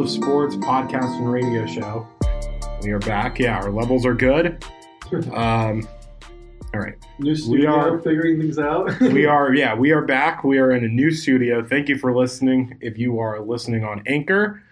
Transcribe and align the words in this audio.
World 0.00 0.08
of 0.16 0.22
Sports 0.24 0.56
podcast 0.56 1.18
and 1.18 1.30
radio 1.30 1.66
show. 1.66 2.08
We 2.82 2.90
are 2.90 2.98
back. 3.00 3.38
Yeah, 3.38 3.58
our 3.58 3.70
levels 3.70 4.06
are 4.06 4.14
good. 4.14 4.64
Um, 5.34 5.86
all 6.72 6.80
right. 6.80 6.94
New 7.18 7.36
studio, 7.36 7.70
are- 7.70 7.98
figuring 7.98 8.40
things 8.40 8.58
out. 8.58 8.98
We 9.02 9.26
are, 9.26 9.52
yeah, 9.52 9.74
we 9.74 9.90
are 9.90 10.00
back. 10.00 10.42
We 10.42 10.56
are 10.56 10.70
in 10.70 10.84
a 10.84 10.88
new 10.88 11.10
studio. 11.10 11.62
Thank 11.62 11.90
you 11.90 11.98
for 11.98 12.16
listening. 12.16 12.78
If 12.80 12.96
you 12.96 13.18
are 13.18 13.42
listening 13.42 13.84
on 13.84 14.02
Anchor, 14.06 14.62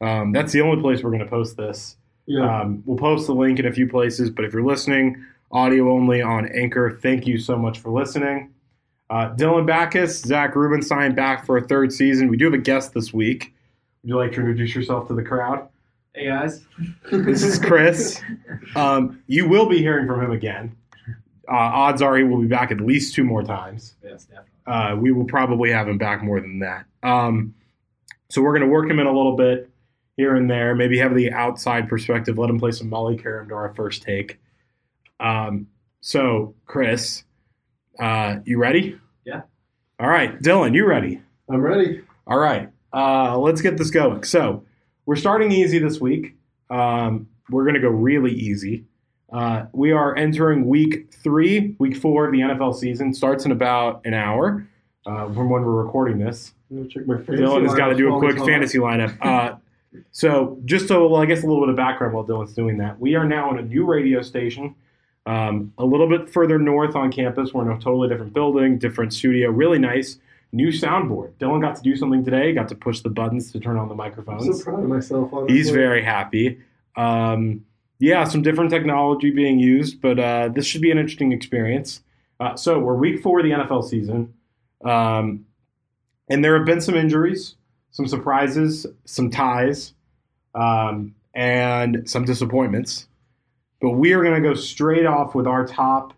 um, 0.00 0.30
that's 0.30 0.52
the 0.52 0.60
only 0.60 0.80
place 0.80 1.02
we're 1.02 1.10
going 1.10 1.24
to 1.24 1.28
post 1.28 1.56
this. 1.56 1.96
yeah. 2.26 2.60
Um, 2.60 2.84
we'll 2.86 2.96
post 2.96 3.26
the 3.26 3.34
link 3.34 3.58
in 3.58 3.66
a 3.66 3.72
few 3.72 3.88
places, 3.88 4.30
but 4.30 4.44
if 4.44 4.52
you're 4.52 4.64
listening 4.64 5.20
audio 5.50 5.90
only 5.90 6.22
on 6.22 6.46
Anchor, 6.54 6.96
thank 7.02 7.26
you 7.26 7.38
so 7.38 7.58
much 7.58 7.80
for 7.80 7.90
listening. 7.90 8.54
Uh, 9.10 9.34
Dylan 9.34 9.66
Backus, 9.66 10.20
Zach 10.20 10.54
Rubenstein 10.54 11.16
back 11.16 11.44
for 11.44 11.56
a 11.56 11.66
third 11.66 11.92
season. 11.92 12.28
We 12.28 12.36
do 12.36 12.44
have 12.44 12.54
a 12.54 12.58
guest 12.58 12.94
this 12.94 13.12
week. 13.12 13.52
Would 14.06 14.10
you 14.10 14.16
like 14.18 14.30
to 14.34 14.38
introduce 14.38 14.72
yourself 14.72 15.08
to 15.08 15.14
the 15.14 15.22
crowd? 15.24 15.68
Hey 16.14 16.26
guys. 16.26 16.64
This 17.10 17.42
is 17.42 17.58
Chris. 17.58 18.20
Um, 18.76 19.20
you 19.26 19.48
will 19.48 19.66
be 19.66 19.78
hearing 19.78 20.06
from 20.06 20.22
him 20.22 20.30
again. 20.30 20.76
Uh, 21.48 21.56
odds 21.56 22.02
are 22.02 22.16
he 22.16 22.22
will 22.22 22.40
be 22.40 22.46
back 22.46 22.70
at 22.70 22.80
least 22.80 23.16
two 23.16 23.24
more 23.24 23.42
times. 23.42 23.96
Yes, 24.04 24.26
definitely. 24.26 24.52
Uh, 24.64 24.94
we 24.94 25.10
will 25.10 25.24
probably 25.24 25.72
have 25.72 25.88
him 25.88 25.98
back 25.98 26.22
more 26.22 26.40
than 26.40 26.60
that. 26.60 26.84
Um, 27.02 27.52
so 28.28 28.42
we're 28.42 28.52
going 28.52 28.62
to 28.62 28.68
work 28.68 28.88
him 28.88 29.00
in 29.00 29.08
a 29.08 29.12
little 29.12 29.34
bit 29.34 29.68
here 30.16 30.36
and 30.36 30.48
there. 30.48 30.76
Maybe 30.76 30.98
have 30.98 31.16
the 31.16 31.32
outside 31.32 31.88
perspective. 31.88 32.38
Let 32.38 32.48
him 32.48 32.60
play 32.60 32.70
some 32.70 32.88
Molly 32.88 33.16
Karam 33.16 33.48
to 33.48 33.56
our 33.56 33.74
first 33.74 34.02
take. 34.02 34.38
Um, 35.18 35.66
so 36.00 36.54
Chris, 36.64 37.24
uh, 37.98 38.36
you 38.44 38.58
ready? 38.58 39.00
Yeah. 39.24 39.42
All 39.98 40.08
right, 40.08 40.40
Dylan, 40.40 40.76
you 40.76 40.86
ready? 40.86 41.22
I'm 41.50 41.60
ready. 41.60 42.02
All 42.28 42.38
right, 42.38 42.70
uh, 42.92 43.38
let's 43.38 43.60
get 43.60 43.76
this 43.76 43.90
going. 43.90 44.24
So 44.24 44.64
we're 45.04 45.16
starting 45.16 45.52
easy 45.52 45.78
this 45.78 46.00
week. 46.00 46.36
Um, 46.70 47.28
we're 47.50 47.64
going 47.64 47.74
to 47.74 47.80
go 47.80 47.88
really 47.88 48.32
easy. 48.32 48.84
Uh, 49.32 49.66
we 49.72 49.92
are 49.92 50.16
entering 50.16 50.66
week 50.66 51.12
three, 51.12 51.74
week 51.78 51.96
four 51.96 52.26
of 52.26 52.32
the 52.32 52.38
NFL 52.38 52.74
season. 52.74 53.12
Starts 53.12 53.44
in 53.44 53.52
about 53.52 54.00
an 54.04 54.14
hour 54.14 54.66
uh, 55.04 55.26
from 55.26 55.50
when 55.50 55.62
we're 55.62 55.82
recording 55.82 56.18
this. 56.18 56.52
I'm 56.70 56.78
gonna 56.78 56.88
check 56.88 57.06
my 57.06 57.16
fantasy 57.16 57.42
Dylan 57.42 57.62
has 57.62 57.74
got 57.74 57.88
to 57.88 57.94
do 57.94 58.14
a 58.14 58.18
quick 58.18 58.38
fantasy 58.38 58.78
lineup. 58.78 59.16
Uh, 59.20 59.56
so, 60.10 60.58
just 60.64 60.88
so, 60.88 61.06
well, 61.08 61.20
I 61.20 61.26
guess 61.26 61.42
a 61.42 61.46
little 61.46 61.62
bit 61.62 61.70
of 61.70 61.76
background 61.76 62.14
while 62.14 62.24
Dylan's 62.24 62.54
doing 62.54 62.78
that. 62.78 62.98
We 62.98 63.14
are 63.14 63.24
now 63.24 63.50
in 63.52 63.58
a 63.58 63.62
new 63.62 63.84
radio 63.84 64.22
station, 64.22 64.74
um, 65.26 65.72
a 65.78 65.84
little 65.84 66.08
bit 66.08 66.28
further 66.28 66.58
north 66.58 66.96
on 66.96 67.12
campus. 67.12 67.52
We're 67.52 67.70
in 67.70 67.76
a 67.76 67.80
totally 67.80 68.08
different 68.08 68.32
building, 68.32 68.78
different 68.78 69.12
studio, 69.12 69.50
really 69.50 69.78
nice. 69.78 70.18
New 70.56 70.68
soundboard. 70.68 71.32
Dylan 71.34 71.60
got 71.60 71.76
to 71.76 71.82
do 71.82 71.94
something 71.96 72.24
today, 72.24 72.54
got 72.54 72.68
to 72.68 72.74
push 72.74 73.00
the 73.00 73.10
buttons 73.10 73.52
to 73.52 73.60
turn 73.60 73.76
on 73.76 73.88
the 73.88 73.92
I'm 73.92 73.98
microphones. 73.98 74.58
so 74.58 74.64
proud 74.64 74.82
of 74.82 74.88
myself. 74.88 75.30
Honestly. 75.30 75.54
He's 75.54 75.68
very 75.68 76.02
happy. 76.02 76.58
Um, 76.96 77.66
yeah, 77.98 78.24
some 78.24 78.40
different 78.40 78.70
technology 78.70 79.30
being 79.30 79.58
used, 79.58 80.00
but 80.00 80.18
uh, 80.18 80.48
this 80.48 80.64
should 80.64 80.80
be 80.80 80.90
an 80.90 80.96
interesting 80.96 81.32
experience. 81.32 82.00
Uh, 82.40 82.56
so 82.56 82.78
we're 82.78 82.94
week 82.94 83.22
four 83.22 83.40
of 83.40 83.44
the 83.44 83.50
NFL 83.50 83.86
season, 83.86 84.32
um, 84.82 85.44
and 86.30 86.42
there 86.42 86.56
have 86.56 86.64
been 86.64 86.80
some 86.80 86.94
injuries, 86.94 87.56
some 87.90 88.06
surprises, 88.08 88.86
some 89.04 89.30
ties, 89.30 89.92
um, 90.54 91.14
and 91.34 92.08
some 92.08 92.24
disappointments. 92.24 93.08
But 93.82 93.90
we 93.90 94.14
are 94.14 94.22
going 94.22 94.42
to 94.42 94.48
go 94.48 94.54
straight 94.54 95.04
off 95.04 95.34
with 95.34 95.46
our 95.46 95.66
top. 95.66 96.14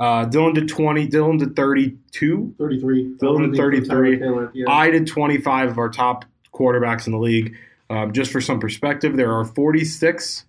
Uh, 0.00 0.24
Dylan 0.24 0.54
did 0.54 0.66
20. 0.66 1.08
Dylan 1.08 1.38
did 1.38 1.54
32. 1.54 2.54
33. 2.58 3.16
Dylan 3.20 3.44
I'm 3.44 3.54
33. 3.54 4.18
Taylor, 4.18 4.50
yeah. 4.54 4.64
I 4.70 4.90
did 4.90 5.06
25 5.06 5.70
of 5.70 5.78
our 5.78 5.90
top 5.90 6.24
quarterbacks 6.54 7.06
in 7.06 7.12
the 7.12 7.18
league. 7.18 7.54
Um, 7.90 8.12
just 8.12 8.32
for 8.32 8.40
some 8.40 8.58
perspective, 8.58 9.16
there 9.16 9.30
are 9.30 9.44
46 9.44 10.46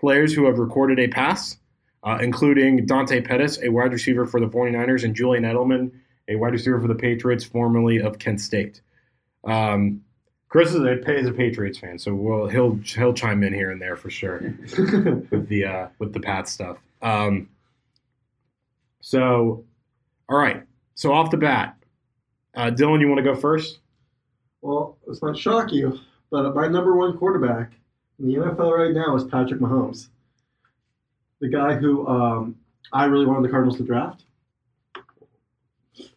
players 0.00 0.32
who 0.32 0.46
have 0.46 0.58
recorded 0.58 0.98
a 0.98 1.08
pass, 1.08 1.58
uh, 2.02 2.18
including 2.22 2.86
Dante 2.86 3.20
Pettis, 3.20 3.58
a 3.62 3.68
wide 3.68 3.92
receiver 3.92 4.24
for 4.24 4.40
the 4.40 4.46
49ers, 4.46 5.04
and 5.04 5.14
Julian 5.14 5.44
Edelman, 5.44 5.90
a 6.28 6.36
wide 6.36 6.52
receiver 6.52 6.80
for 6.80 6.88
the 6.88 6.94
Patriots, 6.94 7.44
formerly 7.44 8.00
of 8.00 8.18
Kent 8.18 8.40
State. 8.40 8.80
Um, 9.44 10.02
Chris 10.48 10.70
is 10.70 10.82
a, 10.82 10.92
is 11.12 11.26
a 11.26 11.32
Patriots 11.32 11.78
fan, 11.78 11.98
so 11.98 12.14
we'll, 12.14 12.46
he'll 12.46 12.76
he'll 12.84 13.12
chime 13.12 13.42
in 13.42 13.52
here 13.52 13.72
and 13.72 13.82
there 13.82 13.96
for 13.96 14.08
sure 14.08 14.38
with 14.78 15.48
the 15.48 15.64
uh, 15.64 15.88
with 15.98 16.12
the 16.12 16.20
Pat 16.20 16.48
stuff. 16.48 16.78
Um, 17.02 17.48
so, 19.04 19.66
all 20.30 20.38
right. 20.38 20.62
So 20.94 21.12
off 21.12 21.30
the 21.30 21.36
bat, 21.36 21.76
uh, 22.54 22.70
Dylan, 22.70 23.00
you 23.00 23.08
want 23.08 23.18
to 23.18 23.22
go 23.22 23.34
first? 23.34 23.80
well, 24.64 24.96
let's 25.06 25.22
not 25.22 25.36
shock 25.36 25.72
you, 25.72 26.00
but 26.30 26.54
my 26.54 26.66
number 26.66 26.96
one 26.96 27.18
quarterback 27.18 27.72
in 28.18 28.28
the 28.28 28.36
NFL 28.36 28.74
right 28.74 28.94
now 28.94 29.14
is 29.14 29.24
Patrick 29.24 29.60
Mahomes, 29.60 30.08
the 31.40 31.48
guy 31.48 31.74
who 31.74 32.06
um, 32.08 32.56
I 32.90 33.04
really 33.04 33.26
wanted 33.26 33.44
the 33.44 33.50
Cardinals 33.50 33.76
to 33.76 33.84
draft. 33.84 34.24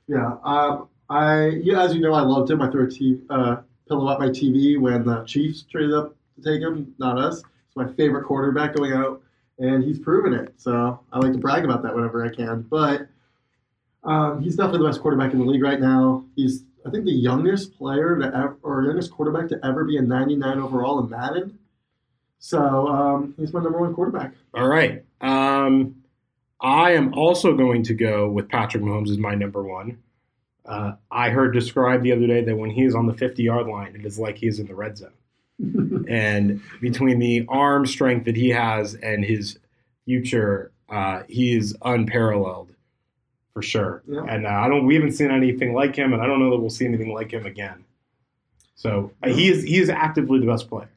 Yeah, 0.08 0.38
um, 0.46 0.88
I 1.10 1.48
yeah, 1.62 1.82
as 1.82 1.94
you 1.94 2.00
know, 2.00 2.14
I 2.14 2.22
loved 2.22 2.50
him. 2.50 2.62
I 2.62 2.72
threw 2.72 2.88
a 2.88 2.90
t- 2.90 3.20
uh, 3.30 3.58
pillow 3.90 4.10
at 4.14 4.20
my 4.20 4.30
TV 4.30 4.80
when 4.80 5.04
the 5.04 5.26
Chiefs 5.26 5.66
traded 5.70 5.94
up 5.94 6.16
to 6.38 6.42
take 6.42 6.62
him, 6.62 6.96
not 7.00 7.18
us. 7.18 7.40
It's 7.40 7.76
my 7.76 7.92
favorite 7.96 8.24
quarterback 8.24 8.76
going 8.76 8.94
out, 8.94 9.22
and 9.60 9.84
he's 9.84 10.00
proven 10.00 10.34
it. 10.34 10.54
So 10.58 11.00
I 11.12 11.20
like 11.20 11.34
to 11.34 11.40
brag 11.40 11.66
about 11.66 11.84
that 11.84 11.96
whenever 11.96 12.26
I 12.26 12.30
can. 12.30 12.62
But 12.62 13.08
um, 14.04 14.42
he's 14.42 14.56
definitely 14.56 14.80
the 14.80 14.90
best 14.90 15.02
quarterback 15.02 15.34
in 15.34 15.40
the 15.40 15.46
league 15.46 15.64
right 15.64 15.80
now. 15.80 16.26
He's 16.36 16.64
I 16.86 16.90
think 16.90 17.06
the 17.06 17.12
youngest 17.12 17.78
player 17.78 18.18
to 18.18 18.26
ever, 18.28 18.58
or 18.64 18.84
youngest 18.84 19.12
quarterback 19.12 19.50
to 19.50 19.60
ever 19.66 19.84
be 19.84 19.98
a 19.98 20.02
99 20.02 20.60
overall 20.60 21.00
in 21.04 21.10
Madden. 21.10 21.60
So 22.40 22.88
um, 22.88 23.34
he's 23.38 23.52
my 23.52 23.62
number 23.62 23.80
one 23.80 23.94
quarterback. 23.94 24.34
All 24.54 24.68
right. 24.68 25.04
Um, 25.20 26.04
I 26.62 26.92
am 26.94 27.14
also 27.14 27.56
going 27.56 27.84
to 27.84 27.94
go 27.94 28.30
with 28.30 28.48
Patrick 28.48 28.84
Mahomes 28.84 29.10
as 29.10 29.18
my 29.18 29.36
number 29.36 29.64
one. 29.64 29.98
Uh, 30.66 30.94
I 31.12 31.30
heard 31.30 31.54
described 31.54 32.04
the 32.04 32.12
other 32.12 32.28
day 32.28 32.44
that 32.44 32.56
when 32.56 32.70
he 32.70 32.84
is 32.84 32.96
on 32.96 33.08
the 33.08 33.14
50 33.14 33.44
yard 33.44 33.68
line, 33.68 33.96
it 33.96 34.06
is 34.06 34.20
like 34.20 34.38
he 34.38 34.48
is 34.48 34.60
in 34.60 34.68
the 34.68 34.76
red 34.76 34.98
zone. 34.98 35.12
and 36.08 36.62
between 36.82 37.20
the 37.20 37.46
arm 37.50 37.86
strength 37.86 38.26
that 38.26 38.36
he 38.36 38.50
has 38.50 38.96
and 38.96 39.24
his 39.24 39.58
future, 40.06 40.72
uh, 40.90 41.24
he 41.28 41.56
is 41.56 41.76
unparalleled 41.84 42.72
for 43.54 43.62
sure. 43.62 44.04
Yeah. 44.08 44.24
And 44.28 44.46
uh, 44.46 44.50
I 44.50 44.68
don't, 44.70 44.86
we 44.86 44.96
haven't 44.96 45.12
seen 45.14 45.32
anything 45.32 45.74
like 45.74 45.96
him, 45.96 46.14
and 46.14 46.22
I 46.22 46.28
don't 46.28 46.40
know 46.40 46.50
that 46.52 46.60
we'll 46.60 46.70
see 46.70 46.86
anything 46.86 47.14
like 47.14 47.32
him 47.32 47.46
again. 47.46 47.84
So 48.76 49.12
uh, 49.24 49.30
he 49.30 49.50
is 49.50 49.64
he 49.64 49.80
is 49.80 49.90
actively 49.90 50.40
the 50.40 50.46
best 50.46 50.70
player 50.70 50.90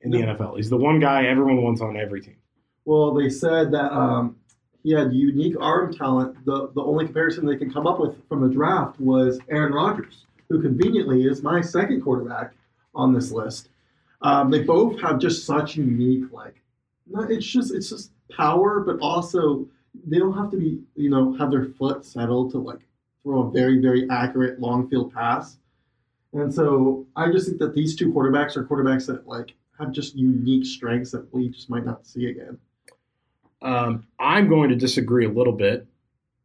in 0.00 0.10
the 0.10 0.18
Yeah. 0.18 0.34
NFL. 0.34 0.56
He's 0.56 0.70
the 0.70 0.76
one 0.78 0.98
guy 0.98 1.26
everyone 1.26 1.62
wants 1.62 1.80
on 1.80 1.96
every 1.96 2.20
team. 2.22 2.36
Well, 2.86 3.12
they 3.12 3.28
said 3.28 3.70
that 3.72 3.92
um, 3.92 4.36
he 4.82 4.92
had 4.92 5.12
unique 5.12 5.54
arm 5.60 5.92
talent. 5.92 6.42
The 6.46 6.70
the 6.74 6.82
only 6.82 7.04
comparison 7.04 7.44
they 7.44 7.56
can 7.56 7.70
come 7.70 7.86
up 7.86 8.00
with 8.00 8.16
from 8.28 8.40
the 8.40 8.48
draft 8.48 8.98
was 8.98 9.38
Aaron 9.50 9.74
Rodgers, 9.74 10.24
who 10.48 10.62
conveniently 10.62 11.24
is 11.24 11.42
my 11.42 11.60
second 11.60 12.00
quarterback 12.00 12.54
on 12.94 13.12
this 13.12 13.30
list. 13.30 13.68
Um, 14.20 14.50
they 14.50 14.62
both 14.62 15.00
have 15.00 15.18
just 15.18 15.46
such 15.46 15.76
unique 15.76 16.32
like, 16.32 16.62
no, 17.06 17.22
it's 17.22 17.46
just 17.46 17.72
it's 17.72 17.90
just 17.90 18.12
power, 18.36 18.80
but 18.80 18.98
also 19.00 19.66
they 20.06 20.18
don't 20.18 20.36
have 20.36 20.50
to 20.50 20.56
be 20.56 20.80
you 20.96 21.10
know 21.10 21.32
have 21.34 21.50
their 21.50 21.66
foot 21.78 22.04
settled 22.04 22.50
to 22.52 22.58
like 22.58 22.80
throw 23.22 23.48
a 23.48 23.50
very 23.50 23.80
very 23.80 24.08
accurate 24.10 24.60
long 24.60 24.88
field 24.88 25.12
pass. 25.14 25.58
And 26.32 26.52
so 26.52 27.06
I 27.16 27.30
just 27.32 27.46
think 27.46 27.58
that 27.60 27.74
these 27.74 27.96
two 27.96 28.12
quarterbacks 28.12 28.56
are 28.56 28.64
quarterbacks 28.64 29.06
that 29.06 29.26
like 29.26 29.54
have 29.78 29.92
just 29.92 30.14
unique 30.16 30.66
strengths 30.66 31.12
that 31.12 31.32
we 31.32 31.48
just 31.48 31.70
might 31.70 31.84
not 31.86 32.06
see 32.06 32.26
again. 32.26 32.58
Um, 33.62 34.06
I'm 34.18 34.48
going 34.48 34.68
to 34.70 34.76
disagree 34.76 35.24
a 35.24 35.30
little 35.30 35.52
bit. 35.52 35.86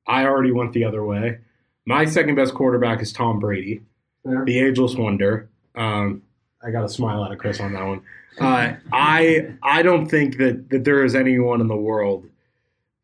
I 0.08 0.26
already 0.26 0.52
went 0.52 0.74
the 0.74 0.86
other 0.86 1.04
way. 1.04 1.40
My 1.86 2.06
second 2.06 2.36
best 2.36 2.54
quarterback 2.54 3.02
is 3.02 3.12
Tom 3.12 3.40
Brady, 3.40 3.82
Fair. 4.24 4.46
the 4.46 4.60
ageless 4.60 4.96
wonder. 4.96 5.50
Um, 5.76 6.24
I 6.66 6.72
got 6.72 6.84
a 6.84 6.90
smile 6.90 7.24
out 7.24 7.32
of 7.32 7.38
Chris 7.38 7.60
on 7.60 7.74
that 7.74 7.84
one. 7.84 8.02
Uh, 8.40 8.74
I 8.92 9.54
I 9.62 9.82
don't 9.82 10.08
think 10.08 10.38
that 10.38 10.70
that 10.70 10.84
there 10.86 11.04
is 11.04 11.14
anyone 11.16 11.62
in 11.62 11.68
the 11.68 11.76
world 11.76 12.28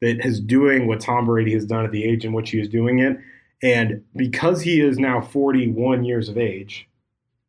that 0.02 0.26
is 0.26 0.40
doing 0.40 0.88
what 0.88 1.02
Tom 1.02 1.26
Brady 1.26 1.54
has 1.54 1.66
done 1.66 1.86
at 1.86 1.92
the 1.92 2.04
age 2.04 2.26
in 2.26 2.34
which 2.34 2.52
he 2.52 2.60
is 2.60 2.70
doing 2.70 3.00
it, 3.00 3.18
and 3.62 4.04
because 4.16 4.62
he 4.62 4.82
is 4.82 4.98
now 4.98 5.22
41 5.22 6.04
years 6.04 6.30
of 6.30 6.38
age, 6.38 6.88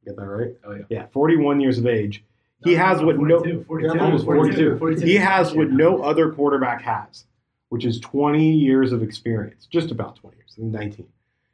get 0.04 0.16
that 0.16 0.26
right? 0.26 0.52
Oh 0.64 0.72
yeah. 0.74 0.82
Yeah, 0.90 1.06
41 1.12 1.60
years 1.60 1.78
of 1.78 1.86
age. 1.86 2.24
He 2.62 2.74
has 2.74 3.00
what 3.00 3.18
no 3.18 3.38
42, 3.38 3.64
42, 3.64 3.94
Yeah, 3.96 4.04
almost 4.04 4.24
42. 4.26 4.78
42. 4.78 5.06
he 5.06 5.14
has 5.14 5.54
what 5.54 5.70
no 5.70 6.02
other 6.02 6.30
quarterback 6.30 6.82
has, 6.82 7.24
which 7.70 7.86
is 7.86 7.98
20 8.00 8.52
years 8.52 8.92
of 8.92 9.02
experience, 9.02 9.66
just 9.70 9.90
about 9.90 10.16
20 10.16 10.36
years, 10.36 10.54
19. 10.58 11.06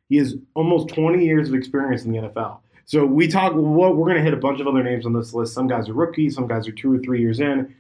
He 0.09 0.17
has 0.17 0.35
almost 0.55 0.89
20 0.89 1.25
years 1.25 1.49
of 1.49 1.55
experience 1.55 2.05
in 2.05 2.11
the 2.13 2.19
NFL. 2.19 2.59
So 2.87 3.05
we 3.05 3.27
talk. 3.27 3.53
We're 3.55 3.91
going 3.93 4.17
to 4.17 4.23
hit 4.23 4.33
a 4.33 4.39
bunch 4.39 4.61
of 4.61 4.69
other 4.69 4.83
names 4.83 5.07
on 5.07 5.13
this 5.13 5.35
list. 5.35 5.53
Some 5.53 5.67
guys 5.67 5.89
are 5.89 5.93
rookies, 5.93 6.37
some 6.37 6.47
guys 6.47 6.69
are 6.69 6.73
two 6.73 6.95
or 6.95 6.99
three 6.99 7.21
years 7.21 7.41
in. 7.41 7.75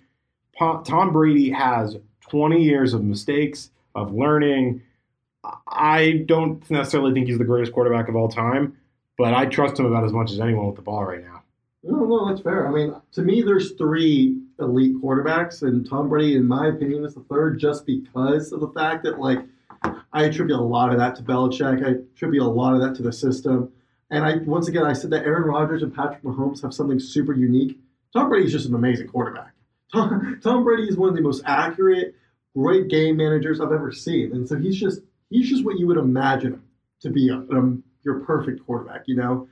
Tom 0.58 1.12
Brady 1.12 1.50
has 1.50 1.97
20 2.29 2.62
years 2.62 2.93
of 2.93 3.05
mistakes, 3.05 3.70
of 3.94 4.12
learning. 4.12 4.82
I 5.69 6.25
don't 6.26 6.69
necessarily 6.70 7.12
think 7.12 7.29
he's 7.29 7.38
the 7.38 7.44
greatest 7.44 7.73
quarterback 7.73 8.08
of 8.08 8.17
all 8.17 8.29
time, 8.29 8.76
but 9.17 9.32
I 9.32 9.47
trust 9.47 9.79
him 9.79 9.87
about 9.87 10.05
as 10.05 10.12
much 10.12 10.32
as 10.32 10.41
anyone 10.41 10.67
with 10.67 10.76
the 10.76 10.82
ball 10.82 11.05
right 11.05 11.23
now. 11.23 11.43
No, 11.85 12.05
no, 12.05 12.29
that's 12.29 12.41
fair. 12.41 12.67
I 12.67 12.73
mean, 12.73 12.97
to 13.12 13.23
me, 13.23 13.43
there's 13.43 13.73
three 13.73 14.41
elite 14.59 15.00
quarterbacks, 15.00 15.62
and 15.62 15.88
Tom 15.88 16.09
Brady, 16.09 16.35
in 16.35 16.49
my 16.49 16.67
opinion, 16.67 17.05
is 17.05 17.14
the 17.14 17.20
third, 17.20 17.61
just 17.61 17.87
because 17.87 18.50
of 18.50 18.59
the 18.59 18.70
fact 18.70 19.05
that 19.05 19.20
like 19.20 19.38
I 20.12 20.25
attribute 20.25 20.59
a 20.59 20.62
lot 20.62 20.91
of 20.91 20.99
that 20.99 21.14
to 21.17 21.23
Belichick. 21.23 21.87
I 21.87 22.00
attribute 22.14 22.43
a 22.43 22.49
lot 22.49 22.75
of 22.75 22.81
that 22.81 22.97
to 22.97 23.02
the 23.02 23.12
system. 23.12 23.70
And 24.11 24.25
I 24.25 24.37
once 24.37 24.69
again 24.69 24.85
I 24.85 24.93
said 24.93 25.11
that 25.11 25.25
Aaron 25.25 25.49
Rodgers 25.49 25.82
and 25.82 25.94
Patrick 25.94 26.23
Mahomes 26.23 26.62
have 26.62 26.73
something 26.73 26.99
super 26.99 27.32
unique. 27.32 27.79
Tom 28.12 28.29
Brady 28.29 28.47
is 28.47 28.53
just 28.53 28.67
an 28.67 28.75
amazing 28.75 29.08
quarterback. 29.08 29.53
Tom, 29.93 30.41
Tom 30.43 30.64
Brady 30.64 30.88
is 30.88 30.97
one 30.97 31.08
of 31.08 31.14
the 31.14 31.23
most 31.23 31.43
accurate, 31.44 32.14
great 32.56 32.88
game 32.88 33.17
managers 33.17 33.61
I've 33.61 33.73
ever 33.73 33.93
seen, 33.93 34.32
and 34.32 34.49
so 34.49 34.56
he's 34.56 34.79
just 34.79 35.00
he's 35.31 35.49
just 35.49 35.64
what 35.64 35.79
you 35.79 35.87
would 35.87 35.97
imagine 35.97 36.62
to 37.00 37.11
be 37.11 37.29
a, 37.29 37.38
a, 37.38 37.76
your 38.05 38.20
perfect 38.20 38.64
quarterback. 38.64 39.03
You 39.06 39.17
know, 39.17 39.49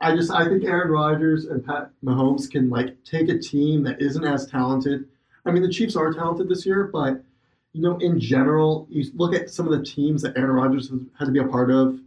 I 0.00 0.14
just 0.14 0.30
I 0.30 0.48
think 0.48 0.64
Aaron 0.64 0.90
Rodgers 0.90 1.44
and 1.46 1.64
Pat 1.64 1.90
Mahomes 2.04 2.50
can 2.50 2.70
like 2.70 3.02
take 3.04 3.28
a 3.28 3.38
team 3.38 3.82
that 3.84 4.00
isn't 4.00 4.24
as 4.24 4.46
talented. 4.46 5.08
I 5.44 5.50
mean, 5.50 5.62
the 5.62 5.70
Chiefs 5.70 5.96
are 5.96 6.12
talented 6.12 6.48
this 6.48 6.66
year, 6.66 6.84
but 6.92 7.22
you 7.72 7.82
know, 7.82 7.96
in 7.98 8.18
general, 8.18 8.86
you 8.90 9.04
look 9.14 9.34
at 9.34 9.50
some 9.50 9.68
of 9.68 9.78
the 9.78 9.84
teams 9.84 10.22
that 10.22 10.36
Aaron 10.36 10.50
Rodgers 10.50 10.88
has 10.88 11.00
had 11.18 11.26
to 11.26 11.30
be 11.32 11.38
a 11.40 11.46
part 11.46 11.70
of. 11.70 11.98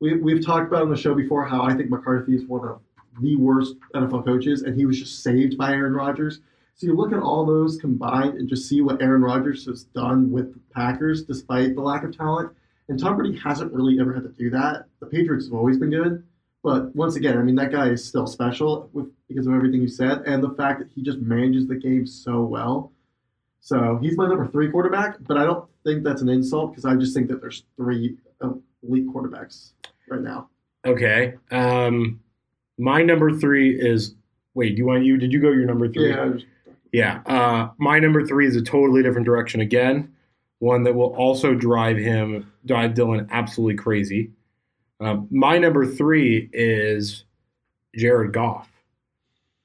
We, 0.00 0.14
we've 0.18 0.44
talked 0.44 0.68
about 0.68 0.82
on 0.82 0.90
the 0.90 0.96
show 0.96 1.14
before 1.14 1.44
how 1.44 1.62
I 1.62 1.74
think 1.74 1.90
McCarthy 1.90 2.34
is 2.34 2.44
one 2.44 2.66
of 2.66 2.80
the 3.20 3.36
worst 3.36 3.74
NFL 3.94 4.24
coaches, 4.24 4.62
and 4.62 4.76
he 4.76 4.86
was 4.86 4.98
just 4.98 5.22
saved 5.22 5.58
by 5.58 5.72
Aaron 5.72 5.94
Rodgers. 5.94 6.40
So 6.74 6.86
you 6.86 6.94
look 6.94 7.12
at 7.12 7.18
all 7.18 7.44
those 7.44 7.76
combined 7.76 8.34
and 8.34 8.48
just 8.48 8.68
see 8.68 8.80
what 8.80 9.02
Aaron 9.02 9.22
Rodgers 9.22 9.66
has 9.66 9.82
done 9.84 10.30
with 10.30 10.54
the 10.54 10.60
Packers 10.72 11.24
despite 11.24 11.74
the 11.74 11.80
lack 11.80 12.04
of 12.04 12.16
talent. 12.16 12.52
And 12.88 12.98
Tom 12.98 13.16
Brady 13.16 13.36
hasn't 13.36 13.72
really 13.72 13.98
ever 14.00 14.14
had 14.14 14.22
to 14.22 14.28
do 14.28 14.48
that. 14.50 14.84
The 15.00 15.06
Patriots 15.06 15.46
have 15.46 15.54
always 15.54 15.78
been 15.78 15.90
good. 15.90 16.22
But 16.62 16.94
once 16.94 17.16
again, 17.16 17.36
I 17.36 17.42
mean, 17.42 17.56
that 17.56 17.72
guy 17.72 17.88
is 17.88 18.04
still 18.04 18.26
special 18.26 18.88
with, 18.92 19.10
because 19.26 19.46
of 19.46 19.54
everything 19.54 19.80
you 19.80 19.88
said 19.88 20.22
and 20.26 20.42
the 20.42 20.50
fact 20.50 20.78
that 20.78 20.88
he 20.94 21.02
just 21.02 21.18
manages 21.18 21.66
the 21.66 21.74
game 21.74 22.06
so 22.06 22.42
well. 22.42 22.92
So 23.60 23.98
he's 24.00 24.16
my 24.16 24.28
number 24.28 24.46
three 24.46 24.70
quarterback, 24.70 25.16
but 25.20 25.36
I 25.36 25.44
don't 25.44 25.68
think 25.84 26.04
that's 26.04 26.22
an 26.22 26.28
insult 26.28 26.70
because 26.70 26.84
I 26.84 26.94
just 26.94 27.14
think 27.14 27.28
that 27.28 27.40
there's 27.40 27.64
three 27.76 28.16
uh, 28.40 28.50
elite 28.88 29.06
quarterbacks 29.08 29.70
right 30.08 30.20
now. 30.22 30.48
Okay. 30.86 31.34
Um, 31.50 32.20
my 32.78 33.02
number 33.02 33.32
three 33.36 33.78
is 33.78 34.14
wait. 34.54 34.70
Do 34.70 34.76
you 34.78 34.86
want 34.86 35.04
you? 35.04 35.16
Did 35.16 35.32
you 35.32 35.40
go 35.40 35.50
your 35.50 35.66
number 35.66 35.88
three? 35.88 36.10
Yeah. 36.10 36.32
Yeah. 36.92 37.20
Uh, 37.26 37.70
my 37.78 37.98
number 37.98 38.24
three 38.26 38.46
is 38.46 38.56
a 38.56 38.62
totally 38.62 39.02
different 39.02 39.26
direction 39.26 39.60
again. 39.60 40.14
One 40.60 40.82
that 40.84 40.94
will 40.94 41.14
also 41.14 41.54
drive 41.54 41.98
him, 41.98 42.50
drive 42.66 42.94
Dylan 42.94 43.28
absolutely 43.30 43.76
crazy. 43.76 44.30
Um, 45.00 45.28
my 45.30 45.58
number 45.58 45.86
three 45.86 46.48
is 46.52 47.24
Jared 47.96 48.32
Goff. 48.32 48.68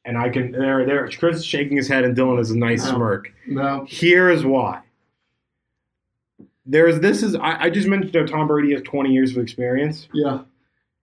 And 0.06 0.18
I 0.18 0.30
can 0.30 0.52
there 0.52 0.86
there 0.86 1.10
Chris 1.18 1.38
is 1.38 1.46
shaking 1.46 1.78
his 1.78 1.88
head 1.88 2.04
and 2.04 2.16
Dylan 2.16 2.38
has 2.38 2.52
a 2.52 2.58
nice 2.58 2.84
No. 2.86 2.96
smirk. 2.96 3.34
No. 3.48 3.86
Here 3.88 4.30
is 4.30 4.46
why. 4.46 4.82
There 6.66 6.88
is 6.88 7.00
this 7.02 7.24
is 7.24 7.36
I, 7.36 7.64
I 7.64 7.70
just 7.70 7.88
mentioned 7.88 8.16
how 8.16 8.26
Tom 8.26 8.48
Brady 8.48 8.74
has 8.74 8.82
20 8.84 9.12
years 9.12 9.32
of 9.32 9.44
experience. 9.44 10.08
Yeah. 10.14 10.42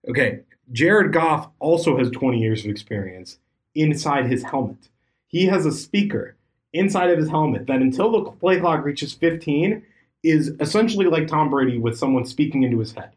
Okay, 0.08 0.40
Jared 0.72 1.12
Goff 1.12 1.48
also 1.58 1.98
has 1.98 2.10
20 2.10 2.38
years 2.38 2.64
of 2.64 2.70
experience 2.70 3.38
inside 3.74 4.26
his 4.26 4.42
helmet. 4.42 4.88
He 5.26 5.46
has 5.46 5.66
a 5.66 5.72
speaker 5.72 6.36
inside 6.72 7.10
of 7.10 7.18
his 7.18 7.28
helmet 7.28 7.66
that 7.66 7.82
until 7.82 8.10
the 8.10 8.30
play 8.32 8.60
clock 8.60 8.84
reaches 8.84 9.12
15 9.12 9.82
is 10.22 10.52
essentially 10.60 11.06
like 11.06 11.26
Tom 11.26 11.50
Brady 11.50 11.78
with 11.78 11.98
someone 11.98 12.24
speaking 12.24 12.62
into 12.62 12.78
his 12.78 12.92
head. 12.92 13.10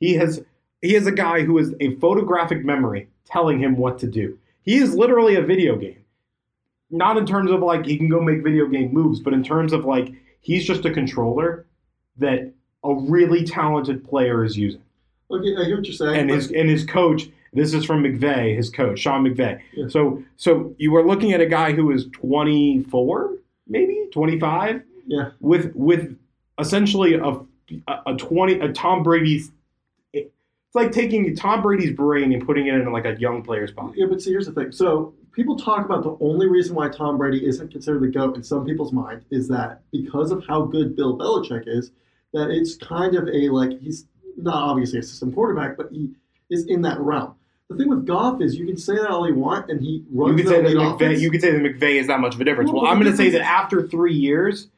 He 0.00 0.14
has 0.14 0.44
he 0.82 0.94
is 0.94 1.06
a 1.06 1.12
guy 1.12 1.42
who 1.42 1.56
has 1.58 1.74
a 1.80 1.96
photographic 1.96 2.64
memory 2.64 3.08
telling 3.24 3.58
him 3.58 3.76
what 3.76 3.98
to 4.00 4.06
do. 4.06 4.38
He 4.62 4.76
is 4.76 4.94
literally 4.94 5.36
a 5.36 5.42
video 5.42 5.76
game. 5.76 6.04
Not 6.90 7.16
in 7.16 7.26
terms 7.26 7.50
of 7.50 7.60
like 7.60 7.86
he 7.86 7.96
can 7.96 8.08
go 8.08 8.20
make 8.20 8.42
video 8.42 8.66
game 8.66 8.92
moves, 8.92 9.20
but 9.20 9.32
in 9.32 9.42
terms 9.42 9.72
of 9.72 9.84
like 9.84 10.12
he's 10.40 10.66
just 10.66 10.84
a 10.84 10.92
controller 10.92 11.66
that 12.18 12.52
a 12.84 12.94
really 12.94 13.44
talented 13.44 14.04
player 14.04 14.44
is 14.44 14.56
using 14.56 14.82
Okay, 15.30 15.56
I 15.56 15.64
hear 15.64 15.76
what 15.76 15.86
you're 15.86 15.94
saying. 15.94 16.16
and 16.16 16.30
his 16.30 16.50
and 16.52 16.68
his 16.68 16.84
coach. 16.84 17.28
This 17.52 17.72
is 17.72 17.84
from 17.84 18.02
McVay, 18.02 18.54
his 18.54 18.68
coach, 18.68 18.98
Sean 18.98 19.24
McVay. 19.24 19.60
Yeah. 19.72 19.88
So 19.88 20.22
so 20.36 20.74
you 20.78 20.92
were 20.92 21.06
looking 21.06 21.32
at 21.32 21.40
a 21.40 21.46
guy 21.46 21.72
who 21.72 21.90
is 21.90 22.06
24, 22.12 23.36
maybe 23.66 24.08
25, 24.12 24.82
yeah. 25.06 25.30
with 25.40 25.72
with 25.74 26.16
essentially 26.58 27.14
a 27.14 27.40
a 28.06 28.14
20 28.16 28.60
a 28.60 28.72
Tom 28.72 29.02
Brady's. 29.02 29.50
It's 30.12 30.74
like 30.74 30.92
taking 30.92 31.34
Tom 31.34 31.62
Brady's 31.62 31.92
brain 31.92 32.32
and 32.32 32.44
putting 32.44 32.66
it 32.66 32.74
in 32.74 32.92
like 32.92 33.06
a 33.06 33.18
young 33.18 33.42
player's 33.42 33.72
body. 33.72 33.94
Yeah, 33.96 34.06
but 34.08 34.20
see, 34.20 34.30
here's 34.30 34.46
the 34.46 34.52
thing. 34.52 34.70
So 34.70 35.14
people 35.32 35.56
talk 35.56 35.84
about 35.84 36.02
the 36.04 36.16
only 36.20 36.46
reason 36.48 36.74
why 36.76 36.88
Tom 36.88 37.18
Brady 37.18 37.44
isn't 37.46 37.70
considered 37.72 38.02
the 38.02 38.08
GOAT 38.08 38.36
in 38.36 38.42
some 38.42 38.64
people's 38.64 38.92
mind 38.92 39.22
is 39.30 39.48
that 39.48 39.82
because 39.90 40.30
of 40.30 40.44
how 40.46 40.62
good 40.62 40.94
Bill 40.94 41.16
Belichick 41.16 41.64
is, 41.66 41.90
that 42.36 42.50
it's 42.50 42.76
kind 42.76 43.14
of 43.16 43.28
a 43.28 43.48
like 43.48 43.80
he's 43.80 44.06
not 44.36 44.54
obviously 44.54 44.98
a 44.98 45.02
system 45.02 45.32
quarterback, 45.32 45.76
but 45.76 45.88
he 45.90 46.10
is 46.50 46.66
in 46.66 46.82
that 46.82 47.00
realm. 47.00 47.34
The 47.68 47.76
thing 47.76 47.88
with 47.88 48.06
Goff 48.06 48.40
is 48.40 48.54
you 48.56 48.66
can 48.66 48.76
say 48.76 48.94
that 48.94 49.08
all 49.08 49.26
you 49.28 49.34
want, 49.34 49.70
and 49.70 49.80
he 49.80 50.04
You 50.10 50.22
runs 50.26 50.40
could 50.40 50.48
say 50.48 50.62
that 50.62 50.70
McVay. 50.70 50.94
offense. 50.94 51.20
You 51.20 51.30
can 51.30 51.40
say 51.40 51.50
that 51.50 51.62
McVay 51.62 51.98
is 52.00 52.06
that 52.06 52.20
much 52.20 52.34
of 52.36 52.40
a 52.40 52.44
difference. 52.44 52.70
Well, 52.70 52.82
Well, 52.82 52.92
I'm 52.92 53.00
going 53.00 53.10
to 53.10 53.16
say 53.16 53.30
that 53.30 53.40
after 53.42 53.88
three 53.88 54.14
years, 54.14 54.68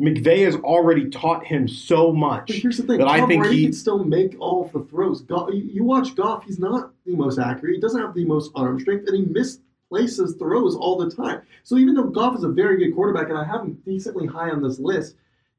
McVay 0.00 0.44
has 0.46 0.54
already 0.56 1.10
taught 1.10 1.44
him 1.44 1.68
so 1.68 2.12
much. 2.12 2.46
But 2.46 2.56
here's 2.56 2.78
the 2.78 2.84
thing: 2.84 2.98
that 2.98 3.08
I 3.08 3.18
Tom 3.20 3.28
think 3.28 3.42
Brady 3.42 3.56
he- 3.58 3.64
can 3.64 3.72
still 3.74 4.02
make 4.04 4.36
all 4.40 4.64
of 4.64 4.72
the 4.72 4.80
throws. 4.88 5.20
Goff, 5.22 5.50
you 5.52 5.60
you 5.62 5.84
watch 5.84 6.14
Goff; 6.14 6.44
he's 6.44 6.58
not 6.60 6.92
the 7.04 7.14
most 7.16 7.38
accurate. 7.38 7.74
He 7.74 7.80
doesn't 7.80 8.00
have 8.00 8.14
the 8.14 8.24
most 8.24 8.50
arm 8.54 8.78
strength, 8.80 9.06
and 9.08 9.16
he 9.16 9.24
misplaces 9.24 10.36
throws 10.38 10.74
all 10.76 10.96
the 10.96 11.10
time. 11.10 11.42
So 11.64 11.76
even 11.76 11.94
though 11.94 12.04
Goff 12.04 12.36
is 12.36 12.44
a 12.44 12.48
very 12.48 12.78
good 12.78 12.94
quarterback, 12.94 13.28
and 13.28 13.36
I 13.36 13.44
have 13.44 13.62
him 13.62 13.74
decently 13.84 14.26
high 14.26 14.50
on 14.50 14.62
this 14.62 14.78
list, 14.78 15.16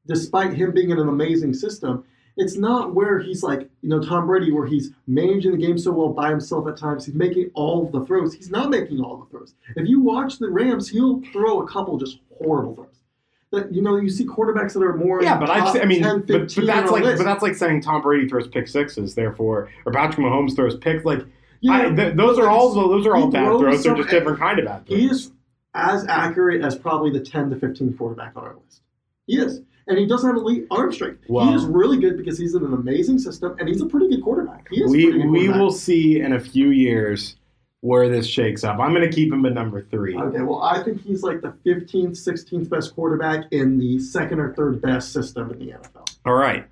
despite 0.07 0.53
him 0.53 0.71
being 0.71 0.89
in 0.89 0.99
an 0.99 1.07
amazing 1.07 1.53
system, 1.53 2.03
it's 2.37 2.55
not 2.55 2.95
where 2.95 3.19
he's 3.19 3.43
like 3.43 3.69
you 3.81 3.89
know 3.89 4.01
Tom 4.01 4.27
Brady, 4.27 4.51
where 4.51 4.65
he's 4.65 4.91
managing 5.07 5.51
the 5.51 5.57
game 5.57 5.77
so 5.77 5.91
well 5.91 6.09
by 6.09 6.29
himself 6.29 6.67
at 6.67 6.77
times. 6.77 7.05
He's 7.05 7.15
making 7.15 7.51
all 7.53 7.89
the 7.89 8.05
throws. 8.05 8.33
He's 8.33 8.49
not 8.49 8.69
making 8.69 9.01
all 9.01 9.17
the 9.17 9.25
throws. 9.25 9.53
If 9.75 9.87
you 9.87 10.01
watch 10.01 10.39
the 10.39 10.49
Rams, 10.49 10.89
he'll 10.89 11.21
throw 11.33 11.61
a 11.61 11.67
couple 11.67 11.97
just 11.97 12.19
horrible 12.37 12.75
throws. 12.75 12.87
That 13.51 13.73
you 13.73 13.81
know, 13.81 13.97
you 13.97 14.09
see 14.09 14.25
quarterbacks 14.25 14.73
that 14.73 14.83
are 14.83 14.95
more 14.95 15.21
Yeah, 15.21 15.37
but 15.37 15.47
top 15.47 15.75
I, 15.75 15.81
I 15.81 15.85
mean, 15.85 16.03
10, 16.03 16.19
but, 16.21 16.55
but 16.55 16.65
that's 16.65 16.91
like, 16.91 17.03
but 17.03 17.23
that's 17.23 17.41
like 17.41 17.55
saying 17.55 17.81
Tom 17.81 18.01
Brady 18.01 18.27
throws 18.29 18.47
pick 18.47 18.67
sixes, 18.67 19.15
therefore, 19.15 19.69
or 19.85 19.91
Patrick 19.91 20.25
Mahomes 20.25 20.55
throws 20.55 20.77
picks. 20.77 21.03
Like, 21.03 21.25
Yeah, 21.61 21.87
I, 21.87 21.89
th- 21.89 22.15
those 22.15 22.37
are 22.37 22.47
all 22.47 22.73
those 22.73 23.05
are 23.05 23.15
all 23.15 23.27
bad 23.27 23.45
throws. 23.45 23.83
They're 23.83 23.95
just 23.95 24.09
different 24.09 24.39
kind 24.39 24.59
of 24.59 24.65
bad 24.65 24.85
throws. 24.85 24.99
He 24.99 25.07
is 25.07 25.31
as 25.73 26.05
accurate 26.07 26.63
as 26.63 26.77
probably 26.77 27.11
the 27.11 27.19
10 27.19 27.49
to 27.49 27.55
15 27.55 27.97
quarterback 27.97 28.33
on 28.35 28.43
our 28.43 28.55
list. 28.55 28.81
He 29.29 29.37
is. 29.37 29.61
And 29.87 29.97
he 29.97 30.05
doesn't 30.05 30.27
have 30.27 30.37
elite 30.37 30.65
arm 30.71 30.91
strength. 30.91 31.23
Wow. 31.29 31.49
He 31.49 31.55
is 31.55 31.65
really 31.65 31.97
good 31.97 32.17
because 32.17 32.37
he's 32.37 32.55
in 32.55 32.63
an 32.63 32.73
amazing 32.73 33.19
system 33.19 33.55
and 33.59 33.67
he's 33.67 33.81
a 33.81 33.85
pretty 33.85 34.09
good 34.09 34.23
quarterback. 34.23 34.67
He 34.69 34.83
is 34.83 34.91
we 34.91 35.05
pretty 35.05 35.19
good 35.19 35.29
we 35.29 35.49
will 35.49 35.71
see 35.71 36.19
in 36.19 36.33
a 36.33 36.39
few 36.39 36.69
years 36.69 37.35
where 37.81 38.09
this 38.09 38.27
shakes 38.27 38.63
up. 38.63 38.79
I'm 38.79 38.93
going 38.93 39.09
to 39.09 39.15
keep 39.15 39.31
him 39.31 39.45
at 39.45 39.53
number 39.53 39.83
three. 39.83 40.17
Okay, 40.17 40.41
well, 40.41 40.61
I 40.63 40.83
think 40.83 41.01
he's 41.01 41.23
like 41.23 41.41
the 41.41 41.53
15th, 41.65 42.11
16th 42.11 42.69
best 42.69 42.93
quarterback 42.93 43.45
in 43.51 43.77
the 43.77 43.99
second 43.99 44.39
or 44.39 44.53
third 44.53 44.81
best 44.81 45.13
system 45.13 45.51
in 45.51 45.59
the 45.59 45.73
NFL. 45.73 46.17
All 46.25 46.33
right. 46.33 46.67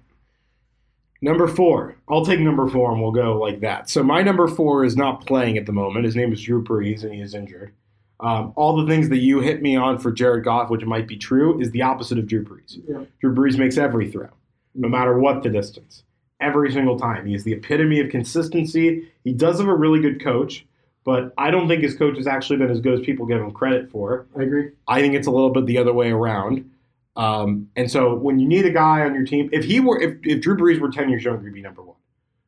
Number 1.21 1.47
four. 1.47 1.95
I'll 2.09 2.25
take 2.25 2.39
number 2.39 2.67
four 2.67 2.91
and 2.91 3.01
we'll 3.01 3.11
go 3.11 3.39
like 3.39 3.61
that. 3.61 3.89
So 3.89 4.03
my 4.03 4.21
number 4.21 4.47
four 4.47 4.83
is 4.83 4.95
not 4.95 5.25
playing 5.25 5.57
at 5.57 5.65
the 5.65 5.71
moment. 5.71 6.05
His 6.05 6.15
name 6.15 6.33
is 6.33 6.41
Drew 6.41 6.63
Brees 6.63 7.03
and 7.03 7.13
he 7.13 7.21
is 7.21 7.33
injured. 7.33 7.73
Um, 8.19 8.53
all 8.55 8.75
the 8.77 8.87
things 8.87 9.09
that 9.09 9.17
you 9.17 9.41
hit 9.41 9.61
me 9.61 9.75
on 9.75 9.99
for 9.99 10.11
Jared 10.11 10.43
Goff, 10.43 10.69
which 10.69 10.83
might 10.83 11.07
be 11.07 11.17
true, 11.17 11.59
is 11.61 11.71
the 11.71 11.83
opposite 11.83 12.17
of 12.17 12.27
Drew 12.27 12.43
Brees. 12.43 12.79
Yeah. 12.87 13.03
Drew 13.21 13.35
Brees 13.35 13.57
makes 13.59 13.77
every 13.77 14.09
throw, 14.09 14.29
no 14.73 14.89
matter 14.89 15.19
what 15.19 15.43
the 15.43 15.49
distance, 15.49 16.03
every 16.39 16.71
single 16.71 16.97
time. 16.97 17.27
He 17.27 17.35
is 17.35 17.43
the 17.43 17.53
epitome 17.53 17.99
of 17.99 18.09
consistency. 18.09 19.07
He 19.23 19.33
does 19.33 19.59
have 19.59 19.67
a 19.67 19.75
really 19.75 19.99
good 19.99 20.23
coach, 20.23 20.65
but 21.03 21.31
I 21.37 21.51
don't 21.51 21.67
think 21.67 21.83
his 21.83 21.95
coach 21.95 22.17
has 22.17 22.25
actually 22.25 22.57
been 22.57 22.71
as 22.71 22.81
good 22.81 22.99
as 22.99 23.05
people 23.05 23.27
give 23.27 23.39
him 23.39 23.51
credit 23.51 23.91
for. 23.91 24.25
I 24.35 24.43
agree. 24.43 24.71
I 24.87 24.99
think 24.99 25.13
it's 25.13 25.27
a 25.27 25.31
little 25.31 25.51
bit 25.51 25.67
the 25.67 25.77
other 25.77 25.93
way 25.93 26.09
around. 26.09 26.71
Um, 27.15 27.69
and 27.75 27.89
so 27.89 28.15
when 28.15 28.39
you 28.39 28.47
need 28.47 28.65
a 28.65 28.71
guy 28.71 29.01
on 29.01 29.13
your 29.13 29.25
team, 29.25 29.49
if 29.51 29.63
he 29.63 29.79
were, 29.79 29.99
if, 30.01 30.17
if 30.23 30.41
Drew 30.41 30.57
Brees 30.57 30.79
were 30.79 30.91
ten 30.91 31.09
years 31.09 31.23
younger, 31.23 31.45
he'd 31.45 31.53
be 31.53 31.61
number 31.61 31.83
one. 31.83 31.97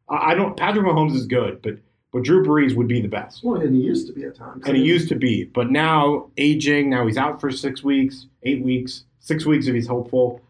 I, 0.10 0.32
I 0.32 0.36
don't. 0.36 0.58
Patrick 0.58 0.86
Mahomes 0.86 1.16
is 1.16 1.26
good, 1.26 1.62
but 1.62 1.78
but 2.12 2.24
Drew 2.24 2.44
Brees 2.44 2.76
would 2.76 2.88
be 2.88 3.02
the 3.02 3.08
best, 3.08 3.44
Well, 3.44 3.62
and 3.62 3.76
he 3.76 3.82
used 3.82 4.08
to 4.08 4.14
be 4.14 4.24
at 4.24 4.36
times. 4.36 4.64
and 4.66 4.76
he 4.76 4.84
used 4.84 5.10
to 5.10 5.16
be. 5.16 5.44
But 5.46 5.70
now 5.72 6.30
aging, 6.38 6.90
now 6.90 7.06
he's 7.06 7.18
out 7.18 7.40
for 7.40 7.52
six 7.52 7.84
weeks, 7.84 8.28
eight 8.44 8.64
weeks, 8.64 9.06
six 9.20 9.46
weeks 9.46 9.68
if 9.68 9.76
he's 9.76 9.88
hopeful. 9.88 10.42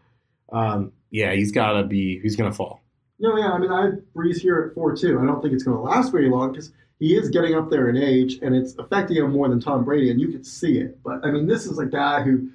Um, 0.52 0.92
yeah, 1.10 1.32
he's 1.34 1.52
got 1.52 1.72
to 1.72 1.84
be. 1.84 2.18
He's 2.20 2.36
gonna 2.36 2.52
fall. 2.52 2.80
No, 3.18 3.36
yeah, 3.36 3.50
I 3.52 3.58
mean, 3.58 3.70
I 3.70 3.84
have 3.86 3.94
Brees 4.16 4.40
here 4.40 4.68
at 4.70 4.74
4 4.74 4.96
2. 4.96 5.20
I 5.20 5.26
don't 5.26 5.42
think 5.42 5.52
it's 5.52 5.62
going 5.62 5.76
to 5.76 5.82
last 5.82 6.10
very 6.10 6.30
long 6.30 6.52
because 6.52 6.72
he 6.98 7.14
is 7.14 7.28
getting 7.28 7.54
up 7.54 7.68
there 7.68 7.90
in 7.90 7.96
age 7.98 8.38
and 8.40 8.54
it's 8.54 8.74
affecting 8.78 9.16
him 9.18 9.32
more 9.32 9.46
than 9.48 9.60
Tom 9.60 9.84
Brady, 9.84 10.10
and 10.10 10.18
you 10.18 10.28
could 10.28 10.46
see 10.46 10.78
it. 10.78 10.98
But, 11.02 11.22
I 11.22 11.30
mean, 11.30 11.46
this 11.46 11.66
is 11.66 11.78
a 11.78 11.84
guy 11.84 12.22
who 12.22 12.48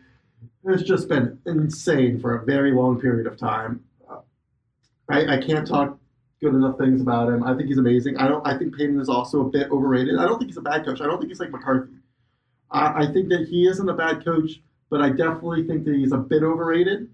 has 0.68 0.82
just 0.82 1.08
been 1.08 1.38
insane 1.46 2.20
for 2.20 2.36
a 2.38 2.46
very 2.46 2.72
long 2.72 3.00
period 3.00 3.28
of 3.28 3.38
time. 3.38 3.82
Uh, 4.10 4.22
I, 5.08 5.36
I 5.36 5.38
can't 5.42 5.68
talk 5.68 6.00
good 6.42 6.54
enough 6.54 6.77
things 6.77 7.01
about 7.01 7.30
him. 7.30 7.44
I 7.44 7.56
think 7.56 7.68
he's 7.68 7.77
amazing. 7.77 8.18
I 8.18 8.27
don't. 8.27 8.46
I 8.46 8.58
think 8.58 8.75
Payton 8.75 9.00
is 9.00 9.10
also 9.10 9.42
a 9.42 9.50
bit 9.50 9.72
overrated. 9.72 10.18
I 10.18 10.25
don't 10.25 10.38
think 10.38 10.50
he's 10.50 10.58
a 10.58 10.62
bad 10.62 10.86
coach. 10.86 11.01
I 11.01 11.06
don't 11.06 11.18
think 11.18 11.30
he's 11.30 11.39
like 11.39 11.51
McCarthy. 11.51 11.94
I, 12.72 13.04
I 13.04 13.13
think 13.13 13.30
that 13.30 13.48
he 13.50 13.68
isn't 13.68 13.89
a 13.89 13.94
bad 13.94 14.24
coach, 14.24 14.62
but 14.89 15.01
I 15.01 15.10
definitely 15.10 15.65
think 15.68 15.86
that 15.86 15.96
he's 15.96 16.12
a 16.12 16.18
bit 16.18 16.44
overrated. 16.44 17.10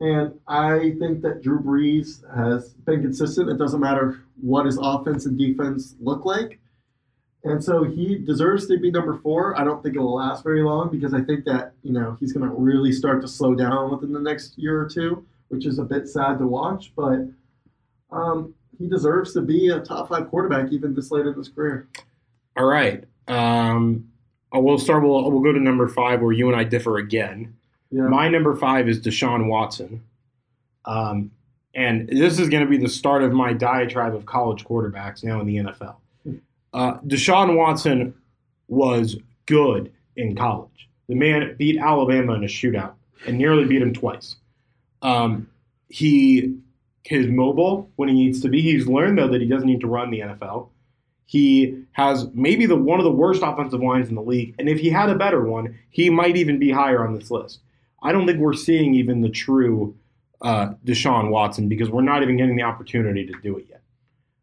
And 0.00 0.40
I 0.48 0.94
think 0.98 1.20
that 1.22 1.42
Drew 1.42 1.60
Brees 1.60 2.22
has 2.34 2.72
been 2.72 3.02
consistent. 3.02 3.50
It 3.50 3.58
doesn't 3.58 3.80
matter 3.80 4.22
what 4.40 4.64
his 4.64 4.78
offense 4.80 5.26
and 5.26 5.38
defense 5.38 5.94
look 6.00 6.24
like. 6.24 6.58
And 7.44 7.62
so 7.62 7.84
he 7.84 8.16
deserves 8.16 8.66
to 8.68 8.78
be 8.78 8.90
number 8.90 9.18
four. 9.18 9.58
I 9.58 9.64
don't 9.64 9.82
think 9.82 9.96
it'll 9.96 10.14
last 10.14 10.42
very 10.42 10.62
long 10.62 10.90
because 10.90 11.14
I 11.14 11.22
think 11.22 11.44
that, 11.46 11.72
you 11.82 11.92
know, 11.92 12.16
he's 12.20 12.32
going 12.32 12.48
to 12.48 12.54
really 12.54 12.92
start 12.92 13.22
to 13.22 13.28
slow 13.28 13.54
down 13.54 13.90
within 13.90 14.12
the 14.12 14.20
next 14.20 14.58
year 14.58 14.80
or 14.80 14.88
two, 14.88 15.26
which 15.48 15.66
is 15.66 15.78
a 15.78 15.84
bit 15.84 16.08
sad 16.08 16.38
to 16.38 16.46
watch. 16.46 16.92
But 16.96 17.28
um, 18.12 18.54
he 18.78 18.88
deserves 18.88 19.32
to 19.34 19.42
be 19.42 19.68
a 19.68 19.80
top 19.80 20.08
five 20.08 20.28
quarterback 20.30 20.72
even 20.72 20.94
this 20.94 21.10
late 21.10 21.26
in 21.26 21.34
his 21.34 21.48
career. 21.48 21.88
All 22.56 22.64
right. 22.64 23.04
Um, 23.28 24.08
we'll 24.52 24.78
start. 24.78 25.02
We'll, 25.02 25.30
we'll 25.30 25.42
go 25.42 25.52
to 25.52 25.60
number 25.60 25.88
five 25.88 26.20
where 26.20 26.32
you 26.32 26.48
and 26.48 26.56
I 26.56 26.64
differ 26.64 26.96
again. 26.96 27.54
Yeah. 27.90 28.02
My 28.02 28.28
number 28.28 28.56
five 28.56 28.88
is 28.88 29.00
Deshaun 29.00 29.48
Watson. 29.48 30.02
Um, 30.84 31.30
and 31.74 32.08
this 32.08 32.38
is 32.38 32.48
going 32.48 32.64
to 32.64 32.68
be 32.68 32.78
the 32.78 32.88
start 32.88 33.22
of 33.22 33.32
my 33.32 33.52
diatribe 33.52 34.14
of 34.14 34.26
college 34.26 34.64
quarterbacks 34.64 35.22
now 35.22 35.40
in 35.40 35.46
the 35.46 35.56
NFL. 35.56 35.96
Uh, 36.72 36.98
Deshaun 37.00 37.56
Watson 37.56 38.14
was 38.68 39.16
good 39.46 39.92
in 40.16 40.36
college. 40.36 40.88
The 41.08 41.14
man 41.14 41.54
beat 41.58 41.78
Alabama 41.78 42.34
in 42.34 42.44
a 42.44 42.46
shootout 42.46 42.94
and 43.26 43.38
nearly 43.38 43.64
beat 43.64 43.82
him 43.82 43.92
twice. 43.92 44.36
Um, 45.02 45.48
he 45.88 46.56
is 47.04 47.26
mobile 47.26 47.90
when 47.96 48.08
he 48.08 48.14
needs 48.14 48.40
to 48.42 48.48
be. 48.48 48.60
He's 48.60 48.86
learned 48.86 49.18
though 49.18 49.28
that 49.28 49.40
he 49.40 49.48
doesn't 49.48 49.66
need 49.66 49.80
to 49.80 49.86
run 49.86 50.10
the 50.10 50.20
NFL. 50.20 50.68
He 51.26 51.84
has 51.92 52.26
maybe 52.34 52.66
the 52.66 52.76
one 52.76 52.98
of 52.98 53.04
the 53.04 53.10
worst 53.10 53.42
offensive 53.42 53.80
lines 53.80 54.08
in 54.08 54.16
the 54.16 54.22
league, 54.22 54.54
and 54.58 54.68
if 54.68 54.80
he 54.80 54.90
had 54.90 55.08
a 55.08 55.14
better 55.14 55.44
one, 55.44 55.78
he 55.90 56.10
might 56.10 56.36
even 56.36 56.58
be 56.58 56.70
higher 56.70 57.06
on 57.06 57.14
this 57.14 57.30
list. 57.30 57.60
I 58.02 58.12
don't 58.12 58.26
think 58.26 58.38
we're 58.38 58.52
seeing 58.52 58.94
even 58.94 59.20
the 59.20 59.28
true 59.28 59.94
uh, 60.42 60.70
Deshaun 60.84 61.30
Watson 61.30 61.68
because 61.68 61.90
we're 61.90 62.02
not 62.02 62.22
even 62.22 62.36
getting 62.36 62.56
the 62.56 62.62
opportunity 62.62 63.26
to 63.26 63.34
do 63.42 63.58
it 63.58 63.66
yet. 63.68 63.82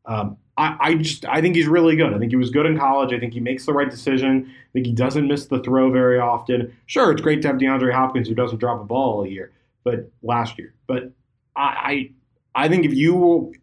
Um, 0.06 0.38
I, 0.58 0.78
I, 0.80 0.94
just 0.96 1.26
I 1.26 1.42
think 1.42 1.56
he's 1.56 1.68
really 1.68 1.96
good. 1.96 2.14
I 2.14 2.20
think 2.20 2.32
he 2.32 2.36
was 2.36 2.50
good 2.50 2.66
in 2.66 2.78
college. 2.78 3.14
I 3.14 3.20
think 3.20 3.34
he 3.34 3.40
makes 3.40 3.66
the 3.66 3.74
right 3.74 3.90
decision. 3.90 4.48
I 4.48 4.72
think 4.74 4.86
he 4.86 4.94
doesn't 4.94 5.28
miss 5.28 5.46
the 5.48 5.60
throw 5.60 5.92
very 5.92 6.20
often. 6.20 6.76
Sure, 6.86 7.12
it's 7.12 7.22
great 7.22 7.42
to 7.44 7.50
have 7.50 7.58
DeAndre 7.58 7.94
Hopkins 7.94 8.28
who 8.28 8.36
doesn't 8.36 8.60
drop 8.60 8.82
a 8.82 8.84
ball 8.84 9.18
all 9.20 9.28
year, 9.28 9.52
but 9.84 10.10
last 10.24 10.58
year. 10.58 10.74
But 10.88 11.12
I 11.56 12.12
I, 12.58 12.68
think 12.68 12.86
if 12.86 12.94
you 12.94 13.54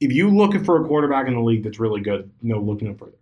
if 0.00 0.12
you 0.12 0.30
looking 0.30 0.64
for 0.64 0.82
a 0.82 0.86
quarterback 0.86 1.26
in 1.28 1.34
the 1.34 1.40
league 1.40 1.62
that's 1.62 1.80
really 1.80 2.00
good, 2.00 2.30
no, 2.42 2.58
look 2.58 2.82
no 2.82 2.94
further. 2.94 3.18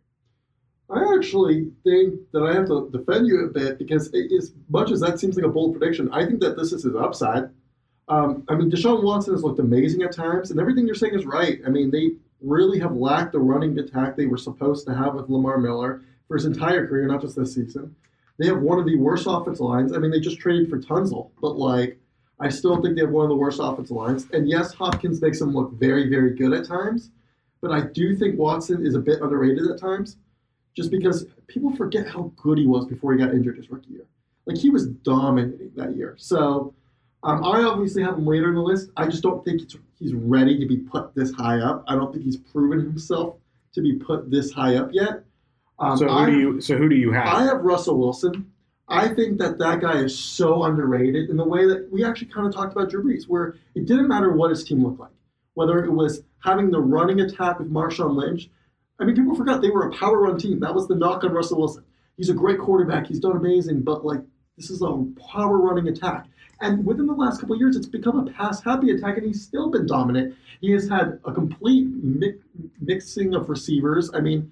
I 0.90 1.14
actually 1.16 1.70
think 1.84 2.18
that 2.32 2.42
I 2.42 2.54
have 2.54 2.66
to 2.68 2.88
defend 2.90 3.26
you 3.26 3.44
a 3.44 3.48
bit 3.48 3.78
because 3.78 4.08
it, 4.14 4.32
as 4.32 4.54
much 4.70 4.90
as 4.90 5.00
that 5.00 5.20
seems 5.20 5.36
like 5.36 5.44
a 5.44 5.48
bold 5.48 5.78
prediction, 5.78 6.10
I 6.12 6.24
think 6.24 6.40
that 6.40 6.56
this 6.56 6.72
is 6.72 6.84
his 6.84 6.94
upside. 6.94 7.50
Um, 8.08 8.44
I 8.48 8.54
mean, 8.54 8.70
Deshaun 8.70 9.02
Watson 9.02 9.34
has 9.34 9.42
looked 9.42 9.58
amazing 9.58 10.02
at 10.02 10.12
times, 10.12 10.50
and 10.50 10.58
everything 10.58 10.86
you're 10.86 10.94
saying 10.94 11.14
is 11.14 11.26
right. 11.26 11.60
I 11.66 11.68
mean, 11.68 11.90
they 11.90 12.12
really 12.40 12.78
have 12.78 12.94
lacked 12.94 13.32
the 13.32 13.38
running 13.38 13.78
attack 13.78 14.16
they 14.16 14.26
were 14.26 14.38
supposed 14.38 14.86
to 14.86 14.94
have 14.94 15.14
with 15.14 15.28
Lamar 15.28 15.58
Miller 15.58 16.02
for 16.26 16.36
his 16.36 16.46
entire 16.46 16.86
career, 16.86 17.06
not 17.06 17.20
just 17.20 17.36
this 17.36 17.54
season. 17.54 17.94
They 18.38 18.46
have 18.46 18.62
one 18.62 18.78
of 18.78 18.86
the 18.86 18.96
worst 18.96 19.26
offensive 19.28 19.60
lines. 19.60 19.92
I 19.92 19.98
mean, 19.98 20.10
they 20.10 20.20
just 20.20 20.38
traded 20.38 20.70
for 20.70 20.78
Tunsil, 20.78 21.30
but 21.42 21.58
like, 21.58 21.98
I 22.40 22.49
still 22.49 22.80
think 22.80 22.95
they 22.97 23.02
have 23.02 23.11
one 23.11 23.25
of 23.25 23.30
the 23.30 23.37
worst 23.37 23.59
offensive 23.61 23.97
lines. 23.97 24.26
And 24.33 24.49
yes, 24.49 24.73
Hopkins 24.73 25.21
makes 25.21 25.38
them 25.38 25.52
look 25.52 25.73
very, 25.73 26.09
very 26.09 26.35
good 26.35 26.52
at 26.52 26.66
times, 26.66 27.11
but 27.61 27.73
I 27.73 27.80
do 27.80 28.14
think 28.14 28.38
Watson 28.38 28.87
is 28.87 28.95
a 28.95 29.00
bit 29.00 29.21
underrated 29.21 29.66
at 29.68 29.78
times, 29.78 30.16
just 30.76 30.90
because 30.90 31.26
people 31.49 31.75
forget 31.75 32.07
how 32.07 32.33
good 32.37 32.59
he 32.59 32.66
was 32.66 32.87
before 32.87 33.12
he 33.12 33.18
got 33.18 33.33
injured 33.33 33.57
his 33.57 33.71
rookie 33.71 33.92
year. 33.92 34.07
Like 34.47 34.57
he 34.57 34.71
was 34.71 34.87
dominating 34.87 35.73
that 35.76 35.97
year. 35.97 36.14
So 36.16 36.75
um, 37.25 37.45
I 37.45 37.62
obviously 37.64 38.02
have 38.02 38.14
him 38.14 38.26
later 38.26 38.49
in 38.49 38.54
the 38.54 38.62
list. 38.62 38.90
I 38.97 39.07
just 39.07 39.23
don't 39.23 39.45
think 39.45 39.62
he's 39.99 40.14
ready 40.14 40.59
to 40.59 40.66
be 40.66 40.78
put 40.78 41.14
this 41.14 41.33
high 41.33 41.59
up. 41.59 41.85
I 41.88 41.97
don't 41.97 42.12
think 42.12 42.25
he's 42.25 42.37
proven 42.37 42.80
himself 42.80 43.37
to 43.75 43.83
be 43.83 43.95
put 43.95 44.30
this 44.30 44.52
high 44.52 44.76
up 44.76 44.90
yet. 44.92 45.25
Um, 45.80 45.97
so 45.97 46.07
who 46.07 46.12
I, 46.12 46.26
do 46.26 46.38
you? 46.38 46.61
So 46.61 46.76
who 46.76 46.88
do 46.88 46.97
you 46.97 47.12
have? 47.12 47.26
I 47.26 47.42
have 47.45 47.61
Russell 47.62 47.99
Wilson. 47.99 48.50
I 48.88 49.09
think 49.09 49.38
that 49.38 49.59
that 49.59 49.80
guy 49.80 49.99
is 49.99 50.18
so 50.18 50.64
underrated 50.64 51.28
in 51.28 51.37
the 51.37 51.45
way 51.45 51.66
that 51.66 51.92
we 51.92 52.04
actually 52.04 52.28
kind 52.28 52.47
of 52.47 52.54
talked 52.54 52.73
about 52.73 52.88
Drew 52.88 53.04
Brees, 53.04 53.28
where 53.28 53.57
it 53.75 53.87
didn't 53.87 54.09
matter 54.09 54.33
what 54.33 54.50
his 54.50 54.64
team 54.64 54.83
looked 54.83 55.00
like, 55.00 55.12
whether 55.54 55.85
it 55.85 55.92
was 55.92 56.23
having 56.42 56.71
the 56.71 56.80
running 56.80 57.21
attack 57.21 57.59
with 57.59 57.71
Marshawn 57.71 58.16
Lynch. 58.16 58.49
I 58.99 59.04
mean, 59.04 59.14
people 59.14 59.37
forgot 59.37 59.61
they 59.61 59.71
were 59.71 59.88
a 59.88 59.92
power 59.92 60.23
run 60.23 60.38
team. 60.38 60.61
That 60.61 60.75
was 60.75 60.88
the 60.88 60.95
knock 60.95 61.23
on 61.23 61.33
Russell 61.33 61.59
Wilson. 61.59 61.85
He's 62.16 62.30
a 62.30 62.35
great 62.35 62.59
quarterback. 62.59 63.07
He's 63.07 63.21
done 63.21 63.37
amazing, 63.37 63.83
but 63.83 64.04
like 64.04 64.21
this 64.57 64.71
is 64.71 64.83
a 64.83 65.04
power 65.30 65.59
running 65.59 65.88
attack. 65.88 66.26
And 66.61 66.85
within 66.85 67.07
the 67.07 67.12
last 67.14 67.40
couple 67.40 67.57
years, 67.57 67.76
it's 67.76 67.87
become 67.87 68.26
a 68.26 68.33
pass 68.33 68.62
happy 68.62 68.90
attack, 68.90 69.16
and 69.16 69.26
he's 69.26 69.42
still 69.42 69.71
been 69.71 69.87
dominant. 69.87 70.35
He 70.61 70.73
has 70.73 70.88
had 70.88 71.21
a 71.25 71.33
complete 71.33 71.87
mi- 71.87 72.35
mixing 72.80 73.35
of 73.35 73.49
receivers. 73.49 74.11
I 74.12 74.21
mean, 74.21 74.50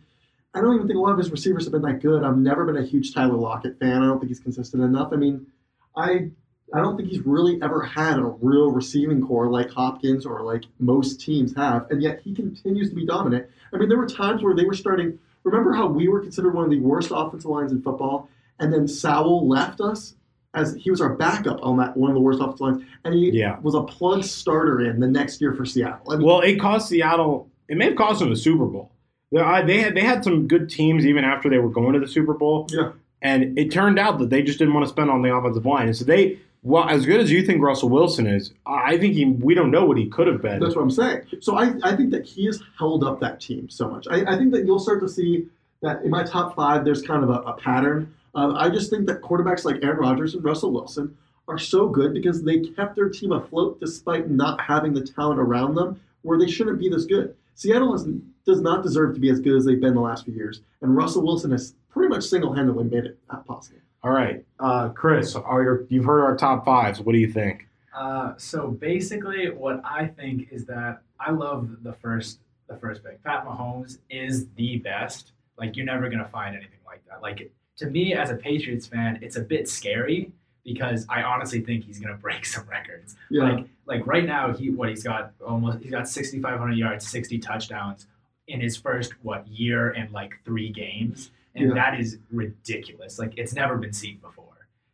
I 0.56 0.62
don't 0.62 0.74
even 0.74 0.86
think 0.86 0.96
a 0.96 1.00
lot 1.00 1.12
of 1.12 1.18
his 1.18 1.30
receivers 1.30 1.64
have 1.64 1.72
been 1.72 1.82
that 1.82 2.00
good. 2.00 2.24
I've 2.24 2.38
never 2.38 2.64
been 2.64 2.82
a 2.82 2.86
huge 2.86 3.12
Tyler 3.12 3.36
Lockett 3.36 3.78
fan. 3.78 4.02
I 4.02 4.06
don't 4.06 4.18
think 4.18 4.30
he's 4.30 4.40
consistent 4.40 4.82
enough. 4.82 5.10
I 5.12 5.16
mean, 5.16 5.46
I 5.94 6.30
I 6.72 6.80
don't 6.80 6.96
think 6.96 7.10
he's 7.10 7.20
really 7.20 7.60
ever 7.62 7.82
had 7.82 8.18
a 8.18 8.24
real 8.24 8.72
receiving 8.72 9.24
corps 9.24 9.50
like 9.50 9.70
Hopkins 9.70 10.24
or 10.24 10.42
like 10.42 10.64
most 10.78 11.20
teams 11.20 11.54
have, 11.56 11.90
and 11.90 12.02
yet 12.02 12.20
he 12.24 12.34
continues 12.34 12.88
to 12.88 12.96
be 12.96 13.04
dominant. 13.04 13.46
I 13.72 13.76
mean, 13.76 13.90
there 13.90 13.98
were 13.98 14.08
times 14.08 14.42
where 14.42 14.54
they 14.54 14.64
were 14.64 14.74
starting. 14.74 15.18
Remember 15.44 15.74
how 15.74 15.88
we 15.88 16.08
were 16.08 16.20
considered 16.20 16.54
one 16.54 16.64
of 16.64 16.70
the 16.70 16.80
worst 16.80 17.12
offensive 17.14 17.50
lines 17.50 17.70
in 17.70 17.82
football, 17.82 18.30
and 18.58 18.72
then 18.72 18.88
Sowell 18.88 19.46
left 19.46 19.82
us 19.82 20.14
as 20.54 20.74
he 20.74 20.90
was 20.90 21.02
our 21.02 21.14
backup 21.14 21.60
on 21.62 21.76
that 21.76 21.94
one 21.98 22.10
of 22.10 22.14
the 22.14 22.20
worst 22.20 22.40
offensive 22.40 22.60
lines, 22.60 22.82
and 23.04 23.14
he 23.14 23.30
yeah. 23.30 23.58
was 23.60 23.74
a 23.74 23.82
plug 23.82 24.24
starter 24.24 24.80
in 24.80 25.00
the 25.00 25.06
next 25.06 25.38
year 25.42 25.52
for 25.52 25.66
Seattle. 25.66 26.10
I 26.10 26.16
mean, 26.16 26.26
well, 26.26 26.40
it 26.40 26.58
cost 26.58 26.88
Seattle. 26.88 27.50
It 27.68 27.76
may 27.76 27.86
have 27.86 27.96
cost 27.96 28.20
them 28.20 28.30
the 28.30 28.36
Super 28.36 28.64
Bowl. 28.64 28.90
They 29.32 29.80
had 29.80 29.94
they 29.94 30.02
had 30.02 30.24
some 30.24 30.46
good 30.48 30.70
teams 30.70 31.04
even 31.04 31.24
after 31.24 31.50
they 31.50 31.58
were 31.58 31.70
going 31.70 31.94
to 31.94 32.00
the 32.00 32.08
Super 32.08 32.34
Bowl. 32.34 32.66
Yeah, 32.70 32.92
and 33.22 33.58
it 33.58 33.70
turned 33.70 33.98
out 33.98 34.18
that 34.18 34.30
they 34.30 34.42
just 34.42 34.58
didn't 34.58 34.74
want 34.74 34.84
to 34.86 34.90
spend 34.90 35.10
on 35.10 35.22
the 35.22 35.34
offensive 35.34 35.66
line, 35.66 35.86
and 35.86 35.96
so 35.96 36.04
they. 36.04 36.40
Well, 36.62 36.88
as 36.88 37.06
good 37.06 37.20
as 37.20 37.30
you 37.30 37.46
think 37.46 37.62
Russell 37.62 37.90
Wilson 37.90 38.26
is, 38.26 38.52
I 38.66 38.98
think 38.98 39.14
he. 39.14 39.24
We 39.24 39.54
don't 39.54 39.70
know 39.70 39.84
what 39.84 39.98
he 39.98 40.06
could 40.08 40.26
have 40.26 40.42
been. 40.42 40.58
That's 40.58 40.74
what 40.74 40.82
I'm 40.82 40.90
saying. 40.90 41.22
So 41.40 41.56
I, 41.56 41.74
I 41.84 41.94
think 41.94 42.10
that 42.10 42.24
he 42.24 42.46
has 42.46 42.60
held 42.76 43.04
up 43.04 43.20
that 43.20 43.40
team 43.40 43.68
so 43.68 43.88
much. 43.88 44.08
I, 44.10 44.24
I 44.24 44.36
think 44.36 44.50
that 44.52 44.64
you'll 44.64 44.80
start 44.80 45.00
to 45.00 45.08
see 45.08 45.46
that 45.82 46.02
in 46.02 46.10
my 46.10 46.24
top 46.24 46.56
five, 46.56 46.84
there's 46.84 47.02
kind 47.02 47.22
of 47.22 47.30
a, 47.30 47.40
a 47.42 47.56
pattern. 47.56 48.12
Uh, 48.34 48.54
I 48.56 48.68
just 48.68 48.90
think 48.90 49.06
that 49.06 49.22
quarterbacks 49.22 49.64
like 49.64 49.76
Aaron 49.84 49.98
Rodgers 49.98 50.34
and 50.34 50.42
Russell 50.42 50.72
Wilson 50.72 51.16
are 51.48 51.58
so 51.58 51.88
good 51.88 52.12
because 52.12 52.42
they 52.42 52.58
kept 52.60 52.96
their 52.96 53.08
team 53.08 53.32
afloat 53.32 53.78
despite 53.78 54.28
not 54.28 54.60
having 54.60 54.92
the 54.92 55.06
talent 55.06 55.38
around 55.38 55.76
them 55.76 56.00
where 56.22 56.38
they 56.38 56.50
shouldn't 56.50 56.80
be 56.80 56.88
this 56.88 57.04
good. 57.04 57.36
Seattle 57.54 57.94
is, 57.94 58.06
does 58.46 58.60
not 58.60 58.82
deserve 58.82 59.14
to 59.14 59.20
be 59.20 59.30
as 59.30 59.40
good 59.40 59.56
as 59.56 59.64
they've 59.64 59.80
been 59.80 59.94
the 59.94 60.00
last 60.00 60.24
few 60.24 60.34
years, 60.34 60.60
and 60.80 60.96
Russell 60.96 61.22
Wilson 61.22 61.50
has 61.50 61.74
pretty 61.90 62.08
much 62.08 62.24
single-handedly 62.24 62.84
made 62.84 63.04
it 63.04 63.18
possible. 63.46 63.80
All 64.02 64.12
right, 64.12 64.44
uh, 64.60 64.90
Chris, 64.90 65.34
your, 65.34 65.84
you've 65.88 66.04
heard 66.04 66.22
our 66.22 66.36
top 66.36 66.64
fives. 66.64 67.00
What 67.00 67.12
do 67.12 67.18
you 67.18 67.30
think? 67.30 67.66
Uh, 67.94 68.34
so 68.36 68.68
basically, 68.68 69.50
what 69.50 69.80
I 69.84 70.06
think 70.06 70.52
is 70.52 70.64
that 70.66 71.00
I 71.18 71.32
love 71.32 71.82
the 71.82 71.92
first 71.94 72.38
the 72.68 72.76
first 72.76 73.02
pick. 73.04 73.22
Pat 73.24 73.44
Mahomes 73.46 73.98
is 74.10 74.48
the 74.56 74.78
best. 74.78 75.32
Like 75.58 75.76
you're 75.76 75.86
never 75.86 76.08
gonna 76.08 76.28
find 76.28 76.54
anything 76.54 76.80
like 76.84 77.02
that. 77.08 77.22
Like 77.22 77.50
to 77.78 77.86
me, 77.86 78.14
as 78.14 78.30
a 78.30 78.36
Patriots 78.36 78.86
fan, 78.86 79.18
it's 79.22 79.36
a 79.36 79.40
bit 79.40 79.68
scary 79.68 80.30
because 80.64 81.06
I 81.08 81.22
honestly 81.22 81.60
think 81.60 81.84
he's 81.84 81.98
gonna 81.98 82.16
break 82.16 82.44
some 82.54 82.68
records. 82.68 83.16
Yeah. 83.30 83.44
Like 83.44 83.66
like 83.86 84.06
right 84.06 84.24
now, 84.24 84.52
he 84.52 84.70
what 84.70 84.88
he's 84.88 85.02
got 85.02 85.32
almost 85.44 85.80
he's 85.80 85.90
got 85.90 86.08
6,500 86.08 86.76
yards, 86.76 87.08
60 87.08 87.38
touchdowns 87.38 88.06
in 88.48 88.60
his 88.60 88.76
first 88.76 89.12
what 89.22 89.46
year 89.48 89.90
and 89.90 90.10
like 90.12 90.34
three 90.44 90.70
games, 90.70 91.30
and 91.54 91.68
Yeah. 91.68 91.74
that 91.74 92.00
is 92.00 92.18
ridiculous. 92.32 93.18
Like 93.18 93.34
it's 93.36 93.54
never 93.54 93.76
been 93.76 93.92
seen 93.92 94.18
before. 94.18 94.44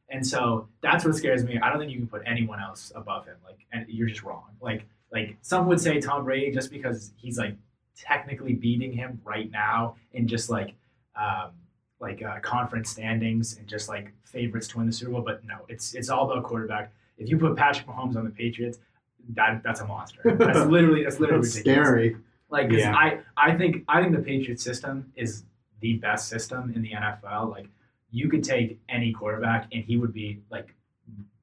And 0.09 0.27
so 0.27 0.69
that's 0.83 1.05
what 1.05 1.15
scares 1.15 1.43
me. 1.45 1.59
I 1.59 1.71
don't 1.71 1.79
think 1.79 1.91
you 1.91 1.99
can 1.99 2.07
put 2.07 2.23
anyone 2.27 2.61
else 2.61 2.93
above 2.95 3.25
him. 3.25 3.37
Like, 3.47 3.59
and 3.73 3.87
you're 3.89 4.09
just 4.09 4.23
wrong. 4.23 4.45
Like, 4.61 4.85
like 5.11 5.37
some 5.41 5.67
would 5.69 5.81
say 5.81 6.01
Tom 6.01 6.25
Brady 6.25 6.51
just 6.53 6.71
because 6.71 7.13
he's 7.17 7.39
like 7.39 7.57
technically 7.97 8.53
beating 8.55 8.93
him 8.93 9.21
right 9.25 9.51
now 9.51 9.97
in 10.13 10.27
just 10.29 10.51
like 10.51 10.75
um, 11.17 11.51
like 12.01 12.23
uh, 12.23 12.41
conference 12.41 12.91
standings 12.91 13.57
and 13.59 13.67
just 13.67 13.89
like 13.89 14.13
favorites 14.25 14.69
to 14.69 14.79
win 14.79 14.87
the 14.87 14.93
Super 14.93 15.13
Bowl. 15.13 15.23
But 15.23 15.45
no, 15.45 15.59
it's 15.69 15.95
it's 15.95 16.09
all 16.11 16.31
about 16.31 16.43
quarterback. 16.45 16.93
If 17.19 17.29
you 17.31 17.39
put 17.39 17.57
Patrick 17.57 17.87
Mahomes 17.87 18.17
on 18.17 18.25
the 18.25 18.31
Patriots, 18.31 18.79
that 19.35 19.63
that's 19.63 19.81
a 19.81 19.87
monster. 19.87 20.21
That's 20.25 20.67
literally 20.69 21.05
that's 21.05 21.21
literally 21.21 21.43
That's 21.43 21.59
scary. 21.59 22.17
Like 22.53 22.69
'cause 22.71 22.79
Yeah. 22.79 22.95
I 22.95 23.21
I 23.37 23.57
think 23.57 23.85
I 23.89 24.01
think 24.01 24.15
the 24.15 24.23
Patriots 24.23 24.63
system 24.63 25.13
is 25.17 25.45
the 25.81 25.95
best 25.95 26.29
system 26.29 26.73
in 26.75 26.83
the 26.83 26.93
NFL. 26.93 27.51
Like 27.51 27.67
you 28.11 28.29
could 28.29 28.45
take 28.45 28.79
any 28.89 29.11
quarterback 29.13 29.67
and 29.73 29.83
he 29.83 29.97
would 29.97 30.13
be 30.13 30.29
like 30.51 30.75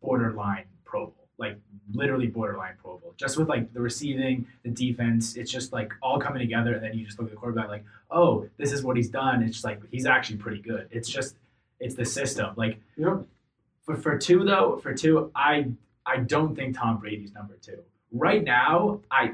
borderline 0.01 0.65
Pro 0.85 1.07
Bowl, 1.07 1.27
like 1.37 1.57
literally 1.91 2.27
borderline 2.27 2.75
Pro 2.81 2.97
Bowl. 2.97 3.13
Just 3.17 3.37
with 3.37 3.49
like 3.49 3.73
the 3.73 3.81
receiving, 3.81 4.47
the 4.63 4.69
defense, 4.69 5.35
it's 5.35 5.51
just 5.51 5.73
like 5.73 5.91
all 6.01 6.19
coming 6.19 6.39
together, 6.39 6.73
and 6.75 6.83
then 6.83 6.93
you 6.93 7.05
just 7.05 7.19
look 7.19 7.27
at 7.27 7.31
the 7.31 7.37
quarterback 7.37 7.69
like, 7.69 7.83
oh, 8.11 8.47
this 8.57 8.71
is 8.71 8.83
what 8.83 8.95
he's 8.95 9.09
done. 9.09 9.41
It's 9.43 9.53
just 9.53 9.65
like 9.65 9.81
he's 9.91 10.05
actually 10.05 10.37
pretty 10.37 10.61
good. 10.61 10.87
It's 10.91 11.09
just 11.09 11.35
it's 11.79 11.95
the 11.95 12.05
system. 12.05 12.53
Like 12.55 12.79
Yep. 12.97 13.25
for 13.83 13.95
for 13.95 14.17
two 14.17 14.43
though, 14.43 14.77
for 14.77 14.93
two, 14.93 15.31
I 15.35 15.71
I 16.05 16.17
don't 16.17 16.55
think 16.55 16.77
Tom 16.77 16.97
Brady's 16.99 17.33
number 17.33 17.55
two 17.61 17.79
right 18.11 18.43
now. 18.43 19.01
I 19.11 19.33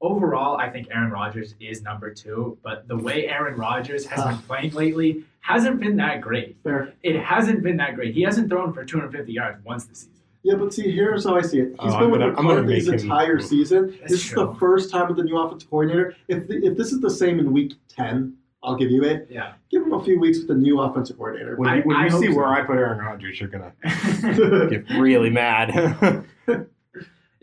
overall 0.00 0.56
I 0.56 0.68
think 0.70 0.88
Aaron 0.90 1.10
Rodgers 1.10 1.54
is 1.60 1.82
number 1.82 2.12
two, 2.12 2.58
but 2.62 2.86
the 2.88 2.96
way 2.96 3.26
Aaron 3.28 3.56
Rodgers 3.56 4.06
has 4.06 4.22
been 4.24 4.34
ah. 4.34 4.42
playing 4.46 4.72
lately 4.72 5.24
hasn't 5.40 5.80
been 5.80 5.96
that 5.96 6.20
great. 6.20 6.56
Fair. 6.64 6.94
It 7.02 7.20
hasn't 7.20 7.62
been 7.62 7.76
that 7.78 7.94
great. 7.94 8.14
He 8.14 8.22
hasn't 8.22 8.48
thrown 8.48 8.72
for 8.72 8.84
250 8.84 9.32
yards 9.32 9.62
once 9.64 9.84
this 9.86 9.98
season. 10.00 10.10
Yeah, 10.42 10.56
but 10.56 10.74
see, 10.74 10.90
here's 10.90 11.24
how 11.24 11.36
I 11.36 11.40
see 11.40 11.60
it. 11.60 11.68
He's 11.80 11.94
Oh, 11.94 11.98
been 12.00 12.02
I'm 12.02 12.10
with 12.10 12.20
gonna- 12.20 12.32
McCarthy 12.42 12.74
his 12.74 12.88
make 12.88 13.00
him- 13.00 13.06
entire 13.10 13.40
season. 13.40 13.96
That's 14.00 14.12
this 14.12 14.24
is 14.26 14.30
the 14.32 14.54
first 14.58 14.90
time 14.90 15.08
with 15.08 15.16
the 15.16 15.24
new 15.24 15.38
offensive 15.38 15.70
coordinator. 15.70 16.14
If 16.28 16.48
the, 16.48 16.66
if 16.66 16.76
this 16.76 16.92
is 16.92 17.00
the 17.00 17.08
same 17.10 17.38
in 17.38 17.50
week 17.52 17.72
ten, 17.88 18.36
I'll 18.62 18.76
give 18.76 18.90
you 18.90 19.04
it. 19.04 19.26
Yeah. 19.30 19.54
Give 19.70 19.82
him 19.82 19.92
a 19.94 20.04
few 20.04 20.18
weeks 20.20 20.38
with 20.38 20.48
the 20.48 20.54
new 20.54 20.80
offensive 20.80 21.16
coordinator. 21.16 21.56
When, 21.56 21.68
I- 21.70 21.76
you, 21.76 21.82
when 21.84 21.96
I 21.96 22.04
you 22.06 22.10
see 22.10 22.26
so. 22.30 22.36
where 22.36 22.46
I 22.46 22.60
put 22.62 22.76
Aaron 22.76 22.98
Rodgers, 22.98 23.40
you're 23.40 23.48
gonna 23.48 23.72
get 24.68 24.84
really 24.98 25.30
mad. 25.30 26.24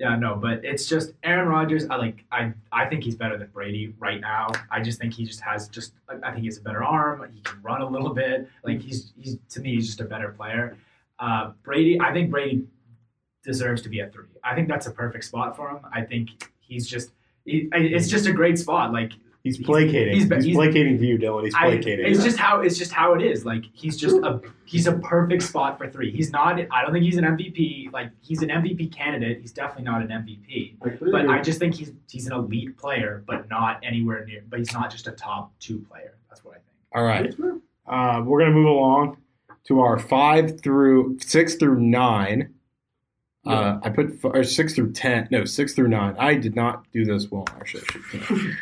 Yeah, 0.02 0.16
no, 0.16 0.34
but 0.34 0.66
it's 0.66 0.88
just 0.88 1.14
Aaron 1.22 1.48
Rodgers. 1.48 1.86
I 1.88 1.96
like. 1.96 2.24
I 2.32 2.54
I 2.72 2.88
think 2.88 3.04
he's 3.04 3.14
better 3.14 3.38
than 3.38 3.50
Brady 3.50 3.94
right 4.00 4.20
now. 4.20 4.48
I 4.72 4.82
just 4.82 5.00
think 5.00 5.14
he 5.14 5.26
just 5.26 5.42
has 5.42 5.68
just. 5.68 5.94
I 6.10 6.32
think 6.32 6.40
he 6.40 6.48
has 6.48 6.58
a 6.58 6.62
better 6.62 6.84
arm. 6.84 7.24
He 7.32 7.40
can 7.42 7.62
run 7.62 7.84
a 7.84 7.88
little 7.88 8.12
bit. 8.12 8.50
Like 8.64 8.82
he's 8.82 9.14
he's 9.16 9.38
to 9.50 9.60
me 9.62 9.76
he's 9.76 9.86
just 9.86 10.02
a 10.02 10.06
better 10.06 10.30
player. 10.30 10.76
Uh, 11.20 11.52
Brady. 11.62 12.02
I 12.02 12.12
think 12.14 12.32
Brady 12.32 12.66
deserves 13.44 13.84
to 13.84 13.90
be 13.90 14.02
at 14.02 14.12
three. 14.12 14.26
I 14.44 14.56
think 14.56 14.68
that's 14.68 14.88
a 14.88 14.92
perfect 14.92 15.24
spot 15.24 15.56
for 15.56 15.70
him. 15.70 15.82
I 15.94 16.02
think 16.02 16.50
he's 16.62 16.88
just. 16.88 17.12
It's 17.46 18.08
just 18.08 18.26
a 18.26 18.34
great 18.34 18.58
spot. 18.58 18.92
Like 18.92 19.12
he's 19.44 19.58
placating. 19.58 20.14
he's- 20.16 20.30
He's, 20.30 20.44
he's- 20.46 20.56
placating 20.56 20.98
to 21.00 21.06
you, 21.06 21.18
Dylan. 21.18 21.46
He's 21.46 21.56
I, 21.56 21.70
placating. 21.70 22.06
it's 22.06 22.24
just 22.24 22.38
how 22.38 22.62
it's 22.62 22.78
just 22.78 22.92
how 22.92 23.14
it 23.14 23.22
is. 23.22 23.46
Like 23.46 23.64
he's 23.74 23.98
just 23.98 24.16
a 24.18 24.42
he's 24.66 24.88
a 24.88 24.94
perfect 25.00 25.44
spot 25.44 25.78
for 25.78 25.90
three. 25.90 26.12
He's 26.12 26.32
not. 26.32 26.60
I 26.72 26.82
don't 26.84 26.92
think 26.94 27.04
he's 27.06 27.18
an 27.18 27.24
MVP. 27.26 27.92
Like 27.92 28.12
he's 28.22 28.42
an 28.42 28.50
MVP 28.50 28.94
candidate. 28.96 29.40
He's 29.42 29.52
definitely 29.52 29.86
not 29.86 30.02
an 30.02 30.08
MVP. 30.10 30.76
I 30.84 30.90
But. 31.12 31.28
I 31.30 31.42
just 31.42 31.60
think 31.60 31.76
he's 31.76 31.92
he's 32.10 32.28
an 32.28 32.34
elite 32.34 32.78
player, 32.78 33.24
but 33.28 33.50
not 33.50 33.80
anywhere 33.84 34.26
near. 34.26 34.44
But 34.50 34.60
he's 34.60 34.74
not 34.74 34.92
just 34.92 35.08
a 35.08 35.12
top 35.12 35.52
two 35.60 35.80
player. 35.90 36.16
That's 36.30 36.44
what 36.44 36.52
I 36.56 36.58
think. 36.58 36.66
All 36.94 37.04
right. 37.04 37.34
Uh, 37.88 38.24
we're 38.26 38.40
gonna 38.40 38.52
move 38.52 38.68
along 38.68 39.18
to 39.66 39.80
our 39.82 39.98
five 40.00 40.62
through 40.62 41.18
six 41.20 41.56
through 41.56 41.80
nine. 41.80 42.54
Uh, 43.46 43.80
I 43.82 43.90
put 43.90 44.12
f- 44.24 44.26
or 44.36 44.44
six 44.44 44.76
through 44.76 44.92
ten. 44.92 45.28
No, 45.32 45.46
six 45.46 45.74
through 45.74 45.88
nine. 45.88 46.16
I 46.20 46.36
did 46.36 46.56
not 46.56 46.86
do 46.92 47.04
this 47.06 47.32
well. 47.32 47.46
Actually, 47.56 47.84
I 48.14 48.18
should- 48.26 48.58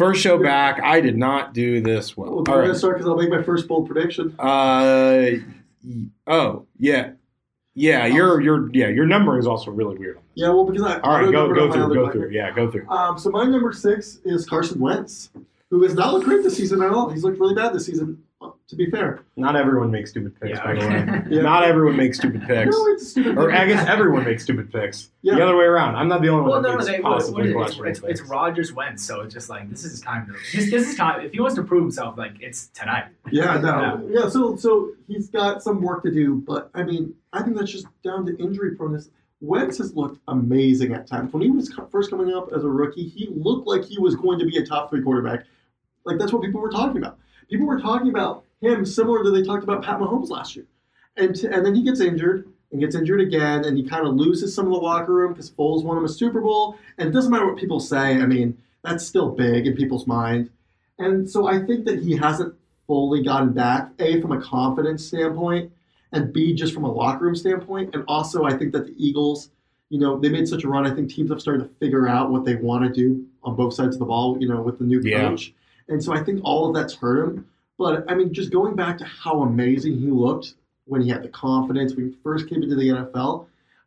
first 0.00 0.22
show 0.22 0.42
back. 0.42 0.80
I 0.82 1.00
did 1.00 1.16
not 1.16 1.52
do 1.52 1.80
this 1.80 2.16
well. 2.16 2.34
Well, 2.34 2.42
gonna 2.42 2.68
right. 2.68 2.76
start 2.76 2.96
because 2.96 3.08
I'll 3.08 3.16
make 3.16 3.30
my 3.30 3.42
first 3.42 3.68
bold 3.68 3.86
prediction. 3.86 4.34
Uh, 4.38 5.32
oh 6.26 6.66
yeah, 6.78 7.12
yeah. 7.74 8.06
Your 8.06 8.40
your 8.40 8.70
yeah 8.72 8.88
your 8.88 9.06
numbering 9.06 9.38
is 9.38 9.46
also 9.46 9.70
really 9.70 9.98
weird. 9.98 10.18
Yeah, 10.34 10.48
well, 10.48 10.64
because 10.64 10.82
I 10.82 10.98
All 11.00 11.20
right, 11.20 11.30
go 11.30 11.52
go 11.52 11.70
through 11.70 11.94
go 11.94 12.06
record. 12.06 12.12
through. 12.12 12.30
Yeah, 12.30 12.50
go 12.50 12.70
through. 12.70 12.88
Um, 12.88 13.18
so 13.18 13.30
my 13.30 13.44
number 13.44 13.72
six 13.72 14.20
is 14.24 14.46
Carson 14.46 14.80
Wentz, 14.80 15.30
who 15.68 15.82
has 15.82 15.94
not 15.94 16.14
looked 16.14 16.24
great 16.24 16.42
this 16.42 16.56
season 16.56 16.82
at 16.82 16.90
all. 16.90 17.10
He's 17.10 17.22
looked 17.22 17.38
really 17.38 17.54
bad 17.54 17.74
this 17.74 17.84
season. 17.84 18.22
To 18.70 18.76
be 18.76 18.88
fair, 18.88 19.24
Not 19.36 19.56
everyone 19.56 19.90
makes 19.90 20.10
stupid 20.10 20.40
picks, 20.40 20.56
Yeah, 20.56 20.64
by 20.64 20.74
the 20.74 20.80
way. 20.80 21.22
Yeah. 21.36 21.42
Not 21.42 21.64
everyone 21.64 21.96
makes 21.96 22.18
stupid 22.18 22.42
picks. 22.46 22.70
no, 22.70 22.86
it's 22.86 23.08
stupid. 23.10 23.36
Or 23.36 23.50
I 23.50 23.66
guess 23.66 23.84
everyone 23.88 24.24
makes 24.24 24.44
stupid 24.44 24.72
picks. 24.72 25.10
Yeah. 25.22 25.34
The 25.34 25.42
other 25.42 25.56
way 25.56 25.64
around. 25.64 25.96
I'm 25.96 26.06
not 26.06 26.22
the 26.22 26.28
only 26.28 26.44
Well, 26.44 26.52
one 26.52 26.62
that 26.62 26.68
no, 26.68 26.74
makes 26.76 26.86
they, 26.86 27.00
what, 27.00 27.10
what 27.10 27.18
possibly? 27.18 27.90
It's, 27.90 27.98
it's, 28.00 28.20
it's. 28.20 28.30
Rogers 28.30 28.72
Wentz, 28.72 29.04
so 29.04 29.22
it's 29.22 29.34
just 29.34 29.50
like 29.50 29.68
this 29.68 29.84
is 29.84 29.90
his 29.90 30.00
time 30.00 30.26
to. 30.26 30.32
This, 30.56 30.70
this 30.70 30.88
is 30.90 30.94
time. 30.94 31.20
If 31.20 31.32
he 31.32 31.40
wants 31.40 31.56
to 31.56 31.64
prove 31.64 31.82
himself, 31.82 32.16
like 32.16 32.34
it's 32.40 32.68
tonight. 32.68 33.06
Yeah, 33.32 33.58
no, 33.58 34.08
yeah. 34.08 34.28
So, 34.28 34.54
so 34.54 34.92
he's 35.08 35.28
got 35.28 35.64
some 35.64 35.82
work 35.82 36.04
to 36.04 36.12
do, 36.12 36.36
but 36.46 36.70
I 36.72 36.84
mean, 36.84 37.14
I 37.32 37.42
think 37.42 37.56
that's 37.56 37.72
just 37.72 37.86
down 38.04 38.24
to 38.26 38.38
injury 38.38 38.76
proneness. 38.76 39.10
Wentz 39.40 39.78
has 39.78 39.96
looked 39.96 40.20
amazing 40.28 40.92
at 40.92 41.08
times. 41.08 41.32
When 41.32 41.42
he 41.42 41.50
was 41.50 41.72
first 41.90 42.10
coming 42.10 42.32
up 42.32 42.52
as 42.54 42.62
a 42.62 42.68
rookie, 42.68 43.08
he 43.08 43.28
looked 43.34 43.66
like 43.66 43.82
he 43.84 43.98
was 43.98 44.14
going 44.14 44.38
to 44.38 44.44
be 44.44 44.58
a 44.58 44.64
top 44.64 44.90
three 44.90 45.02
quarterback. 45.02 45.44
Like 46.04 46.18
that's 46.18 46.32
what 46.32 46.42
people 46.42 46.60
were 46.60 46.70
talking 46.70 46.98
about. 46.98 47.18
People 47.48 47.66
were 47.66 47.80
talking 47.80 48.10
about 48.10 48.44
him 48.60 48.84
similar 48.84 49.22
to 49.24 49.30
they 49.30 49.42
talked 49.42 49.64
about 49.64 49.82
Pat 49.82 49.98
Mahomes 49.98 50.28
last 50.30 50.54
year, 50.56 50.66
and 51.16 51.34
t- 51.34 51.46
and 51.46 51.64
then 51.64 51.74
he 51.74 51.82
gets 51.82 52.00
injured 52.00 52.48
and 52.70 52.80
gets 52.80 52.94
injured 52.94 53.20
again, 53.20 53.64
and 53.64 53.76
he 53.76 53.82
kind 53.82 54.06
of 54.06 54.14
loses 54.14 54.54
some 54.54 54.66
of 54.66 54.72
the 54.72 54.78
locker 54.78 55.12
room 55.12 55.32
because 55.32 55.50
Foles 55.50 55.82
won 55.82 55.96
him 55.98 56.04
a 56.04 56.08
Super 56.08 56.40
Bowl, 56.40 56.76
and 56.98 57.08
it 57.08 57.12
doesn't 57.12 57.30
matter 57.32 57.46
what 57.46 57.56
people 57.56 57.80
say. 57.80 58.20
I 58.20 58.26
mean, 58.26 58.56
that's 58.84 59.04
still 59.04 59.30
big 59.30 59.66
in 59.66 59.74
people's 59.76 60.06
mind, 60.06 60.50
and 60.98 61.28
so 61.28 61.46
I 61.48 61.60
think 61.64 61.84
that 61.86 62.00
he 62.00 62.16
hasn't 62.16 62.54
fully 62.86 63.22
gotten 63.22 63.52
back. 63.52 63.90
A 63.98 64.20
from 64.20 64.32
a 64.32 64.40
confidence 64.40 65.04
standpoint, 65.06 65.72
and 66.12 66.32
B 66.32 66.54
just 66.54 66.74
from 66.74 66.84
a 66.84 66.92
locker 66.92 67.24
room 67.24 67.34
standpoint, 67.34 67.94
and 67.94 68.04
also 68.06 68.44
I 68.44 68.56
think 68.56 68.72
that 68.72 68.86
the 68.86 68.94
Eagles. 68.96 69.50
You 69.92 69.98
know, 69.98 70.20
they 70.20 70.28
made 70.28 70.46
such 70.46 70.62
a 70.62 70.68
run. 70.68 70.86
I 70.86 70.94
think 70.94 71.10
teams 71.10 71.30
have 71.32 71.40
started 71.40 71.64
to 71.64 71.74
figure 71.80 72.06
out 72.06 72.30
what 72.30 72.44
they 72.44 72.54
want 72.54 72.84
to 72.84 72.92
do 72.92 73.26
on 73.42 73.56
both 73.56 73.74
sides 73.74 73.96
of 73.96 73.98
the 73.98 74.04
ball, 74.04 74.36
you 74.40 74.46
know, 74.46 74.62
with 74.62 74.78
the 74.78 74.84
new 74.84 75.00
Yeah. 75.00 75.30
coach. 75.30 75.52
And 75.88 76.00
so 76.00 76.12
I 76.12 76.22
think 76.22 76.40
all 76.44 76.68
of 76.68 76.76
that's 76.76 76.94
hurt 76.94 77.24
him. 77.28 77.46
But 77.80 78.04
I 78.10 78.14
mean, 78.14 78.30
just 78.34 78.52
going 78.52 78.76
back 78.76 78.98
to 78.98 79.06
how 79.06 79.40
amazing 79.40 79.98
he 79.98 80.08
looked 80.08 80.52
when 80.84 81.00
he 81.00 81.08
had 81.08 81.22
the 81.22 81.28
confidence 81.28 81.94
when 81.94 82.10
he 82.10 82.16
first 82.22 82.46
came 82.46 82.62
into 82.62 82.76
the 82.76 82.88
NFL, 82.88 83.46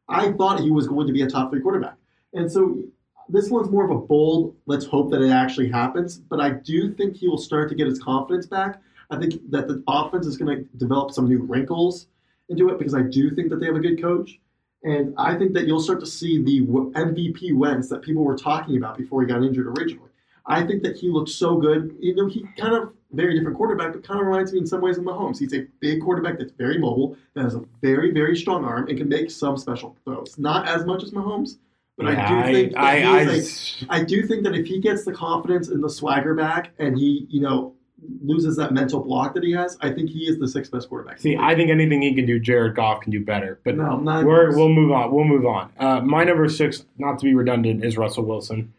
I 0.09 0.31
thought 0.31 0.61
he 0.61 0.71
was 0.71 0.87
going 0.87 1.05
to 1.05 1.13
be 1.13 1.21
a 1.21 1.29
top 1.29 1.51
three 1.51 1.61
quarterback. 1.61 1.95
And 2.33 2.51
so 2.51 2.81
this 3.29 3.51
one's 3.51 3.69
more 3.69 3.85
of 3.85 3.91
a 3.91 3.99
bold, 3.99 4.55
let's 4.65 4.83
hope 4.83 5.11
that 5.11 5.21
it 5.21 5.29
actually 5.29 5.69
happens. 5.69 6.17
But 6.17 6.39
I 6.39 6.49
do 6.49 6.91
think 6.91 7.17
he 7.17 7.27
will 7.27 7.37
start 7.37 7.69
to 7.69 7.75
get 7.75 7.85
his 7.85 8.01
confidence 8.01 8.47
back. 8.47 8.81
I 9.11 9.19
think 9.19 9.35
that 9.51 9.67
the 9.67 9.83
offense 9.87 10.25
is 10.25 10.37
going 10.37 10.57
to 10.57 10.63
develop 10.77 11.11
some 11.11 11.29
new 11.29 11.43
wrinkles 11.43 12.07
into 12.49 12.69
it 12.69 12.79
because 12.79 12.95
I 12.95 13.03
do 13.03 13.29
think 13.29 13.51
that 13.51 13.59
they 13.59 13.67
have 13.67 13.75
a 13.75 13.79
good 13.79 14.01
coach. 14.01 14.39
And 14.81 15.13
I 15.19 15.35
think 15.35 15.53
that 15.53 15.67
you'll 15.67 15.79
start 15.79 15.99
to 15.99 16.07
see 16.07 16.41
the 16.41 16.61
MVP 16.61 17.55
Wentz 17.55 17.89
that 17.89 18.01
people 18.01 18.23
were 18.23 18.37
talking 18.37 18.75
about 18.75 18.97
before 18.97 19.21
he 19.21 19.27
got 19.27 19.43
injured 19.43 19.67
originally. 19.67 20.09
I 20.45 20.63
think 20.65 20.83
that 20.83 20.97
he 20.97 21.09
looked 21.09 21.29
so 21.29 21.57
good. 21.57 21.95
You 21.99 22.15
know, 22.15 22.27
he 22.27 22.45
kind 22.57 22.75
of 22.75 22.93
very 23.11 23.35
different 23.37 23.55
quarterback, 23.57 23.93
but 23.93 24.03
kind 24.03 24.19
of 24.19 24.25
reminds 24.25 24.51
me 24.51 24.59
in 24.59 24.67
some 24.67 24.81
ways 24.81 24.97
of 24.97 25.03
Mahomes. 25.03 25.39
He's 25.39 25.53
a 25.53 25.65
big 25.79 26.01
quarterback 26.01 26.37
that's 26.39 26.51
very 26.51 26.77
mobile, 26.77 27.15
that 27.35 27.43
has 27.43 27.55
a 27.55 27.63
very, 27.81 28.11
very 28.11 28.35
strong 28.35 28.65
arm, 28.65 28.87
and 28.87 28.97
can 28.97 29.07
make 29.07 29.29
some 29.31 29.55
special 29.57 29.95
throws. 30.03 30.37
Not 30.37 30.67
as 30.67 30.85
much 30.85 31.03
as 31.03 31.11
Mahomes, 31.11 31.57
but 31.97 32.07
Yeah, 32.07 32.25
I 32.25 32.47
do 32.47 32.53
think 32.53 32.73
that 32.73 32.79
I, 32.83 33.01
I, 33.03 33.21
is 33.21 33.85
a- 33.87 33.93
I 33.93 34.03
do 34.03 34.25
think 34.25 34.43
that 34.43 34.55
if 34.55 34.65
he 34.65 34.79
gets 34.79 35.05
the 35.05 35.13
confidence 35.13 35.69
and 35.69 35.83
the 35.83 35.89
swagger 35.89 36.33
back, 36.33 36.71
and 36.79 36.97
he, 36.97 37.27
you 37.29 37.39
know, 37.39 37.75
loses 38.21 38.57
that 38.57 38.73
mental 38.73 38.99
block 38.99 39.33
that 39.35 39.43
he 39.43 39.51
has, 39.53 39.77
I 39.79 39.91
think 39.91 40.09
he 40.09 40.21
is 40.27 40.39
the 40.39 40.47
sixth 40.47 40.71
best 40.71 40.89
quarterback. 40.89 41.19
see. 41.19 41.37
I 41.37 41.55
think 41.55 41.69
anything 41.69 42.01
he 42.01 42.13
can 42.13 42.25
do, 42.25 42.39
Jared 42.39 42.75
Goff 42.75 43.01
can 43.01 43.11
do 43.11 43.23
better. 43.23 43.59
But 43.63 43.77
no, 43.77 43.97
not 43.97 44.25
We're, 44.25 44.55
we'll 44.57 44.69
move 44.69 44.91
on. 44.91 45.11
We'll 45.13 45.23
move 45.23 45.45
on. 45.45 45.71
Uh, 45.77 46.01
my 46.01 46.23
number 46.23 46.49
six, 46.49 46.83
not 46.97 47.19
to 47.19 47.25
be 47.25 47.33
redundant, 47.33 47.85
is 47.85 47.95
Russell 47.97 48.25
Wilson. 48.25 48.73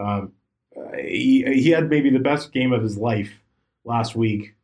Um, 0.00 0.32
uh, 0.76 0.96
he, 0.96 1.44
he 1.44 1.70
had 1.70 1.88
maybe 1.88 2.10
the 2.10 2.18
best 2.18 2.52
game 2.52 2.72
of 2.72 2.82
his 2.82 2.96
life 2.96 3.30
last 3.84 4.14
week, 4.16 4.54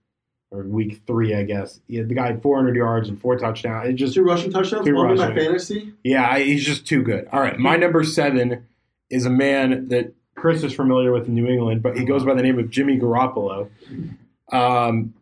or 0.50 0.62
week 0.64 1.02
three, 1.06 1.34
I 1.34 1.44
guess. 1.44 1.80
He 1.86 1.96
had, 1.96 2.08
the 2.08 2.14
guy 2.14 2.26
had 2.26 2.42
400 2.42 2.74
yards 2.74 3.08
and 3.08 3.20
four 3.20 3.36
touchdowns. 3.38 3.88
It 3.88 3.92
just 3.94 4.14
two 4.14 4.22
rushing 4.22 4.50
touchdowns, 4.50 4.86
Two 4.86 4.94
one 4.96 5.16
rushing. 5.18 5.36
fantasy. 5.36 5.92
yeah, 6.02 6.28
I, 6.28 6.42
he's 6.42 6.64
just 6.64 6.86
too 6.86 7.02
good. 7.02 7.28
All 7.32 7.40
right, 7.40 7.58
my 7.58 7.76
number 7.76 8.02
seven 8.04 8.66
is 9.10 9.26
a 9.26 9.30
man 9.30 9.88
that 9.88 10.12
Chris 10.34 10.62
is 10.62 10.72
familiar 10.72 11.12
with 11.12 11.28
in 11.28 11.34
New 11.34 11.46
England, 11.46 11.82
but 11.82 11.96
he 11.98 12.04
goes 12.04 12.24
by 12.24 12.34
the 12.34 12.42
name 12.42 12.58
of 12.58 12.70
Jimmy 12.70 12.98
Garoppolo. 12.98 13.68
Um, 14.50 15.14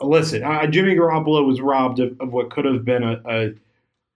listen, 0.00 0.42
uh, 0.42 0.66
Jimmy 0.66 0.94
Garoppolo 0.96 1.46
was 1.46 1.60
robbed 1.60 2.00
of, 2.00 2.20
of 2.20 2.32
what 2.32 2.50
could 2.50 2.64
have 2.64 2.84
been 2.84 3.02
a, 3.02 3.20
a 3.24 3.50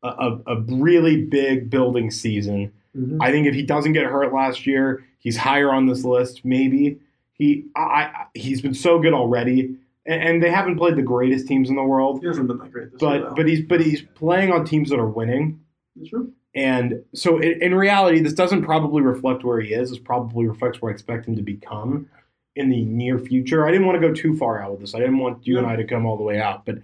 a, 0.02 0.38
a 0.46 0.60
really 0.60 1.22
big 1.24 1.70
building 1.70 2.10
season. 2.10 2.72
Mhm. 2.96 3.18
I 3.20 3.30
think 3.30 3.46
if 3.46 3.54
he 3.54 3.62
doesn't 3.62 3.92
get 3.92 4.04
hurt 4.06 4.32
last 4.32 4.66
year, 4.66 5.04
he's 5.18 5.36
higher 5.36 5.72
on 5.72 5.86
this 5.86 6.04
list. 6.04 6.44
Maybe 6.44 6.98
he 7.32 7.64
I, 7.76 7.80
I 7.80 8.26
he's 8.34 8.60
been 8.60 8.74
so 8.74 8.98
good 8.98 9.12
already, 9.12 9.76
and, 10.06 10.22
and 10.22 10.42
they 10.42 10.50
haven't 10.50 10.76
played 10.76 10.96
the 10.96 11.02
greatest 11.02 11.48
teams 11.48 11.68
in 11.68 11.76
the 11.76 11.82
world. 11.82 12.20
He 12.20 12.26
hasn't 12.26 12.48
been 12.48 12.58
that 12.58 12.70
great 12.70 12.92
this 12.92 13.02
year, 13.02 13.20
But 13.20 13.36
but 13.36 13.48
he's 13.48 13.62
but 13.62 13.80
he's 13.80 14.02
playing 14.14 14.52
on 14.52 14.64
teams 14.64 14.90
that 14.90 14.98
are 14.98 15.08
winning. 15.08 15.60
It's 16.00 16.10
true. 16.10 16.32
And 16.56 17.02
so, 17.14 17.38
in, 17.38 17.60
in 17.60 17.74
reality, 17.74 18.20
this 18.20 18.32
doesn't 18.32 18.62
probably 18.62 19.02
reflect 19.02 19.42
where 19.42 19.60
he 19.60 19.74
is. 19.74 19.90
This 19.90 19.98
probably 19.98 20.46
reflects 20.46 20.80
where 20.80 20.92
I 20.92 20.94
expect 20.94 21.26
him 21.26 21.34
to 21.34 21.42
become 21.42 22.08
in 22.54 22.70
the 22.70 22.84
near 22.84 23.18
future. 23.18 23.66
I 23.66 23.72
didn't 23.72 23.86
want 23.88 24.00
to 24.00 24.08
go 24.08 24.14
too 24.14 24.36
far 24.36 24.62
out 24.62 24.70
with 24.70 24.80
this. 24.80 24.94
I 24.94 25.00
didn't 25.00 25.18
want 25.18 25.44
you 25.44 25.58
and 25.58 25.66
I 25.66 25.74
to 25.74 25.84
come 25.84 26.06
all 26.06 26.16
the 26.16 26.22
way 26.22 26.40
out. 26.40 26.64
But 26.64 26.76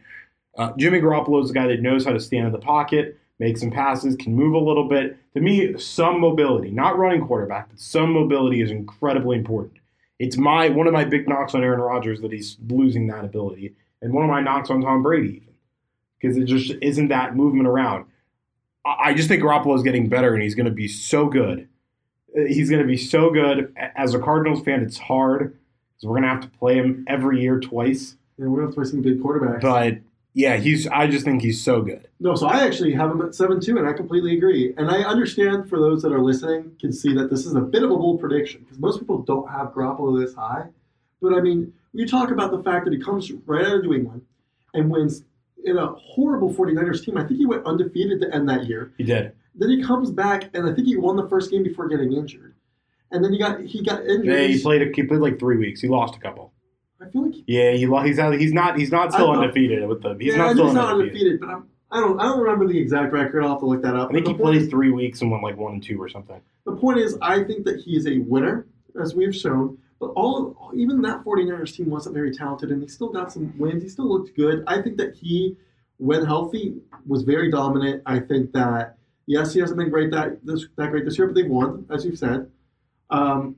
uh, 0.58 0.72
Jimmy 0.76 1.00
Garoppolo 1.00 1.44
is 1.44 1.50
a 1.50 1.54
guy 1.54 1.68
that 1.68 1.80
knows 1.80 2.04
how 2.04 2.12
to 2.12 2.18
stand 2.18 2.46
in 2.46 2.52
the 2.52 2.58
pocket, 2.58 3.16
make 3.40 3.58
some 3.58 3.70
passes, 3.72 4.14
can 4.14 4.36
move 4.36 4.54
a 4.54 4.58
little 4.58 4.86
bit. 4.86 5.16
To 5.34 5.40
me, 5.40 5.76
some 5.78 6.20
mobility, 6.20 6.70
not 6.70 6.98
running 6.98 7.26
quarterback, 7.26 7.70
but 7.70 7.80
some 7.80 8.12
mobility 8.12 8.60
is 8.60 8.70
incredibly 8.70 9.36
important. 9.36 9.78
It's 10.20 10.36
my 10.36 10.68
one 10.68 10.86
of 10.86 10.92
my 10.92 11.04
big 11.04 11.26
knocks 11.26 11.54
on 11.54 11.64
Aaron 11.64 11.80
Rodgers 11.80 12.20
that 12.20 12.30
he's 12.30 12.58
losing 12.68 13.08
that 13.08 13.24
ability, 13.24 13.74
and 14.02 14.12
one 14.12 14.22
of 14.22 14.30
my 14.30 14.42
knocks 14.42 14.70
on 14.70 14.82
Tom 14.82 15.02
Brady, 15.02 15.28
even 15.28 15.54
because 16.20 16.36
it 16.36 16.44
just 16.44 16.74
isn't 16.82 17.08
that 17.08 17.34
movement 17.34 17.66
around. 17.66 18.04
I 18.84 19.14
just 19.14 19.28
think 19.28 19.42
Garoppolo 19.42 19.74
is 19.76 19.82
getting 19.82 20.08
better, 20.08 20.34
and 20.34 20.42
he's 20.42 20.54
going 20.54 20.66
to 20.66 20.72
be 20.72 20.88
so 20.88 21.26
good. 21.26 21.68
He's 22.34 22.70
going 22.70 22.82
to 22.82 22.86
be 22.86 22.96
so 22.96 23.30
good. 23.30 23.74
As 23.96 24.14
a 24.14 24.18
Cardinals 24.18 24.62
fan, 24.62 24.82
it's 24.82 24.98
hard 24.98 25.56
because 25.96 26.08
we're 26.08 26.20
going 26.20 26.22
to 26.22 26.28
have 26.28 26.42
to 26.42 26.58
play 26.58 26.76
him 26.76 27.04
every 27.08 27.40
year 27.40 27.58
twice. 27.58 28.16
Yeah, 28.38 28.46
we're 28.46 28.64
not 28.64 28.74
facing 28.74 29.02
big 29.02 29.22
quarterbacks. 29.22 29.62
But 29.62 29.98
yeah, 30.32 30.56
he's. 30.56 30.86
I 30.86 31.06
just 31.08 31.24
think 31.24 31.42
he's 31.42 31.62
so 31.62 31.82
good. 31.82 32.08
No, 32.20 32.34
so 32.34 32.46
I 32.46 32.64
actually 32.64 32.92
have 32.92 33.10
him 33.10 33.22
at 33.22 33.34
seven 33.34 33.60
two, 33.60 33.78
and 33.78 33.88
I 33.88 33.92
completely 33.92 34.36
agree. 34.36 34.72
And 34.76 34.90
I 34.90 35.02
understand 35.02 35.68
for 35.68 35.78
those 35.78 36.02
that 36.02 36.12
are 36.12 36.22
listening 36.22 36.76
can 36.80 36.92
see 36.92 37.12
that 37.14 37.30
this 37.30 37.46
is 37.46 37.54
a 37.54 37.60
bit 37.60 37.82
of 37.82 37.90
a 37.90 37.96
bold 37.96 38.20
prediction 38.20 38.62
because 38.62 38.78
most 38.78 39.00
people 39.00 39.18
don't 39.22 39.50
have 39.50 39.68
Garoppolo 39.68 40.24
this 40.24 40.34
high. 40.34 40.66
But 41.20 41.34
I 41.34 41.40
mean, 41.40 41.72
you 41.92 42.06
talk 42.06 42.30
about 42.30 42.52
the 42.52 42.62
fact 42.62 42.84
that 42.84 42.94
he 42.94 43.00
comes 43.00 43.30
right 43.46 43.66
out 43.66 43.76
of 43.76 43.82
New 43.82 43.94
England 43.94 44.22
and 44.72 44.90
wins 44.90 45.24
in 45.64 45.76
a 45.76 45.88
horrible 45.88 46.52
49ers 46.54 47.04
team. 47.04 47.16
I 47.18 47.24
think 47.24 47.38
he 47.38 47.46
went 47.46 47.66
undefeated 47.66 48.20
to 48.20 48.34
end 48.34 48.48
that 48.48 48.66
year. 48.66 48.92
He 48.96 49.04
did. 49.04 49.32
Then 49.54 49.70
he 49.70 49.82
comes 49.82 50.10
back, 50.10 50.48
and 50.54 50.68
I 50.68 50.72
think 50.72 50.86
he 50.86 50.96
won 50.96 51.16
the 51.16 51.28
first 51.28 51.50
game 51.50 51.64
before 51.64 51.88
getting 51.88 52.12
injured. 52.12 52.54
And 53.10 53.24
then 53.24 53.32
he 53.32 53.38
got 53.38 53.60
he 53.60 53.82
got 53.82 54.04
injured. 54.06 54.26
Yeah, 54.26 54.42
he 54.42 54.62
played. 54.62 54.82
A, 54.82 54.92
he 54.94 55.02
played 55.02 55.20
like 55.20 55.40
three 55.40 55.56
weeks. 55.56 55.80
He 55.80 55.88
lost 55.88 56.14
a 56.14 56.20
couple. 56.20 56.52
I 57.00 57.08
feel 57.08 57.22
like 57.24 57.34
he, 57.34 57.44
Yeah, 57.46 57.72
he 57.72 57.86
he's 58.08 58.18
out, 58.18 58.34
he's 58.34 58.52
not 58.52 58.78
he's 58.78 58.90
not 58.90 59.12
still 59.12 59.26
thought- 59.26 59.38
undefeated 59.42 59.86
with 59.88 60.02
them. 60.02 60.18
He's 60.20 60.32
yeah, 60.32 60.38
not 60.38 60.52
still 60.52 60.66
he's 60.66 60.74
not 60.74 60.92
undefeated. 60.94 61.16
undefeated, 61.16 61.40
but 61.40 61.48
I'm, 61.48 61.64
I 61.90 62.00
don't 62.00 62.20
I 62.20 62.24
don't 62.24 62.40
remember 62.40 62.66
the 62.66 62.78
exact 62.78 63.12
record. 63.12 63.42
I'll 63.42 63.50
have 63.50 63.58
to 63.60 63.66
look 63.66 63.82
that 63.82 63.96
up. 63.96 64.10
I 64.10 64.12
think 64.12 64.26
he 64.26 64.32
is- 64.34 64.38
played 64.40 64.70
three 64.70 64.90
weeks 64.90 65.20
and 65.22 65.30
went 65.30 65.42
like 65.42 65.56
one 65.56 65.74
and 65.74 65.82
two 65.82 66.00
or 66.00 66.08
something. 66.08 66.40
The 66.66 66.72
point 66.76 66.98
is, 66.98 67.16
I 67.22 67.42
think 67.44 67.64
that 67.64 67.80
he 67.80 67.96
is 67.96 68.06
a 68.06 68.18
winner, 68.18 68.66
as 69.00 69.14
we've 69.14 69.34
shown. 69.34 69.78
But 69.98 70.12
all, 70.16 70.70
even 70.74 71.02
that 71.02 71.24
49ers 71.24 71.74
team 71.76 71.90
wasn't 71.90 72.14
very 72.14 72.34
talented, 72.34 72.70
and 72.70 72.80
he 72.80 72.88
still 72.88 73.10
got 73.10 73.30
some 73.32 73.52
wins. 73.58 73.82
He 73.82 73.88
still 73.90 74.08
looked 74.08 74.34
good. 74.34 74.64
I 74.66 74.80
think 74.80 74.96
that 74.96 75.14
he, 75.14 75.56
when 75.98 76.24
healthy, 76.24 76.76
was 77.06 77.22
very 77.22 77.50
dominant. 77.50 78.02
I 78.06 78.18
think 78.20 78.52
that 78.52 78.96
yes, 79.26 79.52
he 79.52 79.60
hasn't 79.60 79.78
been 79.78 79.90
great 79.90 80.10
that 80.12 80.44
this 80.44 80.66
that 80.76 80.90
great 80.90 81.04
this 81.04 81.18
year, 81.18 81.26
but 81.26 81.34
they've 81.34 81.46
won, 81.50 81.86
as 81.90 82.04
you've 82.04 82.18
said. 82.18 82.50
Um, 83.10 83.56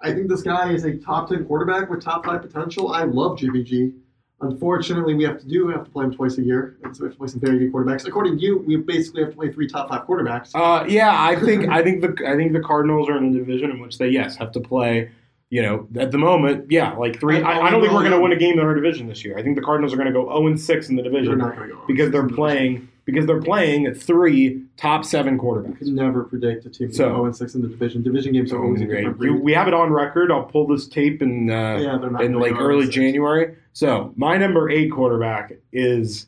I 0.00 0.12
think 0.12 0.28
this 0.28 0.42
guy 0.42 0.72
is 0.72 0.84
a 0.84 0.96
top 0.96 1.28
10 1.28 1.46
quarterback 1.46 1.90
with 1.90 2.02
top 2.02 2.24
five 2.24 2.42
potential. 2.42 2.92
I 2.92 3.04
love 3.04 3.38
Jimmy 3.38 3.62
G. 3.64 3.92
Unfortunately, 4.40 5.14
we 5.14 5.24
have 5.24 5.40
to 5.40 5.48
do 5.48 5.66
we 5.66 5.72
have 5.72 5.84
to 5.84 5.90
play 5.90 6.04
him 6.04 6.14
twice 6.14 6.38
a 6.38 6.42
year, 6.42 6.76
and 6.84 6.96
so 6.96 7.02
we 7.02 7.08
have 7.08 7.14
to 7.14 7.18
play 7.18 7.26
some 7.26 7.40
very 7.40 7.58
good 7.58 7.72
quarterbacks. 7.72 8.06
According 8.06 8.38
to 8.38 8.42
you, 8.42 8.58
we 8.58 8.76
basically 8.76 9.22
have 9.22 9.30
to 9.30 9.36
play 9.36 9.50
three 9.50 9.66
top 9.66 9.88
five 9.88 10.06
quarterbacks. 10.06 10.52
Uh, 10.54 10.84
yeah, 10.86 11.10
I 11.12 11.34
think 11.34 11.68
I 11.68 11.82
think 11.82 12.02
the 12.02 12.14
I 12.24 12.36
think 12.36 12.52
the 12.52 12.60
Cardinals 12.60 13.08
are 13.08 13.16
in 13.16 13.34
a 13.34 13.36
division 13.36 13.72
in 13.72 13.80
which 13.80 13.98
they 13.98 14.10
yes 14.10 14.36
have 14.36 14.52
to 14.52 14.60
play. 14.60 15.10
You 15.50 15.62
know, 15.62 15.88
at 15.98 16.12
the 16.12 16.18
moment, 16.18 16.70
yeah, 16.70 16.92
like 16.92 17.18
three. 17.18 17.42
I, 17.42 17.58
I 17.62 17.70
don't 17.70 17.80
think 17.80 17.92
we're 17.92 18.00
going 18.00 18.12
to 18.12 18.20
win 18.20 18.32
a 18.32 18.36
game 18.36 18.60
in 18.60 18.64
our 18.64 18.74
division 18.74 19.08
this 19.08 19.24
year. 19.24 19.36
I 19.36 19.42
think 19.42 19.56
the 19.56 19.62
Cardinals 19.62 19.92
are 19.92 19.96
going 19.96 20.06
to 20.06 20.12
go 20.12 20.26
zero 20.26 20.46
and 20.46 20.60
six 20.60 20.88
in 20.88 20.94
the 20.94 21.02
They're 21.02 21.10
division 21.10 21.38
not 21.38 21.56
go 21.56 21.82
because 21.88 22.12
they're 22.12 22.28
playing 22.28 22.88
because 23.08 23.24
they're 23.24 23.40
playing 23.40 23.94
three 23.94 24.62
top 24.76 25.02
seven 25.02 25.38
quarterbacks. 25.38 25.80
never 25.86 26.24
predict 26.24 26.66
a 26.66 26.68
team 26.68 26.92
So- 26.92 27.04
so, 27.04 27.08
0 27.08 27.24
and 27.24 27.34
6 27.34 27.54
in 27.54 27.62
the 27.62 27.68
division. 27.68 28.02
Division 28.02 28.34
games 28.34 28.52
are 28.52 28.62
always 28.62 28.82
a 28.82 28.84
Great. 28.84 29.06
You- 29.18 29.40
we 29.42 29.54
have 29.54 29.66
it 29.66 29.72
on 29.72 29.90
record. 29.90 30.30
I'll 30.30 30.42
pull 30.42 30.66
this 30.66 30.86
tape 30.86 31.22
in 31.22 31.48
uh, 31.50 31.78
yeah, 31.78 32.22
in 32.22 32.34
like 32.34 32.54
early 32.60 32.86
January. 32.86 33.54
So 33.72 34.12
my 34.16 34.36
number 34.36 34.68
eight 34.68 34.90
quarterback 34.92 35.54
is 35.72 36.26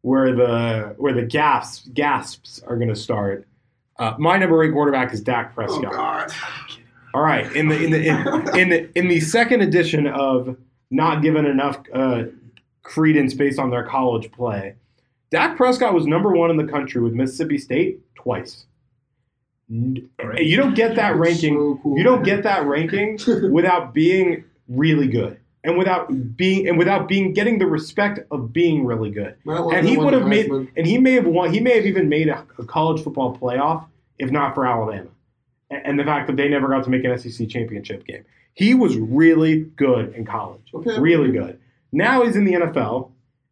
where 0.00 0.34
the 0.34 0.96
where 0.98 1.12
the 1.14 1.22
gasps 1.22 1.88
gasps 1.94 2.60
are 2.66 2.74
going 2.76 2.88
to 2.88 2.96
start. 2.96 3.46
Uh, 3.96 4.14
my 4.18 4.36
number 4.36 4.64
eight 4.64 4.72
quarterback 4.72 5.12
is 5.14 5.20
Dak 5.20 5.52
Oh 5.52 5.54
Prescott. 5.54 5.92
God! 5.92 6.32
All 7.14 7.22
right, 7.22 7.46
in 7.54 7.68
the 7.68 7.80
in 7.80 7.90
the 7.92 8.04
in, 8.04 8.58
in 8.58 8.68
the 8.70 8.98
in 8.98 9.06
the 9.06 9.20
second 9.20 9.60
edition 9.60 10.08
of 10.08 10.56
not 10.90 11.22
given 11.22 11.46
enough 11.46 11.78
uh, 11.92 12.24
credence 12.82 13.32
based 13.34 13.60
on 13.60 13.70
their 13.70 13.84
college 13.84 14.32
play, 14.32 14.74
Dak 15.34 15.56
Prescott 15.56 15.92
was 15.92 16.06
number 16.06 16.30
one 16.30 16.48
in 16.48 16.56
the 16.56 16.64
country 16.70 17.02
with 17.02 17.12
Mississippi 17.12 17.58
State 17.58 17.98
twice. 18.14 18.66
You 19.68 20.56
don't 20.56 20.74
get 20.76 20.94
that 20.94 21.16
ranking. 21.16 21.54
So 21.54 21.80
cool. 21.82 21.98
You 21.98 22.04
don't 22.04 22.22
get 22.22 22.44
that 22.44 22.64
ranking 22.66 23.18
without 23.52 23.92
being 23.92 24.44
really 24.68 25.08
good 25.08 25.40
and 25.64 25.76
without 25.76 26.36
being 26.36 26.68
and 26.68 26.78
without 26.78 27.08
being 27.08 27.32
getting 27.32 27.58
the 27.58 27.66
respect 27.66 28.20
of 28.30 28.52
being 28.52 28.84
really 28.84 29.10
good. 29.10 29.34
And 29.44 29.88
he 29.88 29.96
would 29.96 30.12
have 30.12 30.28
made 30.28 30.48
Heisman. 30.48 30.68
and 30.76 30.86
he 30.86 30.98
may 30.98 31.14
have 31.14 31.26
won. 31.26 31.52
He 31.52 31.58
may 31.58 31.74
have 31.74 31.86
even 31.86 32.08
made 32.08 32.28
a, 32.28 32.46
a 32.58 32.64
college 32.64 33.02
football 33.02 33.36
playoff 33.36 33.86
if 34.20 34.30
not 34.30 34.54
for 34.54 34.64
Alabama, 34.64 35.08
and, 35.70 35.84
and 35.84 35.98
the 35.98 36.04
fact 36.04 36.28
that 36.28 36.36
they 36.36 36.48
never 36.48 36.68
got 36.68 36.84
to 36.84 36.90
make 36.90 37.02
an 37.02 37.18
SEC 37.18 37.48
championship 37.48 38.06
game. 38.06 38.24
He 38.52 38.72
was 38.72 38.96
really 38.96 39.62
good 39.74 40.14
in 40.14 40.24
college, 40.24 40.70
Okay. 40.72 41.00
really 41.00 41.32
good. 41.32 41.58
Now 41.90 42.22
he's 42.24 42.36
in 42.36 42.44
the 42.44 42.52
NFL, 42.52 43.10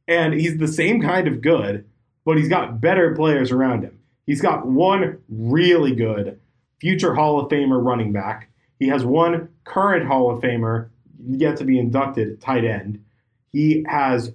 and 0.09 0.35
he's 0.35 0.59
the 0.59 0.69
same 0.69 1.01
kind 1.01 1.29
of 1.29 1.41
good, 1.41 1.85
but 2.25 2.37
he's 2.37 2.49
got 2.49 2.81
better 2.81 3.15
players 3.15 3.51
around 3.51 3.83
him. 3.83 3.99
He's 4.27 4.41
got 4.41 4.67
one 4.67 5.19
really 5.29 5.95
good 5.95 6.39
future 6.81 7.15
Hall 7.15 7.39
of 7.39 7.49
Famer 7.49 7.83
running 7.83 8.13
back. 8.13 8.49
He 8.79 8.89
has 8.89 9.05
one 9.05 9.49
current 9.65 10.07
Hall 10.07 10.31
of 10.31 10.43
Famer 10.43 10.89
yet 11.29 11.57
to 11.59 11.65
be 11.65 11.79
inducted 11.79 12.41
tight 12.41 12.65
end. 12.65 13.05
He 13.53 13.85
has 13.87 14.33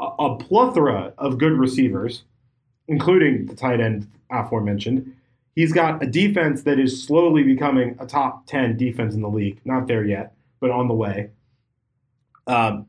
a, 0.00 0.04
a 0.04 0.36
plethora 0.36 1.12
of 1.18 1.38
good 1.38 1.52
receivers, 1.52 2.24
including 2.88 3.46
the 3.46 3.54
tight 3.54 3.80
end 3.80 4.10
aforementioned. 4.30 5.14
He's 5.54 5.72
got 5.72 6.02
a 6.02 6.06
defense 6.06 6.62
that 6.62 6.78
is 6.78 7.02
slowly 7.02 7.42
becoming 7.42 7.96
a 7.98 8.06
top 8.06 8.46
10 8.46 8.76
defense 8.78 9.14
in 9.14 9.20
the 9.20 9.28
league. 9.28 9.60
Not 9.64 9.86
there 9.86 10.04
yet, 10.04 10.34
but 10.60 10.70
on 10.70 10.88
the 10.88 10.94
way. 10.94 11.30
Um, 12.46 12.86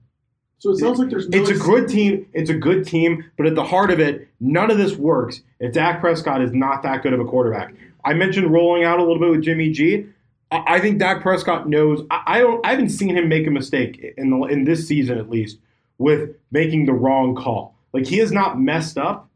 So 0.62 0.70
it 0.70 0.78
sounds 0.78 1.00
like 1.00 1.10
there's 1.10 1.28
no. 1.28 1.40
it's 1.40 1.50
a 1.50 1.56
good 1.56 1.88
team. 1.90 2.28
It's 2.34 2.52
a 2.52 2.54
good 2.54 2.86
team, 2.86 3.26
but 3.36 3.48
at 3.48 3.56
the 3.56 3.64
heart 3.64 3.90
of 3.90 4.00
it, 4.00 4.28
none 4.40 4.70
of 4.70 4.78
this 4.78 4.96
works 4.96 5.42
if 5.60 5.74
Dak 5.74 6.00
Prescott 6.00 6.40
is 6.44 6.54
not 6.54 6.84
that 6.84 7.02
good 7.02 7.14
of 7.14 7.20
a 7.20 7.26
quarterback. 7.26 7.74
I 8.06 8.14
mentioned 8.14 8.52
rolling 8.54 8.84
out 8.84 9.00
a 9.00 9.02
little 9.02 9.18
bit 9.20 9.32
with 9.32 9.42
Jimmy 9.42 9.72
G. 9.72 10.06
I 10.52 10.76
I 10.76 10.80
think 10.80 11.00
Dak 11.00 11.24
Prescott 11.24 11.68
knows. 11.68 12.04
I 12.12 12.22
I 12.28 12.40
don't. 12.42 12.64
I 12.64 12.70
haven't 12.70 12.90
seen 12.90 13.18
him 13.18 13.28
make 13.28 13.48
a 13.48 13.52
mistake 13.52 14.14
in 14.18 14.30
the 14.30 14.38
in 14.46 14.64
this 14.66 14.88
season 14.88 15.18
at 15.18 15.32
least 15.32 15.58
with 15.98 16.36
making 16.52 16.86
the 16.86 16.94
wrong 16.94 17.34
call. 17.36 17.74
Like 17.92 18.06
he 18.06 18.20
has 18.20 18.32
not 18.32 18.60
messed 18.60 19.00
up, 19.00 19.30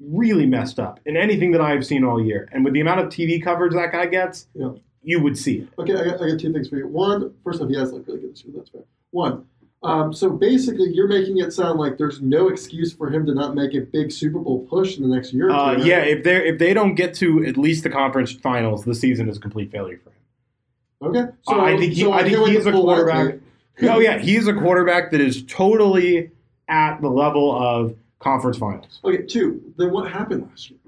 really 0.00 0.46
messed 0.46 0.78
up 0.80 0.98
in 1.04 1.14
anything 1.14 1.52
that 1.52 1.60
I 1.60 1.72
have 1.72 1.84
seen 1.84 2.04
all 2.04 2.24
year. 2.24 2.48
And 2.52 2.64
with 2.64 2.72
the 2.72 2.80
amount 2.80 3.00
of 3.00 3.08
TV 3.08 3.42
coverage 3.42 3.74
that 3.74 3.92
guy 3.92 4.06
gets, 4.06 4.46
Yeah. 4.54 4.70
you 5.02 5.22
would 5.22 5.36
see 5.36 5.58
it. 5.58 5.68
Okay, 5.78 5.92
I 5.94 6.04
got, 6.04 6.22
I 6.22 6.30
got 6.30 6.40
two 6.40 6.52
things 6.54 6.68
for 6.70 6.76
you. 6.76 6.88
One, 6.88 7.34
first 7.44 7.60
off, 7.60 7.68
he 7.68 7.76
has 7.76 7.92
looked 7.92 8.08
really 8.08 8.20
good 8.20 8.32
this 8.32 8.44
year. 8.44 8.54
That's 8.56 8.70
fair. 8.70 8.82
One, 9.10 9.44
um, 9.82 10.12
so 10.12 10.28
basically, 10.28 10.92
you're 10.92 11.08
making 11.08 11.38
it 11.38 11.52
sound 11.52 11.78
like 11.78 11.96
there's 11.96 12.20
no 12.20 12.48
excuse 12.48 12.92
for 12.92 13.10
him 13.10 13.24
to 13.26 13.32
not 13.34 13.54
make 13.54 13.74
a 13.74 13.80
big 13.80 14.12
Super 14.12 14.38
Bowl 14.38 14.66
push 14.68 14.98
in 14.98 15.08
the 15.08 15.14
next 15.14 15.32
year. 15.32 15.48
or 15.48 15.52
Uh, 15.52 15.76
two, 15.76 15.86
yeah, 15.86 16.00
if 16.00 16.22
they 16.22 16.48
if 16.48 16.58
they 16.58 16.74
don't 16.74 16.94
get 16.94 17.14
to 17.14 17.44
at 17.46 17.56
least 17.56 17.82
the 17.84 17.90
conference 17.90 18.32
finals, 18.32 18.84
the 18.84 18.94
season 18.94 19.28
is 19.28 19.38
a 19.38 19.40
complete 19.40 19.70
failure 19.72 19.98
for 20.04 20.10
him. 20.10 21.16
Okay. 21.16 21.32
So 21.42 21.60
I 21.60 21.78
think 21.78 21.94
he, 21.94 22.02
so 22.02 22.12
I 22.12 22.22
think 22.24 22.34
can't 22.34 22.42
wait 22.42 22.48
he 22.50 22.54
to 22.56 22.60
is 22.60 22.66
a 22.66 22.72
quarterback. 22.72 23.34
Oh 23.82 23.98
yeah, 23.98 24.18
he's 24.18 24.46
a 24.46 24.52
quarterback 24.52 25.10
that 25.12 25.22
is 25.22 25.42
totally 25.44 26.30
at 26.68 27.00
the 27.00 27.08
level 27.08 27.50
of 27.50 27.96
conference 28.18 28.58
finals 28.58 29.00
Okay. 29.02 29.22
Two. 29.22 29.72
Then 29.78 29.90
what 29.90 30.10
happened 30.12 30.46
last 30.50 30.68
year? 30.68 30.78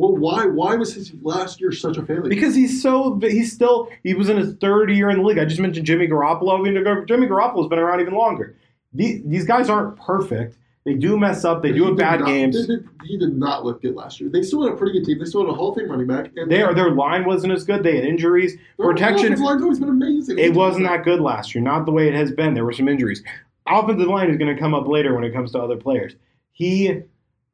Well, 0.00 0.16
why 0.16 0.46
why 0.46 0.76
was 0.76 0.94
his 0.94 1.12
last 1.22 1.60
year 1.60 1.72
such 1.72 1.98
a 1.98 2.02
failure? 2.06 2.28
because 2.28 2.54
he's 2.54 2.80
so 2.82 3.18
he's 3.20 3.52
still 3.52 3.90
he 4.02 4.14
was 4.14 4.28
in 4.30 4.38
his 4.38 4.54
third 4.54 4.90
year 4.90 5.10
in 5.10 5.18
the 5.18 5.22
league. 5.22 5.38
I 5.38 5.44
just 5.44 5.60
mentioned 5.60 5.84
Jimmy 5.86 6.08
Garoppolo. 6.08 6.58
I 6.58 6.62
mean, 6.62 6.74
Jimmy 7.06 7.26
Garoppolo's 7.26 7.68
been 7.68 7.78
around 7.78 8.00
even 8.00 8.14
longer. 8.14 8.56
These, 8.94 9.22
these 9.26 9.44
guys 9.44 9.68
aren't 9.68 9.96
perfect. 9.96 10.56
They 10.86 10.94
do 10.94 11.18
mess 11.18 11.44
up. 11.44 11.60
They 11.62 11.68
He 11.72 11.74
do 11.74 11.84
have 11.84 11.96
bad 11.98 12.20
not- 12.20 12.26
games. 12.28 12.58
He 12.58 12.66
did, 12.66 12.88
he 13.04 13.18
did 13.18 13.36
not 13.36 13.64
look 13.66 13.82
good 13.82 13.94
last 13.94 14.18
year. 14.18 14.30
They 14.30 14.42
still 14.42 14.62
had 14.64 14.72
a 14.72 14.76
pretty 14.76 14.98
good 14.98 15.04
team. 15.04 15.18
They 15.18 15.26
still 15.26 15.42
had 15.44 15.50
a 15.50 15.54
Hall 15.54 15.70
of 15.72 15.76
Fame 15.76 15.90
running 15.90 16.06
back. 16.06 16.30
And 16.36 16.50
Their 16.50 16.72
their 16.74 16.90
line 16.90 17.26
wasn't 17.26 17.52
as 17.52 17.64
good. 17.64 17.82
They 17.82 17.96
had 17.96 18.04
injuries. 18.06 18.56
protection- 18.78 19.38
line's 19.40 19.62
always 19.62 19.78
been 19.78 19.90
amazing. 19.90 20.38
It 20.38 20.54
wasn't 20.54 20.86
that 20.86 21.04
good 21.04 21.20
last 21.20 21.54
year. 21.54 21.62
Not 21.62 21.84
the 21.84 21.92
way 21.92 22.08
it 22.08 22.14
has 22.14 22.32
been. 22.32 22.54
There 22.54 22.64
were 22.64 22.72
some 22.72 22.88
injuries. 22.88 23.22
Offensive 23.66 24.08
line 24.08 24.30
is 24.30 24.38
going 24.38 24.52
to 24.52 24.58
come 24.60 24.72
up 24.74 24.88
later 24.88 25.14
when 25.14 25.22
it 25.24 25.32
comes 25.34 25.52
to 25.52 25.58
other 25.60 25.76
players. 25.76 26.16
He, 26.52 27.02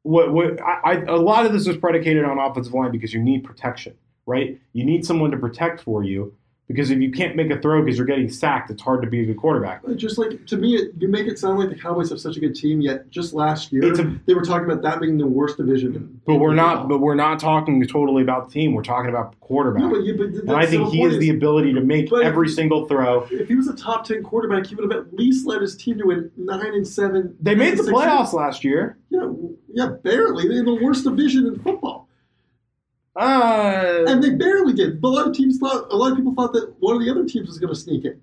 what, 0.07 0.31
what 0.31 0.61
I, 0.61 0.79
I, 0.83 0.93
a 1.03 1.15
lot 1.15 1.45
of 1.45 1.53
this 1.53 1.67
is 1.67 1.77
predicated 1.77 2.23
on 2.23 2.39
offensive 2.39 2.73
line 2.73 2.91
because 2.91 3.13
you 3.13 3.21
need 3.21 3.43
protection, 3.43 3.95
right? 4.25 4.59
You 4.73 4.85
need 4.85 5.05
someone 5.05 5.31
to 5.31 5.37
protect 5.37 5.81
for 5.81 6.03
you 6.03 6.33
because 6.67 6.91
if 6.91 6.99
you 6.99 7.11
can't 7.11 7.35
make 7.35 7.49
a 7.49 7.59
throw 7.61 7.81
because 7.81 7.97
you're 7.97 8.05
getting 8.07 8.29
sacked, 8.29 8.69
it's 8.69 8.81
hard 8.81 9.01
to 9.01 9.07
be 9.09 9.21
a 9.21 9.25
good 9.25 9.37
quarterback. 9.37 9.81
Just 9.95 10.17
like 10.17 10.45
to 10.47 10.57
me, 10.57 10.75
it, 10.75 10.91
you 10.99 11.07
make 11.07 11.25
it 11.27 11.39
sound 11.39 11.59
like 11.59 11.69
the 11.69 11.75
Cowboys 11.75 12.09
have 12.09 12.19
such 12.19 12.35
a 12.35 12.39
good 12.41 12.55
team. 12.55 12.81
Yet 12.81 13.09
just 13.09 13.33
last 13.33 13.71
year, 13.71 13.93
a- 13.93 14.19
they 14.25 14.33
were 14.33 14.43
talking 14.43 14.69
about 14.69 14.81
that 14.81 14.99
being 14.99 15.17
the 15.17 15.25
worst 15.27 15.57
division. 15.57 15.95
In, 15.95 16.21
But 16.25 16.35
we're 16.35 16.53
not. 16.53 16.89
But 16.89 16.99
we're 16.99 17.15
not 17.15 17.39
talking 17.39 17.85
totally 17.87 18.21
about 18.21 18.49
the 18.49 18.53
team. 18.53 18.73
We're 18.73 18.83
talking 18.83 19.09
about 19.09 19.39
quarterback. 19.39 19.83
No, 19.83 19.89
but, 19.89 20.03
you, 20.03 20.15
but 20.15 20.27
and 20.27 20.51
I 20.51 20.65
think 20.65 20.89
he 20.89 21.01
has 21.01 21.17
the 21.17 21.29
ability 21.29 21.73
to 21.73 21.81
make 21.81 22.11
every 22.11 22.49
single 22.49 22.85
throw. 22.87 23.27
If 23.31 23.47
he 23.47 23.55
was 23.55 23.67
a 23.69 23.75
top 23.75 24.05
ten 24.05 24.21
quarterback, 24.23 24.67
he 24.67 24.75
would 24.75 24.91
have 24.91 25.05
at 25.07 25.13
least 25.13 25.47
led 25.47 25.61
his 25.61 25.77
team 25.77 25.97
to 25.99 26.05
win 26.05 26.31
nine 26.35 26.73
and 26.73 26.87
seven. 26.87 27.35
They 27.39 27.55
made 27.55 27.77
the 27.77 27.83
playoffs 27.83 28.33
last 28.33 28.63
year. 28.65 28.97
Yeah, 29.09 29.31
yeah, 29.71 29.87
barely. 30.03 30.49
They're 30.49 30.59
in 30.59 30.65
the 30.65 30.75
worst 30.83 31.05
division 31.05 31.47
in 31.47 31.59
football, 31.59 32.06
Uh, 33.17 34.05
and 34.07 34.23
they 34.23 34.31
barely 34.31 34.73
did. 34.73 35.01
But 35.01 35.07
a 35.07 35.09
lot 35.09 35.27
of 35.27 35.33
teams 35.33 35.57
thought, 35.57 35.91
a 35.91 35.95
lot 35.95 36.11
of 36.11 36.17
people 36.17 36.33
thought 36.35 36.53
that 36.53 36.73
one 36.79 36.95
of 36.95 37.01
the 37.01 37.09
other 37.09 37.25
teams 37.25 37.47
was 37.47 37.57
going 37.57 37.73
to 37.73 37.79
sneak 37.79 38.05
in. 38.05 38.21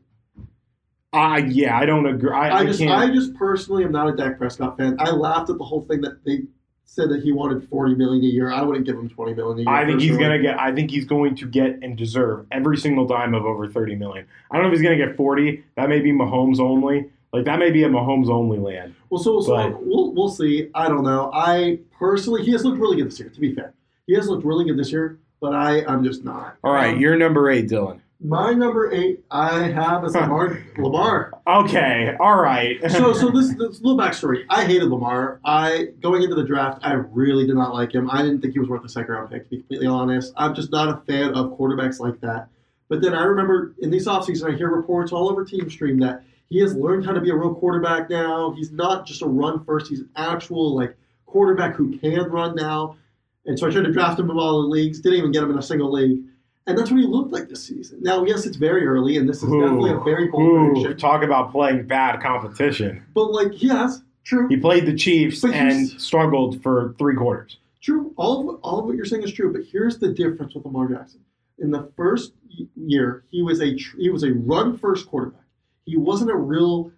uh, 1.13 1.41
yeah, 1.49 1.77
I 1.79 1.85
don't 1.85 2.07
agree. 2.07 2.31
I, 2.31 2.49
I, 2.49 2.59
I 2.59 2.65
just, 2.65 2.79
can't. 2.79 2.91
I 2.93 3.13
just 3.13 3.35
personally 3.35 3.85
am 3.85 3.93
not 3.93 4.09
a 4.09 4.17
Dak 4.17 4.39
Prescott 4.39 4.77
fan. 4.77 4.97
I 5.01 5.11
laughed 5.11 5.51
at 5.51 5.59
the 5.59 5.65
whole 5.65 5.83
thing 5.83 6.01
that 6.03 6.25
they 6.25 6.43
said 6.87 7.11
that 7.11 7.23
he 7.23 7.33
wanted 7.33 7.69
forty 7.69 7.95
million 7.95 8.23
a 8.25 8.29
year, 8.29 8.53
I 8.53 8.63
wouldn't 8.63 8.87
give 8.87 8.97
him 8.97 9.09
twenty 9.09 9.35
million 9.35 9.67
a 9.67 9.71
year. 9.71 9.81
I 9.81 9.85
think 9.85 10.01
he's 10.01 10.17
gonna 10.17 10.39
get. 10.39 10.61
I 10.61 10.73
think 10.73 10.91
he's 10.91 11.05
going 11.05 11.35
to 11.37 11.47
get 11.47 11.81
and 11.83 11.97
deserve 11.97 12.47
every 12.53 12.77
single 12.77 13.07
dime 13.07 13.35
of 13.35 13.45
over 13.45 13.69
thirty 13.69 13.97
million. 13.97 14.27
I 14.51 14.57
don't 14.57 14.65
know 14.65 14.69
if 14.73 14.79
he's 14.79 14.83
gonna 14.83 14.97
get 14.97 15.17
forty. 15.17 15.65
That 15.77 15.89
may 15.89 16.01
be 16.01 16.13
Mahomes 16.13 16.61
only. 16.61 17.11
Like 17.33 17.47
that 17.47 17.59
may 17.59 17.73
be 17.73 17.83
a 17.83 17.89
Mahomes 17.89 18.29
only 18.29 18.59
land. 18.59 18.95
Well, 19.11 19.21
so, 19.21 19.41
so 19.41 19.57
But- 19.57 19.85
we'll 19.85 20.13
we'll 20.13 20.29
see. 20.29 20.71
I 20.75 20.89
don't 20.89 21.03
know. 21.03 21.31
I 21.35 21.81
personally, 21.99 22.45
he 22.45 22.53
has 22.53 22.65
looked 22.65 22.79
really 22.79 22.97
good 22.97 23.07
this 23.07 23.19
year. 23.19 23.29
To 23.29 23.41
be 23.41 23.53
fair, 23.55 23.75
he 24.07 24.15
has 24.15 24.29
looked 24.29 24.45
really 24.45 24.65
good 24.65 24.79
this 24.79 24.93
year, 24.93 25.19
but 25.41 25.55
I 25.55 25.85
I'm 25.87 26.05
just 26.05 26.25
not. 26.25 26.57
All 26.65 26.73
right, 26.73 26.95
Um, 26.95 27.01
you're 27.01 27.17
number 27.17 27.51
eight, 27.51 27.69
Dylan. 27.69 28.01
my 28.21 28.53
number 28.53 28.93
eight. 28.93 29.25
I 29.31 29.69
have 29.69 30.05
is 30.05 30.15
Lamar. 30.15 30.63
Lamar. 30.79 31.33
Okay, 31.47 32.15
all 32.21 32.37
right. 32.41 32.79
So 32.91 33.13
so 33.13 33.31
this 33.35 33.51
this 33.55 33.81
little 33.81 33.99
backstory. 33.99 34.45
I 34.49 34.65
hated 34.65 34.85
Lamar. 34.89 35.41
I 35.45 35.89
going 36.01 36.23
into 36.23 36.35
the 36.35 36.45
draft, 36.45 36.81
I 36.83 36.93
really 36.95 37.47
did 37.47 37.57
not 37.57 37.75
like 37.75 37.93
him. 37.95 38.11
I 38.11 38.23
didn't 38.23 38.41
think 38.41 38.53
he 38.55 38.61
was 38.61 38.69
worth 38.69 38.85
a 38.85 38.89
second 38.89 39.13
round 39.15 39.31
pick. 39.31 39.45
To 39.45 39.51
be 39.51 39.57
completely 39.59 39.87
honest, 39.87 40.33
I'm 40.37 40.55
just 40.55 40.71
not 40.71 40.89
a 40.89 41.01
fan 41.07 41.35
of 41.35 41.59
quarterbacks 41.59 41.99
like 42.01 42.21
that. 42.21 42.49
But 42.89 43.01
then 43.01 43.15
I 43.15 43.25
remember 43.25 43.75
in 43.79 43.91
this 43.91 44.07
offseason, 44.07 44.53
I 44.53 44.57
hear 44.57 44.69
reports 44.69 45.11
all 45.11 45.31
over 45.31 45.45
Team 45.45 45.69
Stream 45.71 45.99
that 46.01 46.23
he 46.51 46.61
has 46.61 46.75
learned 46.77 47.07
how 47.07 47.13
to 47.13 47.21
be 47.21 47.31
a 47.31 47.35
real 47.35 47.55
quarterback 47.55 48.11
now. 48.11 48.53
He's 48.53 48.71
not 48.71 49.07
just 49.07 49.23
a 49.23 49.27
run 49.27 49.65
first. 49.65 49.89
He's 49.89 50.01
an 50.01 50.11
actual 50.17 50.77
like 50.77 50.95
quarterback 51.27 51.75
who 51.75 51.97
can 51.99 52.25
run 52.31 52.55
now. 52.55 52.97
And 53.47 53.59
so 53.59 53.67
I 53.67 53.71
tried 53.71 53.85
to 53.85 53.93
draft 53.93 54.19
him 54.19 54.31
in 54.31 54.37
all 54.37 54.63
the 54.63 54.69
leagues. 54.69 55.01
Didn't 55.01 55.19
even 55.19 55.33
get 55.33 55.43
him 55.43 55.51
in 55.51 55.59
a 55.59 55.63
single 55.63 55.93
league. 55.93 56.23
And 56.67 56.79
that's 56.79 56.91
what 56.91 56.99
he 56.99 57.07
looked 57.07 57.31
like 57.31 57.49
this 57.49 57.67
season. 57.67 57.99
Now, 58.03 58.25
yes, 58.25 58.47
it's 58.47 58.57
very 58.57 58.87
early, 58.87 59.19
and 59.19 59.29
this 59.29 59.43
is 59.43 59.51
definitely 59.51 59.91
a 59.91 59.99
very 59.99 60.29
bold 60.29 60.43
Ooh, 60.43 60.73
prediction. 60.73 60.97
talk 60.97 61.23
about 61.23 61.53
playing 61.53 61.87
bad 61.87 62.23
competition. 62.23 63.05
But 63.13 63.33
like, 63.33 63.63
yes, 63.63 64.01
true. 64.25 64.49
He 64.49 64.57
played 64.57 64.87
the 64.87 64.95
Chiefs 64.95 65.43
But 65.43 65.53
and 65.53 65.89
struggled 66.01 66.63
for 66.63 66.95
three 66.99 67.17
quarters. 67.17 67.59
True. 67.83 68.15
All 68.17 68.41
of, 68.41 68.47
what, 68.47 68.61
all 68.63 68.79
of 68.79 68.87
what 68.87 68.97
you're 68.97 69.05
saying 69.05 69.25
is 69.25 69.33
true, 69.33 69.53
but 69.53 69.61
here's 69.71 69.99
the 69.99 70.09
difference 70.09 70.55
with 70.55 70.65
Lamar 70.65 70.89
Jackson. 70.89 71.21
In 71.59 71.71
the 71.71 71.91
first 71.99 72.33
year, 72.77 73.25
he 73.31 73.43
was 73.43 73.61
a 73.61 73.77
tr- 73.77 73.99
he 73.99 74.09
was 74.09 74.23
a 74.23 74.33
run 74.33 74.79
first 74.79 75.07
quarterback. 75.07 75.45
He 75.85 75.99
wasn't 75.99 76.31
a 76.31 76.37
real 76.37 76.91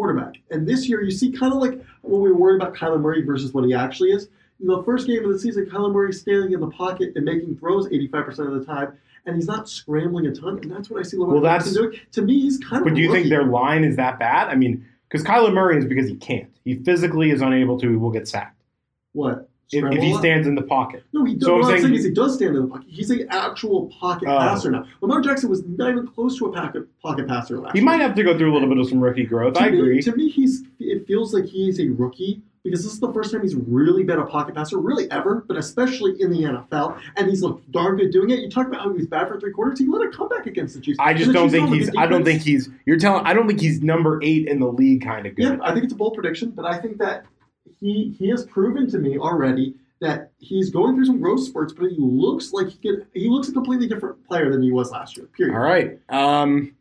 quarterback. 0.00 0.40
And 0.50 0.66
this 0.66 0.88
year, 0.88 1.02
you 1.02 1.10
see 1.10 1.30
kind 1.30 1.52
of 1.52 1.58
like 1.60 1.72
when 2.00 2.22
we 2.22 2.30
were 2.32 2.36
worried 2.38 2.56
about 2.62 2.74
Kyler 2.74 2.98
Murray 2.98 3.22
versus 3.22 3.52
what 3.52 3.64
he 3.66 3.74
actually 3.74 4.12
is. 4.12 4.28
In 4.60 4.66
the 4.66 4.82
first 4.82 5.06
game 5.06 5.22
of 5.24 5.30
the 5.30 5.38
season, 5.38 5.66
Kyler 5.66 5.92
Murray's 5.92 6.20
standing 6.20 6.52
in 6.52 6.60
the 6.60 6.70
pocket 6.70 7.12
and 7.16 7.24
making 7.26 7.56
throws 7.58 7.86
85% 7.88 8.38
of 8.54 8.58
the 8.58 8.64
time, 8.64 8.96
and 9.26 9.36
he's 9.36 9.46
not 9.46 9.68
scrambling 9.68 10.26
a 10.26 10.34
ton. 10.34 10.58
And 10.62 10.70
that's 10.72 10.88
what 10.88 11.00
I 11.00 11.02
see 11.02 11.18
Lamar 11.18 11.34
Well, 11.34 11.42
that's- 11.42 11.74
doing. 11.74 11.92
To 12.12 12.22
me, 12.22 12.40
he's 12.40 12.56
kind 12.58 12.78
of. 12.78 12.84
But 12.84 12.94
do 12.94 13.02
you 13.02 13.12
think 13.12 13.28
their 13.28 13.44
line 13.44 13.84
is 13.84 13.96
that 13.96 14.18
bad? 14.18 14.48
I 14.48 14.54
mean, 14.54 14.86
because 15.08 15.22
Kyler 15.26 15.52
Murray 15.52 15.76
is 15.76 15.84
because 15.84 16.08
he 16.08 16.16
can't. 16.16 16.48
He 16.64 16.76
physically 16.76 17.30
is 17.30 17.42
unable 17.42 17.78
to. 17.80 17.90
He 17.90 17.96
will 17.96 18.10
get 18.10 18.26
sacked 18.26 18.56
what? 19.12 19.49
If, 19.72 19.84
if 19.84 20.02
he 20.02 20.14
stands 20.14 20.46
in 20.46 20.54
the 20.54 20.62
pocket. 20.62 21.04
No, 21.12 21.24
he 21.24 21.34
does. 21.34 21.44
So 21.46 21.54
what 21.56 21.64
I'm 21.64 21.70
saying- 21.70 21.82
saying 21.82 21.94
is 21.94 22.04
he 22.04 22.10
does 22.10 22.34
stand 22.34 22.56
in 22.56 22.62
the 22.62 22.68
pocket. 22.68 22.86
He's 22.88 23.10
an 23.10 23.26
actual 23.30 23.86
pocket 24.00 24.28
Oh. 24.28 24.38
passer 24.38 24.70
now. 24.70 24.84
Lamar 25.00 25.20
Jackson 25.20 25.48
was 25.50 25.64
not 25.66 25.90
even 25.90 26.06
close 26.06 26.36
to 26.38 26.46
a 26.46 26.52
pocket 26.52 26.86
pocket 27.02 27.28
passer 27.28 27.58
last 27.58 27.72
He 27.72 27.78
year. 27.78 27.84
might 27.86 28.00
have 28.00 28.14
to 28.16 28.22
go 28.22 28.36
through 28.36 28.52
a 28.52 28.54
little 28.54 28.68
bit 28.68 28.78
of 28.78 28.88
some 28.88 29.00
rookie 29.00 29.24
growth. 29.24 29.54
To 29.54 29.62
I 29.62 29.70
me- 29.70 29.78
agree. 29.78 30.02
To 30.02 30.14
me, 30.16 30.28
he's 30.28 30.64
it 30.78 31.06
feels 31.06 31.32
like 31.34 31.44
he 31.44 31.68
is 31.68 31.78
a 31.80 31.88
rookie 31.88 32.42
because 32.62 32.82
this 32.84 32.92
is 32.92 33.00
the 33.00 33.10
first 33.12 33.32
time 33.32 33.40
he's 33.40 33.54
really 33.54 34.02
been 34.02 34.18
a 34.18 34.26
pocket 34.26 34.54
passer, 34.54 34.76
really 34.78 35.10
ever, 35.10 35.44
but 35.48 35.56
especially 35.56 36.20
in 36.20 36.30
the 36.30 36.44
NFL. 36.44 36.94
And 37.16 37.26
he's 37.28 37.42
looked 37.42 37.70
darn 37.72 37.96
good 37.96 38.10
doing 38.10 38.28
it. 38.30 38.40
You 38.40 38.50
talk 38.50 38.66
about 38.66 38.82
how 38.82 38.90
he 38.90 38.98
was 38.98 39.06
bad 39.06 39.28
for 39.28 39.40
three 39.40 39.50
quarters. 39.52 39.78
He 39.78 39.86
let 39.86 40.02
a 40.06 40.10
comeback 40.10 40.46
against 40.46 40.74
the 40.74 40.80
Chiefs. 40.82 40.98
I 41.00 41.14
just 41.14 41.32
don't 41.32 41.50
Chiefs 41.50 41.52
think 41.70 41.74
he's. 41.74 41.90
I 41.96 42.06
don't 42.06 42.22
think 42.24 42.42
he's. 42.42 42.68
You're 42.84 42.98
telling. 42.98 43.24
I 43.24 43.32
don't 43.32 43.46
think 43.46 43.60
he's 43.60 43.80
number 43.82 44.20
eight 44.22 44.46
in 44.46 44.60
the 44.60 44.66
league. 44.70 45.02
Kind 45.02 45.26
of 45.26 45.36
good. 45.36 45.44
Yeah, 45.44 45.56
I 45.62 45.72
think 45.72 45.84
it's 45.84 45.92
a 45.94 45.96
bold 45.96 46.14
prediction, 46.14 46.50
but 46.50 46.66
I 46.66 46.76
think 46.78 46.98
that 46.98 47.24
he 47.80 48.14
he 48.18 48.28
has 48.28 48.44
proven 48.46 48.88
to 48.90 48.98
me 48.98 49.18
already 49.18 49.74
that 50.00 50.32
he's 50.38 50.70
going 50.70 50.94
through 50.94 51.06
some 51.06 51.20
growth 51.20 51.42
spurts, 51.42 51.72
but 51.72 51.90
he 51.90 51.96
looks 51.98 52.52
like 52.52 52.68
he 52.68 52.78
can. 52.78 53.06
He 53.12 53.28
looks 53.28 53.48
a 53.48 53.52
completely 53.52 53.86
different 53.86 54.26
player 54.26 54.50
than 54.50 54.62
he 54.62 54.72
was 54.72 54.90
last 54.90 55.16
year. 55.16 55.26
Period. 55.26 55.54
All 55.54 55.60
right. 55.60 55.98
Um, 56.08 56.74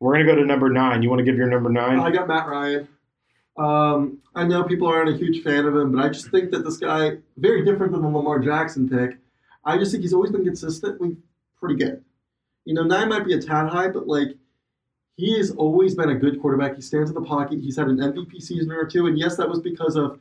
we're 0.00 0.14
gonna 0.14 0.26
go 0.26 0.34
to 0.36 0.44
number 0.44 0.70
nine. 0.70 1.02
You 1.02 1.10
want 1.10 1.20
to 1.20 1.24
give 1.24 1.36
your 1.36 1.48
number 1.48 1.70
nine? 1.70 2.00
I 2.00 2.10
got 2.10 2.28
Matt 2.28 2.46
Ryan. 2.46 2.88
Um, 3.56 4.18
I 4.34 4.44
know 4.44 4.64
people 4.64 4.88
aren't 4.88 5.14
a 5.14 5.16
huge 5.16 5.42
fan 5.42 5.64
of 5.64 5.76
him, 5.76 5.92
but 5.92 6.04
I 6.04 6.08
just 6.08 6.30
think 6.30 6.50
that 6.50 6.64
this 6.64 6.76
guy, 6.76 7.18
very 7.36 7.64
different 7.64 7.92
than 7.92 8.02
the 8.02 8.08
Lamar 8.08 8.40
Jackson 8.40 8.88
pick. 8.88 9.18
I 9.64 9.78
just 9.78 9.92
think 9.92 10.02
he's 10.02 10.12
always 10.12 10.32
been 10.32 10.44
consistently 10.44 11.16
pretty 11.58 11.76
good. 11.76 12.04
You 12.64 12.74
know, 12.74 12.82
nine 12.82 13.08
might 13.08 13.24
be 13.24 13.34
a 13.34 13.40
tad 13.40 13.68
high, 13.68 13.88
but 13.88 14.08
like 14.08 14.36
he 15.16 15.36
has 15.38 15.50
always 15.52 15.94
been 15.94 16.10
a 16.10 16.14
good 16.14 16.40
quarterback. 16.40 16.74
He 16.76 16.82
stands 16.82 17.10
in 17.10 17.14
the 17.14 17.22
pocket. 17.22 17.60
He's 17.60 17.76
had 17.76 17.88
an 17.88 17.98
MVP 17.98 18.42
season 18.42 18.72
or 18.72 18.84
two, 18.84 19.06
and 19.06 19.18
yes, 19.18 19.36
that 19.36 19.48
was 19.48 19.60
because 19.60 19.96
of 19.96 20.18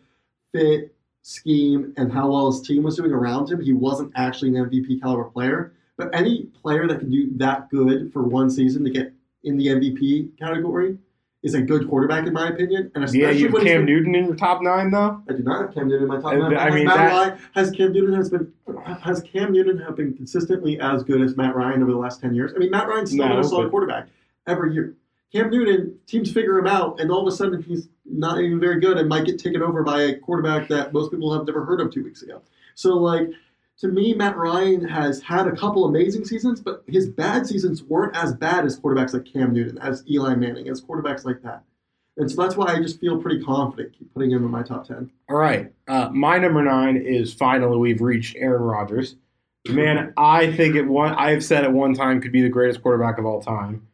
fit, 0.53 0.93
scheme, 1.23 1.93
and 1.97 2.11
how 2.11 2.31
well 2.31 2.51
his 2.51 2.61
team 2.61 2.83
was 2.83 2.95
doing 2.97 3.11
around 3.11 3.49
him. 3.49 3.61
He 3.61 3.73
wasn't 3.73 4.11
actually 4.15 4.55
an 4.55 4.65
MVP 4.69 5.01
caliber 5.01 5.23
player, 5.25 5.73
but 5.97 6.09
any 6.13 6.43
player 6.61 6.87
that 6.87 6.99
can 6.99 7.09
do 7.09 7.31
that 7.37 7.69
good 7.69 8.11
for 8.13 8.23
one 8.23 8.49
season 8.49 8.83
to 8.83 8.89
get 8.91 9.13
in 9.43 9.57
the 9.57 9.67
MVP 9.67 10.37
category 10.37 10.97
is 11.41 11.55
a 11.55 11.61
good 11.61 11.89
quarterback, 11.89 12.25
in 12.25 12.31
my 12.33 12.47
opinion. 12.49 12.89
And 12.95 13.03
especially 13.03 13.21
yeah, 13.21 13.31
you 13.31 13.47
have 13.49 13.61
Cam 13.63 13.77
been- 13.79 13.85
Newton 13.85 14.15
in 14.15 14.25
your 14.25 14.35
top 14.35 14.61
nine 14.61 14.91
though. 14.91 15.21
I 15.27 15.33
do 15.33 15.43
not 15.43 15.61
have 15.61 15.73
Cam 15.73 15.87
Newton 15.87 16.03
in 16.03 16.07
my 16.07 16.21
top 16.21 16.33
Uh, 16.33 16.37
nine. 16.37 16.55
I 16.55 16.65
Has 16.65 16.73
mean, 16.73 16.85
Matt 16.85 16.95
that- 16.97 17.11
Ryan, 17.11 17.37
has 17.53 17.71
Cam 17.71 17.91
Newton 17.93 18.13
has 18.13 18.29
been 18.29 18.53
has 19.01 19.21
Cam 19.23 19.51
Newton 19.51 19.77
have 19.79 19.95
been 19.97 20.13
consistently 20.13 20.79
as 20.79 21.03
good 21.03 21.21
as 21.21 21.35
Matt 21.35 21.55
Ryan 21.55 21.81
over 21.83 21.91
the 21.91 21.97
last 21.97 22.21
ten 22.21 22.33
years? 22.35 22.53
I 22.55 22.59
mean, 22.59 22.69
Matt 22.71 22.87
Ryan's 22.87 23.11
still 23.11 23.25
No, 23.25 23.31
been 23.35 23.39
a 23.39 23.43
solid 23.43 23.71
quarterback 23.71 24.07
every 24.47 24.73
year. 24.73 24.95
Cam 25.31 25.49
Newton, 25.49 25.97
teams 26.05 26.31
figure 26.31 26.57
him 26.57 26.67
out, 26.67 26.99
and 26.99 27.09
all 27.09 27.27
of 27.27 27.33
a 27.33 27.35
sudden 27.35 27.61
he's 27.61 27.89
not 28.05 28.39
even 28.39 28.59
very 28.59 28.79
good 28.79 28.97
and 28.97 29.09
might 29.09 29.25
get 29.25 29.39
taken 29.39 29.63
over 29.63 29.81
by 29.81 30.01
a 30.01 30.15
quarterback 30.19 30.67
that 30.69 30.93
most 30.93 31.11
people 31.11 31.33
have 31.33 31.47
never 31.47 31.65
heard 31.65 31.81
of 31.81 31.91
two 31.91 32.03
weeks 32.03 32.21
ago. 32.21 32.41
So, 32.75 32.95
like, 32.97 33.29
to 33.79 33.87
me, 33.87 34.13
Matt 34.13 34.37
Ryan 34.37 34.87
has 34.87 35.21
had 35.21 35.47
a 35.47 35.55
couple 35.55 35.85
amazing 35.85 36.25
seasons, 36.25 36.61
but 36.61 36.83
his 36.87 37.09
bad 37.09 37.47
seasons 37.47 37.83
weren't 37.83 38.15
as 38.15 38.33
bad 38.33 38.65
as 38.65 38.79
quarterbacks 38.79 39.13
like 39.13 39.25
Cam 39.25 39.53
Newton, 39.53 39.79
as 39.79 40.03
Eli 40.09 40.35
Manning, 40.35 40.69
as 40.69 40.81
quarterbacks 40.81 41.25
like 41.25 41.41
that. 41.41 41.63
And 42.17 42.29
so 42.29 42.41
that's 42.41 42.55
why 42.55 42.67
I 42.67 42.77
just 42.79 42.99
feel 42.99 43.19
pretty 43.19 43.43
confident 43.43 43.97
keep 43.97 44.13
putting 44.13 44.29
him 44.29 44.45
in 44.45 44.51
my 44.51 44.61
top 44.61 44.87
10. 44.87 45.09
All 45.29 45.37
right. 45.37 45.73
Uh, 45.87 46.09
my 46.11 46.37
number 46.37 46.61
nine 46.61 46.95
is 46.97 47.33
finally 47.33 47.77
we've 47.77 48.01
reached 48.01 48.35
Aaron 48.37 48.61
Rodgers. 48.61 49.15
Man, 49.67 50.13
I 50.17 50.51
think 50.51 50.75
it 50.75 50.83
one. 50.83 51.13
I 51.13 51.31
have 51.31 51.43
said 51.43 51.63
at 51.63 51.71
one 51.71 51.93
time 51.93 52.21
could 52.21 52.33
be 52.33 52.41
the 52.41 52.49
greatest 52.49 52.81
quarterback 52.81 53.17
of 53.17 53.25
all 53.25 53.41
time, 53.41 53.87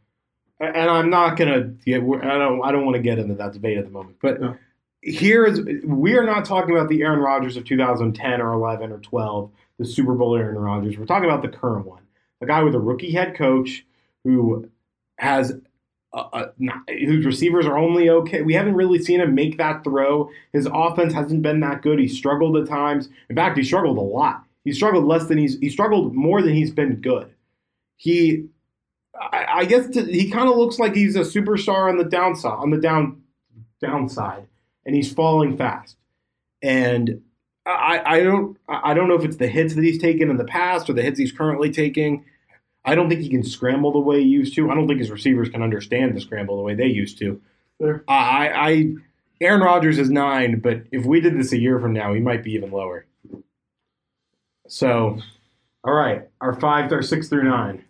and 0.59 0.89
I'm 0.89 1.09
not 1.09 1.37
gonna 1.37 1.61
get. 1.85 2.01
I 2.01 2.37
don't. 2.37 2.61
I 2.63 2.71
don't 2.71 2.85
want 2.85 2.95
to 2.95 3.01
get 3.01 3.19
into 3.19 3.35
that 3.35 3.53
debate 3.53 3.77
at 3.77 3.85
the 3.85 3.91
moment. 3.91 4.17
But 4.21 4.41
No. 4.41 4.55
here 5.01 5.45
is 5.45 5.61
we 5.85 6.17
are 6.17 6.25
not 6.25 6.45
talking 6.45 6.75
about 6.75 6.89
the 6.89 7.01
Aaron 7.01 7.19
Rodgers 7.19 7.55
of 7.57 7.65
2010 7.65 8.41
or 8.41 8.53
11 8.53 8.91
or 8.91 8.99
12, 8.99 9.51
the 9.77 9.85
Super 9.85 10.13
Bowl 10.15 10.35
Aaron 10.35 10.57
Rodgers. 10.57 10.97
We're 10.97 11.05
talking 11.05 11.29
about 11.29 11.41
the 11.41 11.49
current 11.57 11.85
one, 11.85 12.01
a 12.41 12.45
guy 12.45 12.63
with 12.63 12.75
a 12.75 12.79
rookie 12.79 13.11
head 13.11 13.35
coach 13.35 13.85
who 14.23 14.69
has 15.17 15.53
uh, 16.11 16.27
uh, 16.33 16.45
not, 16.57 16.89
whose 16.89 17.25
receivers 17.25 17.65
are 17.65 17.77
only 17.77 18.09
okay. 18.09 18.41
We 18.41 18.53
haven't 18.53 18.75
really 18.75 18.99
seen 18.99 19.21
him 19.21 19.35
make 19.35 19.57
that 19.57 19.83
throw. 19.83 20.29
His 20.53 20.67
offense 20.73 21.13
hasn't 21.13 21.41
been 21.41 21.59
that 21.61 21.81
good. 21.81 21.99
He 21.99 22.07
struggled 22.07 22.57
at 22.57 22.67
times. 22.67 23.09
In 23.29 23.35
fact, 23.35 23.57
he 23.57 23.63
struggled 23.63 23.97
a 23.97 24.01
lot. 24.01 24.43
He 24.65 24.73
struggled 24.73 25.05
less 25.05 25.27
than 25.27 25.37
he's 25.37 25.57
he 25.59 25.69
struggled 25.69 26.13
more 26.13 26.41
than 26.41 26.53
he's 26.53 26.71
been 26.71 26.95
good. 26.95 27.29
He, 27.95 28.45
I, 29.19 29.45
I 29.49 29.65
guess, 29.65 29.89
to, 29.89 30.03
he 30.03 30.29
kind 30.29 30.49
of 30.49 30.55
looks 30.55 30.79
like 30.79 30.95
he's 30.95 31.15
a 31.15 31.21
superstar 31.21 31.89
on 31.89 31.97
the 31.97 32.05
downside, 32.05 32.57
on 32.57 32.69
the 32.69 32.77
down 32.77 33.21
downside, 33.81 34.47
and 34.85 34.95
he's 34.95 35.11
falling 35.11 35.57
fast. 35.57 35.97
And 36.61 37.21
I, 37.65 38.01
I 38.05 38.23
don't 38.23 38.57
I 38.67 38.93
don't 38.93 39.07
know 39.07 39.15
if 39.15 39.23
it's 39.23 39.37
the 39.37 39.47
hits 39.47 39.75
that 39.75 39.83
he's 39.83 39.99
taken 39.99 40.29
in 40.29 40.37
the 40.37 40.45
past 40.45 40.89
or 40.89 40.93
the 40.93 41.01
hits 41.01 41.19
he's 41.19 41.31
currently 41.31 41.69
taking. 41.69 42.25
I 42.85 42.95
don't 42.95 43.09
think 43.09 43.21
he 43.21 43.29
can 43.29 43.43
scramble 43.43 43.91
the 43.91 43.99
way 43.99 44.21
he 44.21 44.27
used 44.27 44.55
to. 44.55 44.71
I 44.71 44.75
don't 44.75 44.87
think 44.87 44.99
his 44.99 45.11
receivers 45.11 45.49
can 45.49 45.61
understand 45.61 46.15
the 46.15 46.21
scramble 46.21 46.57
the 46.57 46.63
way 46.63 46.73
they 46.73 46.87
used 46.87 47.19
to. 47.19 47.41
Fair. 47.77 48.03
I, 48.07 48.49
I 48.49 48.93
Aaron 49.41 49.61
Rodgers 49.61 49.99
is 49.99 50.09
nine, 50.09 50.59
but 50.59 50.83
if 50.91 51.05
we 51.05 51.21
did 51.21 51.37
this 51.37 51.51
a 51.53 51.59
year 51.59 51.79
from 51.79 51.93
now, 51.93 52.13
he 52.13 52.19
might 52.19 52.43
be 52.43 52.53
even 52.53 52.71
lower. 52.71 53.05
So, 54.67 55.19
all 55.83 55.93
right, 55.93 56.27
our 56.41 56.59
five, 56.59 56.91
our 56.91 57.01
six 57.01 57.29
through 57.29 57.43
nine. 57.43 57.83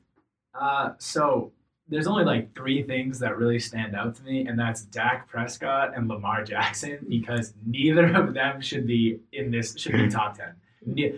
Uh, 0.59 0.91
so 0.97 1.51
there's 1.87 2.07
only 2.07 2.23
like 2.23 2.53
three 2.55 2.83
things 2.83 3.19
that 3.19 3.37
really 3.37 3.59
stand 3.59 3.95
out 3.95 4.15
to 4.15 4.23
me, 4.23 4.45
and 4.45 4.57
that's 4.57 4.83
Dak 4.83 5.27
Prescott 5.27 5.95
and 5.95 6.07
Lamar 6.07 6.43
Jackson 6.43 6.99
because 7.09 7.53
neither 7.65 8.13
of 8.15 8.33
them 8.33 8.61
should 8.61 8.85
be 8.85 9.19
in 9.33 9.51
this 9.51 9.75
should 9.77 9.93
be 9.93 10.07
top 10.09 10.37
ten. 10.37 10.53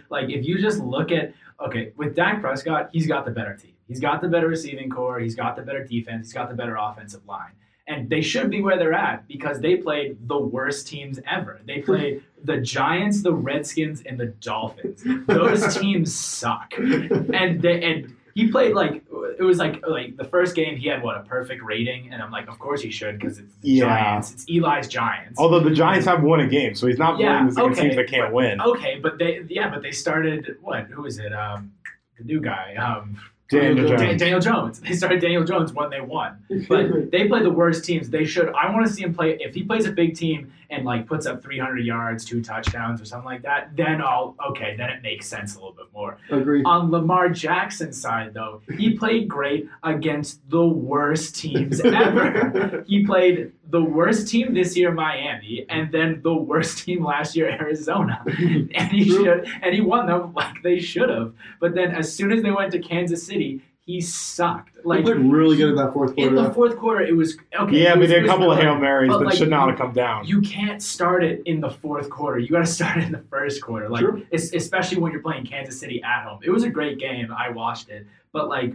Like 0.09 0.29
if 0.29 0.45
you 0.45 0.59
just 0.59 0.79
look 0.79 1.11
at 1.11 1.33
okay 1.63 1.93
with 1.97 2.15
Dak 2.15 2.41
Prescott, 2.41 2.89
he's 2.91 3.07
got 3.07 3.25
the 3.25 3.31
better 3.31 3.55
team. 3.55 3.73
He's 3.87 3.99
got 3.99 4.21
the 4.21 4.27
better 4.29 4.47
receiving 4.47 4.89
corps. 4.89 5.19
He's 5.19 5.35
got 5.35 5.55
the 5.57 5.61
better 5.61 5.83
defense. 5.83 6.27
He's 6.27 6.33
got 6.33 6.49
the 6.49 6.55
better 6.55 6.77
offensive 6.79 7.25
line. 7.27 7.51
And 7.87 8.09
they 8.09 8.21
should 8.21 8.49
be 8.49 8.61
where 8.61 8.77
they're 8.77 8.93
at 8.93 9.27
because 9.27 9.59
they 9.59 9.75
played 9.75 10.29
the 10.29 10.39
worst 10.39 10.87
teams 10.87 11.19
ever. 11.29 11.59
They 11.65 11.79
played 11.81 12.23
the 12.43 12.57
Giants, 12.57 13.21
the 13.21 13.33
Redskins, 13.33 14.01
and 14.05 14.17
the 14.17 14.27
Dolphins. 14.27 15.03
Those 15.27 15.75
teams 15.79 16.15
suck 16.15 16.73
and 16.77 17.61
they, 17.61 17.83
and 17.83 18.15
he 18.35 18.49
played 18.49 18.73
like 18.73 19.03
it 19.39 19.43
was 19.43 19.57
like 19.57 19.85
like 19.87 20.17
the 20.17 20.23
first 20.23 20.55
game 20.55 20.77
he 20.77 20.87
had 20.87 21.01
what 21.03 21.17
a 21.17 21.21
perfect 21.21 21.63
rating, 21.63 22.11
and 22.13 22.21
I'm 22.21 22.31
like, 22.31 22.47
of 22.47 22.59
course 22.59 22.81
he 22.81 22.91
should 22.91 23.19
because 23.19 23.39
it's 23.39 23.53
the 23.61 23.69
Yeah. 23.69 23.85
Giants. 23.85 24.31
It's 24.33 24.45
Eli's 24.49 24.87
Giants. 24.87 25.39
Although 25.39 25.61
the 25.61 25.71
Giants 25.71 26.05
have 26.07 26.23
won 26.23 26.39
a 26.41 26.47
game, 26.47 26.75
so 26.75 26.87
he's 26.87 26.97
not 26.99 27.19
Yeah, 27.19 27.47
playing 27.53 27.71
okay. 27.71 27.81
teams 27.81 27.95
that 27.95 28.07
can't 28.07 28.33
win. 28.33 28.61
Okay, 28.61 28.99
but 29.01 29.17
they 29.17 29.41
yeah, 29.49 29.69
but 29.69 29.81
they 29.81 29.91
started 29.91 30.57
what? 30.61 30.85
Who 30.87 31.05
is 31.05 31.17
it? 31.19 31.33
Um, 31.33 31.71
the 32.17 32.23
new 32.23 32.39
guy. 32.41 32.75
Um, 32.75 33.17
Daniel 33.49 33.85
Jones. 33.85 34.19
Daniel 34.21 34.39
Jones. 34.39 34.79
They 34.79 34.93
started 34.93 35.19
Daniel 35.19 35.43
Jones 35.43 35.73
when 35.73 35.89
they 35.89 35.99
won. 35.99 36.37
But 36.69 37.11
they 37.11 37.27
play 37.27 37.41
the 37.43 37.49
worst 37.49 37.83
teams. 37.83 38.09
They 38.09 38.23
should. 38.23 38.47
I 38.49 38.71
want 38.71 38.87
to 38.87 38.93
see 38.93 39.03
him 39.03 39.13
play. 39.13 39.37
If 39.41 39.53
he 39.53 39.63
plays 39.63 39.85
a 39.85 39.91
big 39.91 40.15
team 40.15 40.53
and 40.71 40.85
like 40.85 41.05
puts 41.05 41.25
up 41.25 41.43
300 41.43 41.85
yards, 41.85 42.25
two 42.25 42.41
touchdowns, 42.41 43.01
or 43.01 43.05
something 43.05 43.25
like 43.25 43.43
that, 43.43 43.75
then 43.75 44.01
I'll 44.01 44.35
okay. 44.49 44.75
Then 44.77 44.89
it 44.89 45.03
makes 45.03 45.27
sense 45.27 45.55
a 45.55 45.59
little 45.59 45.73
bit 45.73 45.87
more. 45.93 46.17
Agree. 46.29 46.63
On 46.63 46.89
Lamar 46.89 47.29
Jackson's 47.29 47.99
side, 48.01 48.33
though, 48.33 48.61
he 48.77 48.97
played 48.97 49.27
great 49.27 49.69
against 49.83 50.49
the 50.49 50.65
worst 50.65 51.35
teams 51.35 51.79
ever. 51.85 52.83
he 52.87 53.05
played 53.05 53.51
the 53.69 53.81
worst 53.81 54.27
team 54.27 54.53
this 54.53 54.75
year, 54.75 54.91
Miami, 54.91 55.65
and 55.69 55.91
then 55.91 56.21
the 56.23 56.33
worst 56.33 56.79
team 56.79 57.03
last 57.03 57.35
year, 57.35 57.49
Arizona. 57.49 58.23
And 58.73 58.91
he 58.91 59.05
should, 59.05 59.47
and 59.61 59.73
he 59.73 59.81
won 59.81 60.07
them 60.07 60.33
like 60.33 60.63
they 60.63 60.79
should 60.79 61.09
have. 61.09 61.33
But 61.59 61.75
then, 61.75 61.91
as 61.91 62.13
soon 62.13 62.31
as 62.31 62.41
they 62.41 62.51
went 62.51 62.71
to 62.71 62.79
Kansas 62.79 63.25
City, 63.25 63.61
he 63.93 64.01
sucked. 64.01 64.75
They 64.75 64.81
Like 64.83 65.03
played 65.03 65.17
really 65.17 65.57
good 65.57 65.69
in 65.69 65.75
that 65.75 65.93
fourth 65.93 66.15
quarter. 66.15 66.21
in 66.29 66.33
quarter. 66.35 66.47
the 66.47 66.53
fourth 66.53 66.77
quarter, 66.77 67.01
it 67.01 67.15
was 67.15 67.37
okay. 67.59 67.83
yeah, 67.83 67.89
it 67.89 67.93
but 67.93 67.99
was, 67.99 68.09
they 68.09 68.15
it 68.15 68.21
had 68.21 68.25
a 68.25 68.27
couple 68.27 68.51
of. 68.51 68.57
Hail 68.59 68.75
Marys 68.75 69.09
But, 69.09 69.19
that 69.19 69.25
like, 69.25 69.37
should 69.37 69.49
not 69.49 69.69
have 69.69 69.77
come 69.77 69.93
down. 69.93 70.25
You 70.25 70.41
can't 70.41 70.81
start 70.81 71.23
it 71.23 71.41
in 71.45 71.59
the 71.61 71.69
fourth 71.69 72.09
quarter. 72.09 72.39
You 72.39 72.49
got 72.49 72.59
to 72.59 72.65
start 72.79 72.97
it 72.97 73.03
in 73.05 73.11
the 73.11 73.23
first 73.29 73.61
quarter, 73.61 73.89
like 73.89 74.01
True. 74.03 74.25
es- 74.31 74.53
especially 74.53 74.99
when 74.99 75.11
you're 75.11 75.21
playing 75.21 75.45
Kansas 75.45 75.79
City 75.79 76.01
at 76.03 76.23
home. 76.25 76.39
It 76.43 76.49
was 76.51 76.63
a 76.63 76.69
great 76.69 76.99
game. 76.99 77.33
I 77.37 77.49
watched 77.49 77.89
it, 77.89 78.05
but 78.31 78.47
like, 78.49 78.73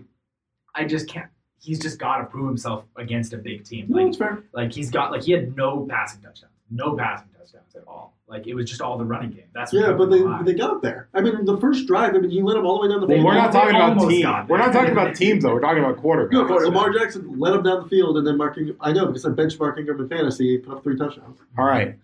I 0.74 0.84
just 0.84 1.08
can't. 1.08 1.28
He's 1.58 1.80
just 1.80 1.98
got 1.98 2.18
to 2.18 2.24
prove 2.24 2.46
himself 2.48 2.84
against 2.96 3.32
a 3.32 3.38
big 3.38 3.64
team. 3.64 3.86
no, 3.88 3.96
Like, 3.98 4.08
it's 4.08 4.16
fair. 4.18 4.42
like 4.52 4.72
he's 4.72 4.90
got 4.90 5.10
like 5.10 5.22
he 5.24 5.32
had 5.32 5.56
no 5.56 5.86
passing 5.88 6.20
touchdowns, 6.20 6.52
no 6.70 6.94
passing 6.96 7.28
touchdowns 7.38 7.74
at 7.74 7.82
all. 7.88 8.15
Like 8.28 8.48
it 8.48 8.54
was 8.54 8.68
just 8.68 8.80
all 8.80 8.98
the 8.98 9.04
running 9.04 9.30
game. 9.30 9.44
That's 9.54 9.72
what 9.72 9.80
Yeah, 9.80 9.86
kept 9.86 9.98
but 9.98 10.10
they 10.10 10.18
alive. 10.18 10.44
they 10.44 10.54
got 10.54 10.82
there. 10.82 11.08
I 11.14 11.20
mean, 11.20 11.44
the 11.44 11.56
first 11.58 11.86
drive. 11.86 12.14
I 12.16 12.18
mean, 12.18 12.30
he 12.30 12.42
led 12.42 12.56
them 12.56 12.66
all 12.66 12.80
the 12.80 12.88
way 12.88 12.92
down 12.92 13.00
the 13.00 13.06
well, 13.06 13.16
field. 13.18 13.24
we're 13.24 13.34
not 13.34 13.52
They 13.52 13.58
talking 13.60 13.76
about 13.76 13.88
almost 13.90 14.08
teams. 14.10 14.48
We're 14.48 14.58
not 14.58 14.72
talking 14.72 14.90
about 14.92 15.14
teams, 15.14 15.44
though. 15.44 15.52
We're 15.54 15.60
talking 15.60 15.84
about 15.84 16.02
quarterbacks. 16.02 16.32
No, 16.32 16.44
but 16.48 16.62
Lamar 16.62 16.92
Jackson 16.92 17.38
led 17.38 17.52
them 17.54 17.62
down 17.62 17.84
the 17.84 17.88
field, 17.88 18.18
and 18.18 18.26
then 18.26 18.36
marking. 18.36 18.74
I 18.80 18.92
know 18.92 19.06
because 19.06 19.24
I 19.24 19.30
bench 19.30 19.56
Mark 19.60 19.78
Ingram 19.78 20.00
in 20.00 20.08
fantasy, 20.08 20.50
he 20.52 20.58
put 20.58 20.76
up 20.78 20.82
three 20.82 20.96
touchdowns. 20.96 21.38
All 21.56 21.66
right. 21.66 21.90
But 21.96 21.98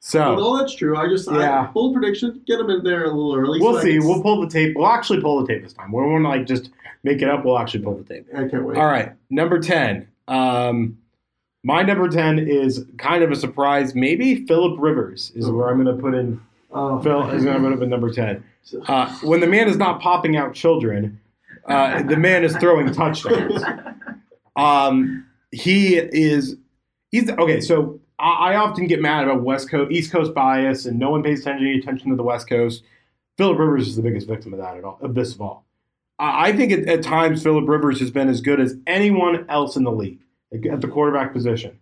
So 0.00 0.20
all 0.40 0.56
that's 0.58 0.74
true. 0.74 0.96
I 0.96 1.08
just 1.08 1.30
Yeah. 1.30 1.62
I, 1.62 1.66
bold 1.72 1.94
prediction. 1.94 2.40
Get 2.44 2.58
him 2.58 2.68
in 2.70 2.82
there 2.82 3.04
a 3.04 3.10
little 3.12 3.36
early. 3.36 3.60
we'll 3.60 3.74
so 3.74 3.82
see. 3.82 3.98
can- 3.98 4.06
We'll 4.08 4.22
pull 4.22 4.40
the 4.40 4.48
tape. 4.48 4.74
We'll 4.76 4.88
actually 4.88 5.20
pull 5.20 5.40
the 5.40 5.46
tape 5.52 5.62
this 5.62 5.72
time. 5.74 5.92
We 5.92 6.02
won't 6.02 6.24
like 6.24 6.46
just 6.46 6.70
make 7.04 7.22
it 7.22 7.28
up. 7.28 7.44
We'll 7.44 7.58
actually 7.58 7.84
pull 7.84 7.94
the 7.96 8.02
tape. 8.04 8.26
I 8.34 8.48
can't 8.48 8.64
wait. 8.64 8.78
All 8.78 8.86
right, 8.86 9.12
number 9.30 9.60
ten. 9.60 10.08
Um, 10.26 10.98
my 11.66 11.82
number 11.82 12.08
ten 12.08 12.38
is 12.38 12.84
kind 12.96 13.24
of 13.24 13.32
a 13.32 13.36
surprise. 13.36 13.92
Maybe 13.92 14.46
Philip 14.46 14.76
Rivers 14.78 15.32
is 15.34 15.50
where 15.50 15.68
I'm 15.68 15.82
going 15.82 15.96
to 15.96 16.00
put 16.00 16.14
in. 16.14 16.40
Oh, 16.70 17.02
Phil 17.02 17.28
is 17.30 17.42
going 17.42 17.56
to 17.56 17.62
put 17.62 17.72
up 17.72 17.82
in 17.82 17.90
number 17.90 18.10
ten. 18.10 18.42
Uh, 18.88 19.08
when 19.22 19.38
the 19.38 19.46
man 19.46 19.68
is 19.68 19.76
not 19.76 20.00
popping 20.00 20.36
out 20.36 20.52
children, 20.52 21.20
uh, 21.66 22.02
the 22.02 22.16
man 22.16 22.42
is 22.42 22.56
throwing 22.56 22.92
touchdowns. 22.92 23.62
Um, 24.56 25.26
he 25.52 25.96
is. 25.96 26.56
He's 27.10 27.30
okay. 27.30 27.60
So 27.60 28.00
I, 28.18 28.52
I 28.52 28.56
often 28.56 28.86
get 28.86 29.02
mad 29.02 29.24
about 29.24 29.42
West 29.42 29.70
Coast, 29.70 29.92
East 29.92 30.10
Coast 30.10 30.32
bias, 30.32 30.86
and 30.86 30.98
no 30.98 31.10
one 31.10 31.22
pays 31.22 31.42
attention, 31.42 31.66
attention 31.66 32.10
to 32.10 32.16
the 32.16 32.22
West 32.22 32.48
Coast. 32.48 32.82
Philip 33.36 33.58
Rivers 33.58 33.86
is 33.86 33.96
the 33.96 34.02
biggest 34.02 34.26
victim 34.26 34.54
of 34.54 34.58
that 34.60 34.78
at 34.78 34.82
all. 34.82 34.98
Of 35.02 35.14
this 35.14 35.34
of 35.34 35.42
all, 35.42 35.66
I, 36.18 36.48
I 36.48 36.56
think 36.56 36.72
at, 36.72 36.88
at 36.88 37.02
times 37.02 37.42
Philip 37.42 37.68
Rivers 37.68 38.00
has 38.00 38.10
been 38.10 38.30
as 38.30 38.40
good 38.40 38.58
as 38.58 38.74
anyone 38.86 39.44
else 39.50 39.76
in 39.76 39.84
the 39.84 39.92
league 39.92 40.20
at 40.52 40.80
the 40.80 40.88
quarterback 40.88 41.32
position. 41.32 41.78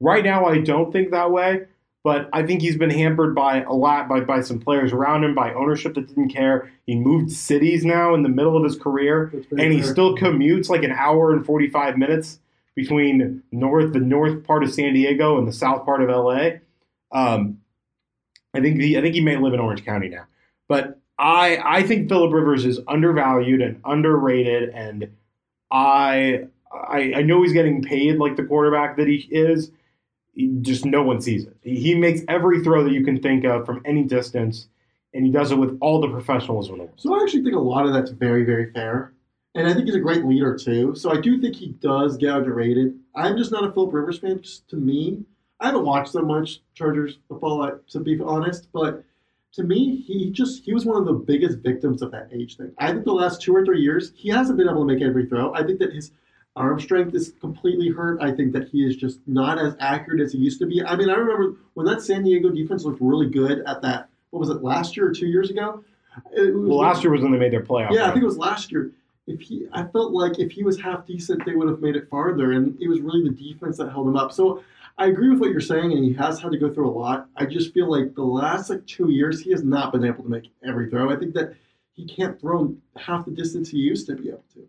Right 0.00 0.24
now, 0.24 0.46
I 0.46 0.58
don't 0.58 0.92
think 0.92 1.10
that 1.10 1.30
way. 1.30 1.66
But 2.04 2.28
I 2.32 2.44
think 2.44 2.62
he's 2.62 2.76
been 2.76 2.90
hampered 2.90 3.34
by 3.34 3.62
a 3.62 3.72
lot 3.72 4.08
by, 4.08 4.20
by 4.20 4.40
some 4.40 4.58
players 4.58 4.92
around 4.92 5.22
him, 5.22 5.36
by 5.36 5.54
ownership 5.54 5.94
that 5.94 6.08
didn't 6.08 6.30
care. 6.30 6.70
He 6.84 6.96
moved 6.96 7.30
cities 7.30 7.84
now 7.84 8.12
in 8.14 8.24
the 8.24 8.28
middle 8.28 8.56
of 8.56 8.64
his 8.64 8.76
career 8.76 9.32
and 9.52 9.72
he 9.72 9.82
fair. 9.82 9.92
still 9.92 10.16
commutes 10.16 10.68
like 10.68 10.82
an 10.82 10.90
hour 10.90 11.32
and 11.32 11.46
45 11.46 11.96
minutes 11.96 12.40
between 12.74 13.42
north 13.52 13.92
the 13.92 14.00
north 14.00 14.44
part 14.44 14.64
of 14.64 14.74
San 14.74 14.94
Diego 14.94 15.38
and 15.38 15.46
the 15.46 15.52
south 15.52 15.84
part 15.84 16.02
of 16.02 16.08
LA. 16.08 16.58
Um, 17.12 17.58
I 18.52 18.60
think 18.60 18.80
he 18.80 18.98
I 18.98 19.00
think 19.00 19.14
he 19.14 19.20
may 19.20 19.36
live 19.36 19.54
in 19.54 19.60
Orange 19.60 19.84
County 19.84 20.08
now, 20.08 20.24
but 20.68 20.98
I 21.18 21.58
I 21.64 21.82
think 21.84 22.08
Philip 22.08 22.32
Rivers 22.32 22.64
is 22.64 22.80
undervalued 22.88 23.60
and 23.60 23.80
underrated, 23.84 24.70
and 24.70 25.12
I 25.70 26.48
I, 26.72 27.12
I 27.16 27.22
know 27.22 27.42
he's 27.42 27.52
getting 27.52 27.82
paid 27.82 28.18
like 28.18 28.36
the 28.36 28.44
quarterback 28.44 28.96
that 28.96 29.06
he 29.06 29.28
is. 29.30 29.70
Just 30.62 30.86
no 30.86 31.02
one 31.02 31.20
sees 31.20 31.44
it. 31.44 31.56
He, 31.62 31.94
makes 31.94 32.22
every 32.28 32.62
throw 32.62 32.82
that 32.84 32.92
you 32.92 33.04
can 33.04 33.20
think 33.20 33.44
of 33.44 33.66
from 33.66 33.82
any 33.84 34.04
distance, 34.04 34.68
and 35.12 35.26
he 35.26 35.30
does 35.30 35.52
it 35.52 35.56
with 35.58 35.76
all 35.82 36.00
the 36.00 36.08
professionalism. 36.08 36.88
So 36.96 37.14
I 37.14 37.22
actually 37.22 37.42
think 37.42 37.54
a 37.54 37.60
lot 37.60 37.84
of 37.84 37.92
that's 37.92 38.10
very, 38.10 38.44
very 38.44 38.72
fair. 38.72 39.12
And 39.54 39.68
I 39.68 39.74
think 39.74 39.84
he's 39.84 39.94
a 39.94 40.00
great 40.00 40.24
leader 40.24 40.56
too. 40.56 40.94
So 40.94 41.12
I 41.12 41.20
do 41.20 41.38
think 41.38 41.54
he 41.56 41.68
does 41.80 42.16
get 42.16 42.30
underrated. 42.30 42.98
I'm 43.14 43.36
just 43.36 43.52
not 43.52 43.64
a 43.64 43.72
Philip 43.72 43.92
Rivers 43.92 44.18
fan. 44.18 44.40
Just 44.40 44.66
to 44.70 44.76
me, 44.76 45.22
I 45.60 45.66
haven't 45.66 45.84
watched 45.84 46.12
so 46.12 46.22
much 46.22 46.60
Chargers 46.74 47.18
football, 47.28 47.58
like, 47.58 47.86
to 47.88 48.00
be 48.00 48.18
honest. 48.20 48.68
But 48.72 49.04
to 49.52 49.62
me, 49.62 49.96
he 49.96 50.30
just 50.30 50.64
he 50.64 50.72
was 50.72 50.86
one 50.86 50.96
of 50.96 51.04
the 51.04 51.12
biggest 51.12 51.58
victims 51.58 52.00
of 52.00 52.10
that 52.12 52.30
age 52.32 52.56
thing. 52.56 52.72
I 52.78 52.90
think 52.92 53.04
the 53.04 53.12
last 53.12 53.42
two 53.42 53.54
or 53.54 53.64
three 53.64 53.80
years, 53.80 54.12
he 54.16 54.30
hasn't 54.30 54.56
been 54.56 54.68
able 54.68 54.86
to 54.86 54.94
make 54.94 55.02
every 55.02 55.26
throw. 55.26 55.52
I 55.52 55.62
think 55.62 55.78
that 55.80 55.92
his 55.92 56.12
arm 56.56 56.80
strength 56.80 57.14
is 57.14 57.32
completely 57.40 57.88
hurt. 57.88 58.20
I 58.20 58.32
think 58.32 58.52
that 58.52 58.68
he 58.68 58.84
is 58.84 58.96
just 58.96 59.20
not 59.26 59.58
as 59.58 59.74
accurate 59.80 60.20
as 60.20 60.32
he 60.32 60.38
used 60.38 60.58
to 60.60 60.66
be. 60.66 60.82
I 60.82 60.96
mean, 60.96 61.08
I 61.08 61.14
remember 61.14 61.56
when 61.74 61.86
that 61.86 62.02
San 62.02 62.24
Diego 62.24 62.50
defense 62.50 62.84
looked 62.84 63.00
really 63.00 63.28
good 63.28 63.62
at 63.66 63.82
that. 63.82 64.08
What 64.30 64.40
was 64.40 64.50
it 64.50 64.62
last 64.62 64.96
year 64.96 65.08
or 65.08 65.12
two 65.12 65.26
years 65.26 65.50
ago? 65.50 65.84
Well, 66.36 66.78
last 66.78 67.02
year 67.02 67.12
was 67.12 67.22
when 67.22 67.32
they 67.32 67.38
made 67.38 67.52
their 67.52 67.62
playoff. 67.62 67.92
yeah, 67.92 68.08
I 68.08 68.12
think 68.12 68.22
it 68.22 68.26
was 68.26 68.38
last 68.38 68.70
year. 68.70 68.90
If 69.26 69.40
he, 69.40 69.66
I 69.72 69.84
felt 69.84 70.12
like 70.12 70.38
if 70.38 70.50
he 70.50 70.64
was 70.64 70.80
half 70.80 71.06
decent, 71.06 71.46
they 71.46 71.54
would 71.54 71.68
have 71.68 71.80
made 71.80 71.96
it 71.96 72.08
farther, 72.10 72.52
and 72.52 72.76
it 72.80 72.88
was 72.88 73.00
really 73.00 73.22
the 73.22 73.30
defense 73.30 73.76
that 73.78 73.90
held 73.90 74.08
him 74.08 74.16
up. 74.16 74.32
So 74.32 74.62
I 74.98 75.06
agree 75.06 75.30
with 75.30 75.40
what 75.40 75.50
you're 75.50 75.60
saying, 75.60 75.92
and 75.92 76.04
he 76.04 76.12
has 76.14 76.40
had 76.40 76.50
to 76.52 76.58
go 76.58 76.72
through 76.72 76.90
a 76.90 76.92
lot. 76.92 77.28
I 77.36 77.46
just 77.46 77.72
feel 77.72 77.90
like 77.90 78.14
the 78.14 78.24
last 78.24 78.68
like 78.68 78.84
two 78.86 79.10
years, 79.10 79.40
he 79.40 79.50
has 79.52 79.62
not 79.62 79.92
been 79.92 80.04
able 80.04 80.24
to 80.24 80.28
make 80.28 80.50
every 80.66 80.90
throw. 80.90 81.10
I 81.10 81.16
think 81.16 81.34
that 81.34 81.54
he 81.92 82.04
can't 82.04 82.38
throw 82.40 82.74
half 82.96 83.24
the 83.24 83.30
distance 83.30 83.70
he 83.70 83.78
used 83.78 84.06
to 84.08 84.16
be 84.16 84.28
able 84.28 84.44
to. 84.54 84.68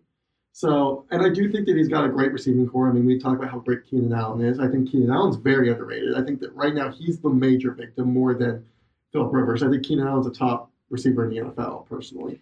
So, 0.64 1.04
and 1.10 1.20
I 1.20 1.30
do 1.30 1.50
think 1.50 1.66
that 1.66 1.76
he's 1.76 1.88
got 1.88 2.04
a 2.04 2.08
great 2.08 2.30
receiving 2.30 2.68
corps. 2.68 2.88
I 2.88 2.92
mean, 2.92 3.04
we 3.04 3.18
talk 3.18 3.36
about 3.36 3.50
how 3.50 3.58
great 3.58 3.84
Keenan 3.90 4.12
Allen 4.12 4.40
is. 4.40 4.60
I 4.60 4.68
think 4.68 4.88
Keenan 4.88 5.10
Allen's 5.10 5.34
very 5.34 5.68
underrated. 5.68 6.14
I 6.14 6.22
think 6.22 6.38
that 6.40 6.54
right 6.54 6.72
now 6.72 6.92
he's 6.92 7.18
the 7.18 7.28
major 7.28 7.72
victim 7.72 8.14
more 8.14 8.34
than 8.34 8.64
Philip 9.12 9.32
Rivers. 9.32 9.64
I 9.64 9.68
think 9.68 9.84
Keenan 9.84 10.06
Allen's 10.06 10.28
a 10.28 10.30
top 10.30 10.70
receiver 10.90 11.24
in 11.24 11.30
the 11.30 11.38
NFL, 11.50 11.88
personally. 11.88 12.40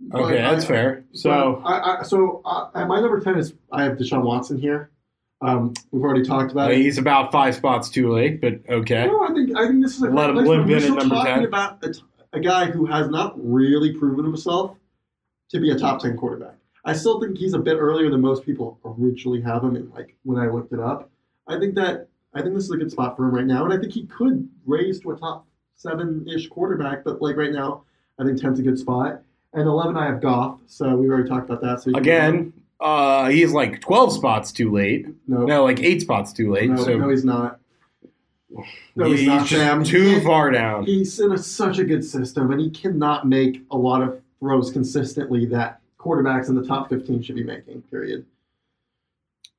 But 0.00 0.20
Okay, 0.22 0.34
that's 0.38 0.64
I- 0.64 0.68
fair. 0.68 1.04
So 1.12 1.30
so, 1.30 1.62
I, 1.64 2.00
I, 2.00 2.02
so 2.02 2.42
uh, 2.44 2.70
at 2.74 2.88
my 2.88 3.00
number 3.00 3.20
ten 3.20 3.38
is 3.38 3.54
I 3.70 3.84
have 3.84 3.98
Deshaun 3.98 4.24
Watson 4.24 4.58
here. 4.58 4.90
Um, 5.40 5.74
we've 5.92 6.02
already 6.02 6.24
talked 6.24 6.50
uh, 6.50 6.54
about 6.54 6.72
it. 6.72 6.78
he's 6.78 6.98
about 6.98 7.30
five 7.30 7.54
spots 7.54 7.88
too 7.88 8.12
late, 8.12 8.40
but 8.40 8.54
okay. 8.68 9.06
No, 9.06 9.22
I 9.22 9.32
think 9.32 9.56
I 9.56 9.68
think 9.68 9.80
this 9.80 9.94
is 9.94 10.02
a 10.02 10.10
Let 10.10 10.30
him 10.30 10.36
live 10.38 10.68
in 10.68 10.74
at 10.74 10.88
number 10.88 11.14
talking 11.14 11.34
10. 11.34 11.44
about 11.44 11.84
a, 11.84 11.92
t- 11.92 12.02
a 12.32 12.40
guy 12.40 12.64
who 12.66 12.84
has 12.86 13.08
not 13.10 13.34
really 13.36 13.92
proven 13.96 14.24
himself 14.24 14.76
to 15.50 15.60
be 15.60 15.70
a 15.70 15.78
top 15.78 16.00
ten 16.00 16.16
quarterback. 16.16 16.56
I 16.84 16.92
still 16.94 17.20
think 17.20 17.38
he's 17.38 17.54
a 17.54 17.58
bit 17.58 17.76
earlier 17.76 18.10
than 18.10 18.20
most 18.20 18.44
people 18.44 18.78
originally 18.84 19.40
have 19.42 19.62
him. 19.62 19.76
And 19.76 19.90
like 19.92 20.16
when 20.24 20.38
I 20.38 20.48
looked 20.48 20.72
it 20.72 20.80
up, 20.80 21.10
I 21.46 21.58
think 21.58 21.74
that 21.76 22.08
I 22.34 22.42
think 22.42 22.54
this 22.54 22.64
is 22.64 22.70
a 22.70 22.76
good 22.76 22.90
spot 22.90 23.16
for 23.16 23.24
him 23.24 23.34
right 23.34 23.46
now, 23.46 23.64
and 23.64 23.72
I 23.72 23.78
think 23.78 23.92
he 23.92 24.06
could 24.06 24.48
raise 24.66 25.00
to 25.00 25.10
a 25.10 25.16
top 25.16 25.46
seven 25.74 26.26
ish 26.28 26.48
quarterback. 26.48 27.04
But 27.04 27.20
like 27.20 27.36
right 27.36 27.52
now, 27.52 27.84
I 28.18 28.24
think 28.24 28.40
10's 28.40 28.58
a 28.58 28.62
good 28.62 28.78
spot. 28.78 29.22
And 29.54 29.68
eleven, 29.68 29.96
I 29.96 30.06
have 30.06 30.22
Goff. 30.22 30.60
So 30.66 30.96
we've 30.96 31.10
already 31.10 31.28
talked 31.28 31.50
about 31.50 31.60
that. 31.60 31.82
So 31.82 31.90
Again, 31.94 32.54
uh, 32.80 33.28
he's 33.28 33.52
like 33.52 33.80
twelve 33.82 34.12
spots 34.12 34.50
too 34.50 34.72
late. 34.72 35.06
no, 35.28 35.44
No, 35.44 35.64
like 35.64 35.80
eight 35.80 36.00
spots 36.00 36.32
too 36.32 36.50
late. 36.50 36.70
no, 36.70 36.82
so 36.82 36.96
no, 36.96 37.10
he's 37.10 37.24
not. 37.24 37.58
No, 38.96 39.06
he's, 39.06 39.20
he's, 39.20 39.28
not, 39.28 39.46
Sam. 39.46 39.84
too 39.84 40.20
far 40.22 40.50
down. 40.50 40.84
He's 40.84 41.18
in 41.20 41.32
a, 41.32 41.38
such 41.38 41.78
a 41.78 41.84
good 41.84 42.04
system, 42.04 42.50
and 42.50 42.60
he 42.60 42.70
cannot 42.70 43.26
make 43.26 43.62
a 43.70 43.76
lot 43.76 44.02
of 44.02 44.20
throws 44.40 44.70
consistently 44.70 45.46
that 45.46 45.81
quarterbacks 46.02 46.48
in 46.48 46.54
the 46.54 46.66
top 46.66 46.88
15 46.88 47.22
should 47.22 47.36
be 47.36 47.44
making, 47.44 47.82
period. 47.82 48.26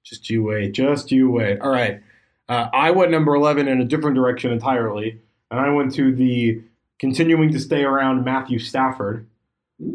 Just 0.04 0.30
you 0.30 0.44
wait. 0.44 0.74
Just 0.74 1.12
you 1.12 1.30
wait. 1.32 1.60
All 1.62 1.72
right. 1.72 2.02
Uh, 2.50 2.70
I 2.74 2.92
went 2.92 3.12
number 3.12 3.34
11 3.36 3.68
in 3.68 3.80
a 3.82 3.86
different 3.86 4.16
direction 4.16 4.52
entirely, 4.52 5.22
and 5.50 5.60
I 5.60 5.70
went 5.70 5.94
to 5.96 6.14
the 6.14 6.62
continuing 7.00 7.52
to 7.54 7.60
stay 7.60 7.84
around 7.84 8.26
Matthew 8.26 8.60
Stafford. 8.60 9.28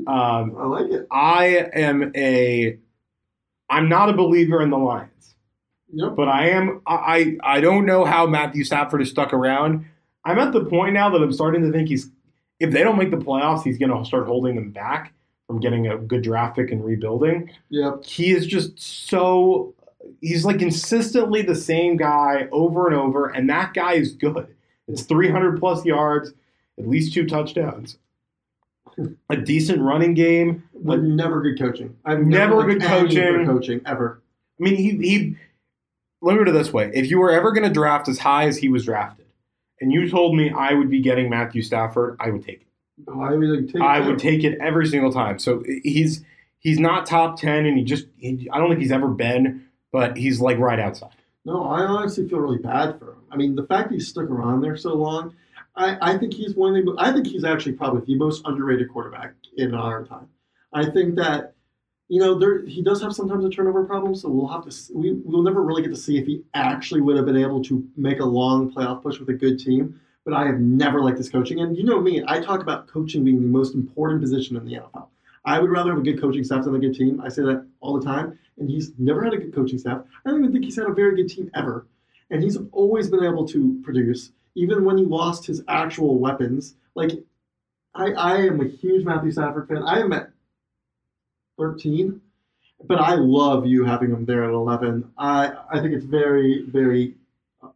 Um, 0.07 0.57
I 0.59 0.67
like 0.67 0.91
it. 0.91 1.07
I 1.11 1.69
am 1.75 2.13
a. 2.17 2.79
I'm 3.71 3.89
not 3.91 4.09
a 4.09 4.15
believer 4.15 4.63
in 4.63 4.71
the 4.71 4.79
Lions, 4.79 5.35
Yep. 5.93 6.17
but 6.17 6.29
I 6.29 6.49
am. 6.51 6.81
I 6.87 7.37
I 7.43 7.57
I 7.57 7.61
don't 7.61 7.85
know 7.85 8.05
how 8.07 8.27
Matthew 8.27 8.65
Stafford 8.65 9.03
is 9.03 9.11
stuck 9.11 9.35
around. 9.35 9.85
I'm 10.25 10.39
at 10.39 10.53
the 10.53 10.65
point 10.65 10.95
now 10.95 11.11
that 11.11 11.23
I'm 11.23 11.33
starting 11.33 11.63
to 11.65 11.71
think 11.71 11.89
he's. 11.89 12.11
If 12.61 12.73
they 12.73 12.83
don't 12.83 12.99
make 12.99 13.11
the 13.11 13.19
playoffs, 13.19 13.63
he's 13.63 13.79
going 13.79 13.97
to 13.97 14.05
start 14.05 14.27
holding 14.27 14.57
them 14.57 14.71
back 14.73 15.13
from 15.49 15.59
getting 15.59 15.89
a 15.89 15.97
good 15.99 16.23
draft 16.23 16.55
pick 16.55 16.71
and 16.71 16.85
rebuilding. 16.85 17.51
Yep. 17.71 18.05
He 18.05 18.31
is 18.31 18.47
just 18.47 18.79
so 18.79 19.75
he's 20.21 20.45
like 20.45 20.59
consistently 20.61 21.43
the 21.43 21.57
same 21.57 21.97
guy 21.97 22.47
over 22.53 22.87
and 22.87 22.95
over, 22.95 23.29
and 23.31 23.49
that 23.51 23.75
guy 23.75 23.95
is 23.95 24.13
good. 24.13 24.55
It's 24.87 25.03
300 25.03 25.59
plus 25.59 25.85
yards, 25.85 26.33
at 26.79 26.87
least 26.87 27.13
two 27.13 27.27
touchdowns, 27.27 27.99
a 29.31 29.37
decent 29.37 29.81
running 29.83 30.15
game. 30.15 30.63
But 30.75 31.03
never 31.03 31.41
good 31.43 31.59
coaching. 31.59 31.97
I've 32.05 32.21
Never 32.21 32.57
never, 32.57 32.67
good 32.67 32.83
coaching. 32.83 33.47
coaching 33.47 33.81
ever. 33.87 34.23
I 34.61 34.63
mean, 34.63 34.77
he 34.77 34.91
he. 34.97 35.37
Let 36.21 36.33
me 36.35 36.39
put 36.41 36.49
it 36.49 36.53
this 36.53 36.73
way: 36.73 36.91
if 36.95 37.11
you 37.11 37.19
were 37.19 37.31
ever 37.31 37.53
going 37.53 37.67
to 37.67 37.73
draft 37.73 38.09
as 38.09 38.19
high 38.19 38.47
as 38.47 38.59
he 38.59 38.69
was 38.69 38.85
drafted, 38.85 39.27
and 39.81 39.93
you 39.93 40.11
told 40.11 40.37
me 40.37 40.51
I 40.51 40.75
would 40.75 40.91
be 40.91 41.01
getting 41.01 41.31
Matthew 41.31 41.63
Stafford, 41.63 42.17
I 42.21 42.31
would 42.31 42.45
take 42.45 42.61
it. 42.63 42.68
I 43.07 43.35
would 43.35 43.49
like, 43.49 43.73
take 43.73 43.83
I 43.83 44.01
it. 44.01 44.07
would 44.07 44.19
take 44.19 44.45
it 44.45 44.59
every 44.61 44.87
single 44.87 45.13
time. 45.13 45.39
So 45.39 45.63
he's 45.83 46.25
he's 46.59 46.79
not 46.79 47.07
top 47.07 47.41
ten, 47.41 47.67
and 47.67 47.79
he 47.79 47.85
just 47.85 48.07
he, 48.17 48.49
I 48.53 48.59
don't 48.59 48.69
think 48.69 48.81
he's 48.81 48.93
ever 48.93 49.09
been, 49.09 49.67
but 49.93 50.17
he's 50.17 50.41
like 50.41 50.59
right 50.59 50.81
outside. 50.81 51.15
No, 51.45 51.65
I 51.65 51.81
honestly 51.81 52.29
feel 52.29 52.41
really 52.41 52.59
bad 52.59 52.99
for 52.99 53.13
him. 53.13 53.23
I 53.31 53.37
mean, 53.37 53.55
the 53.55 53.67
fact 53.67 53.89
that 53.89 53.95
he's 53.95 54.09
stuck 54.09 54.29
around 54.29 54.61
there 54.61 54.77
so 54.77 54.95
long, 54.95 55.35
I, 55.77 55.97
I 56.13 56.19
think 56.19 56.35
he's 56.35 56.55
one 56.55 56.77
of 56.77 56.85
the. 56.85 56.95
I 56.99 57.13
think 57.13 57.27
he's 57.27 57.45
actually 57.45 57.73
probably 57.73 58.05
the 58.05 58.19
most 58.19 58.43
underrated 58.45 58.91
quarterback 58.91 59.35
in 59.57 59.75
our 59.75 60.05
time. 60.05 60.29
I 60.73 60.91
think 60.91 61.15
that, 61.17 61.55
you 62.09 62.21
know, 62.21 62.39
there 62.39 62.67
he 62.67 62.83
does 62.83 63.01
have 63.01 63.15
sometimes 63.15 63.45
a 63.45 63.51
turnover 63.51 63.85
problem, 63.85 64.15
so 64.15 64.29
we'll 64.29 64.49
have 64.49 64.69
to. 64.69 64.75
We 64.95 65.13
we'll 65.25 65.43
never 65.43 65.63
really 65.63 65.83
get 65.83 65.91
to 65.91 65.97
see 65.97 66.19
if 66.19 66.27
he 66.27 66.43
actually 66.55 67.01
would 67.01 67.17
have 67.17 67.25
been 67.27 67.37
able 67.37 67.63
to 67.65 67.87
make 67.97 68.21
a 68.21 68.25
long 68.25 68.71
playoff 68.73 69.03
push 69.03 69.19
with 69.19 69.29
a 69.31 69.35
good 69.35 69.59
team. 69.59 69.99
But 70.29 70.37
I 70.37 70.47
have 70.47 70.61
never 70.61 71.01
liked 71.01 71.17
his 71.17 71.31
coaching, 71.31 71.61
and 71.61 71.77
you 71.77 71.85
know 71.85 72.01
me, 72.01 72.23
I 72.27 72.41
talk 72.41 72.61
about 72.61 72.87
coaching 72.87 73.25
being 73.25 73.41
the 73.41 73.49
most 73.49 73.75
important 73.75 74.21
position 74.21 74.57
in 74.57 74.65
the 74.67 74.75
NFL. 74.75 75.09
I 75.45 75.59
would 75.59 75.71
rather 75.71 75.91
have 75.91 76.01
a 76.01 76.03
good 76.03 76.21
coaching 76.21 76.45
staff 76.45 76.65
than 76.65 76.75
a 76.75 76.79
good 76.79 76.95
team. 76.95 77.21
I 77.23 77.31
say 77.31 77.43
that 77.43 77.65
all 77.81 77.99
the 77.99 78.05
time, 78.05 78.39
and 78.59 78.69
he's 78.69 78.93
never 78.99 79.25
had 79.25 79.33
a 79.33 79.39
good 79.39 79.55
coaching 79.55 79.79
staff. 79.79 80.03
I 80.27 80.31
don't 80.31 80.41
even 80.41 80.53
think 80.53 80.67
he's 80.67 80.77
had 80.77 80.87
a 80.87 80.93
very 80.93 81.17
good 81.17 81.31
team 81.31 81.51
ever 81.55 81.87
and 82.31 82.43
he's 82.43 82.59
always 82.73 83.09
been 83.09 83.25
able 83.25 83.47
to 83.49 83.81
produce, 83.83 84.33
even 84.55 84.85
when 84.85 84.99
he 84.99 85.05
lost 85.05 85.47
his 85.47 85.63
actual 85.69 86.19
weapons. 86.19 86.75
Like, 86.95 87.13
I, 87.95 88.13
I 88.13 88.37
am 88.39 88.61
a 88.61 88.69
huge 88.69 89.05
Matthew 89.05 89.33
Stafford 89.33 89.69
fan. 89.69 89.83
I 89.83 90.01
am 90.01 90.13
at 90.13 90.31
13, 91.59 92.21
but 92.85 93.01
I 93.01 93.15
love 93.15 93.67
you 93.67 93.85
having 93.85 94.11
him 94.11 94.25
there 94.25 94.45
at 94.45 94.51
11. 94.51 95.11
I, 95.17 95.53
I 95.71 95.81
think 95.81 95.95
it's 95.95 96.05
very, 96.05 96.65
very 96.69 97.15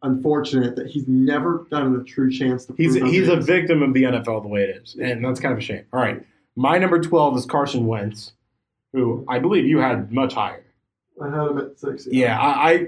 unfortunate 0.02 0.76
that 0.76 0.86
he's 0.86 1.06
never 1.08 1.66
gotten 1.70 1.96
a 1.96 2.04
true 2.04 2.30
chance 2.30 2.66
to 2.66 2.74
He's 2.76 2.94
he's 2.94 3.28
a 3.28 3.36
victim 3.36 3.82
of 3.82 3.94
the 3.94 4.04
NFL 4.04 4.42
the 4.42 4.48
way 4.48 4.62
it 4.62 4.82
is, 4.82 4.96
and 5.00 5.24
that's 5.24 5.40
kind 5.40 5.52
of 5.52 5.58
a 5.58 5.62
shame. 5.62 5.84
All 5.92 6.00
right, 6.00 6.22
my 6.56 6.78
number 6.78 7.00
twelve 7.00 7.36
is 7.36 7.46
Carson 7.46 7.86
Wentz, 7.86 8.32
who 8.92 9.24
I 9.28 9.38
believe 9.38 9.66
you 9.66 9.78
had 9.78 10.12
much 10.12 10.34
higher. 10.34 10.64
I 11.20 11.26
had 11.30 11.50
him 11.50 11.58
at 11.58 11.78
six. 11.78 12.06
Yeah, 12.10 12.38
I, 12.40 12.70
I 12.70 12.86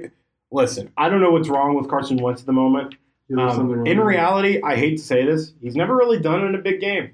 listen. 0.50 0.90
I 0.96 1.08
don't 1.08 1.20
know 1.20 1.30
what's 1.30 1.48
wrong 1.48 1.74
with 1.74 1.88
Carson 1.88 2.16
Wentz 2.18 2.40
at 2.42 2.46
the 2.46 2.52
moment. 2.52 2.94
Yeah, 3.28 3.36
there's 3.36 3.54
something 3.54 3.72
Um, 3.72 3.78
wrong 3.78 3.86
in 3.86 4.00
reality, 4.00 4.60
I 4.62 4.76
hate 4.76 4.98
to 4.98 5.02
say 5.02 5.24
this, 5.24 5.54
he's 5.62 5.74
never 5.76 5.96
really 5.96 6.18
done 6.20 6.42
it 6.42 6.46
in 6.46 6.54
a 6.54 6.58
big 6.58 6.80
game. 6.80 7.12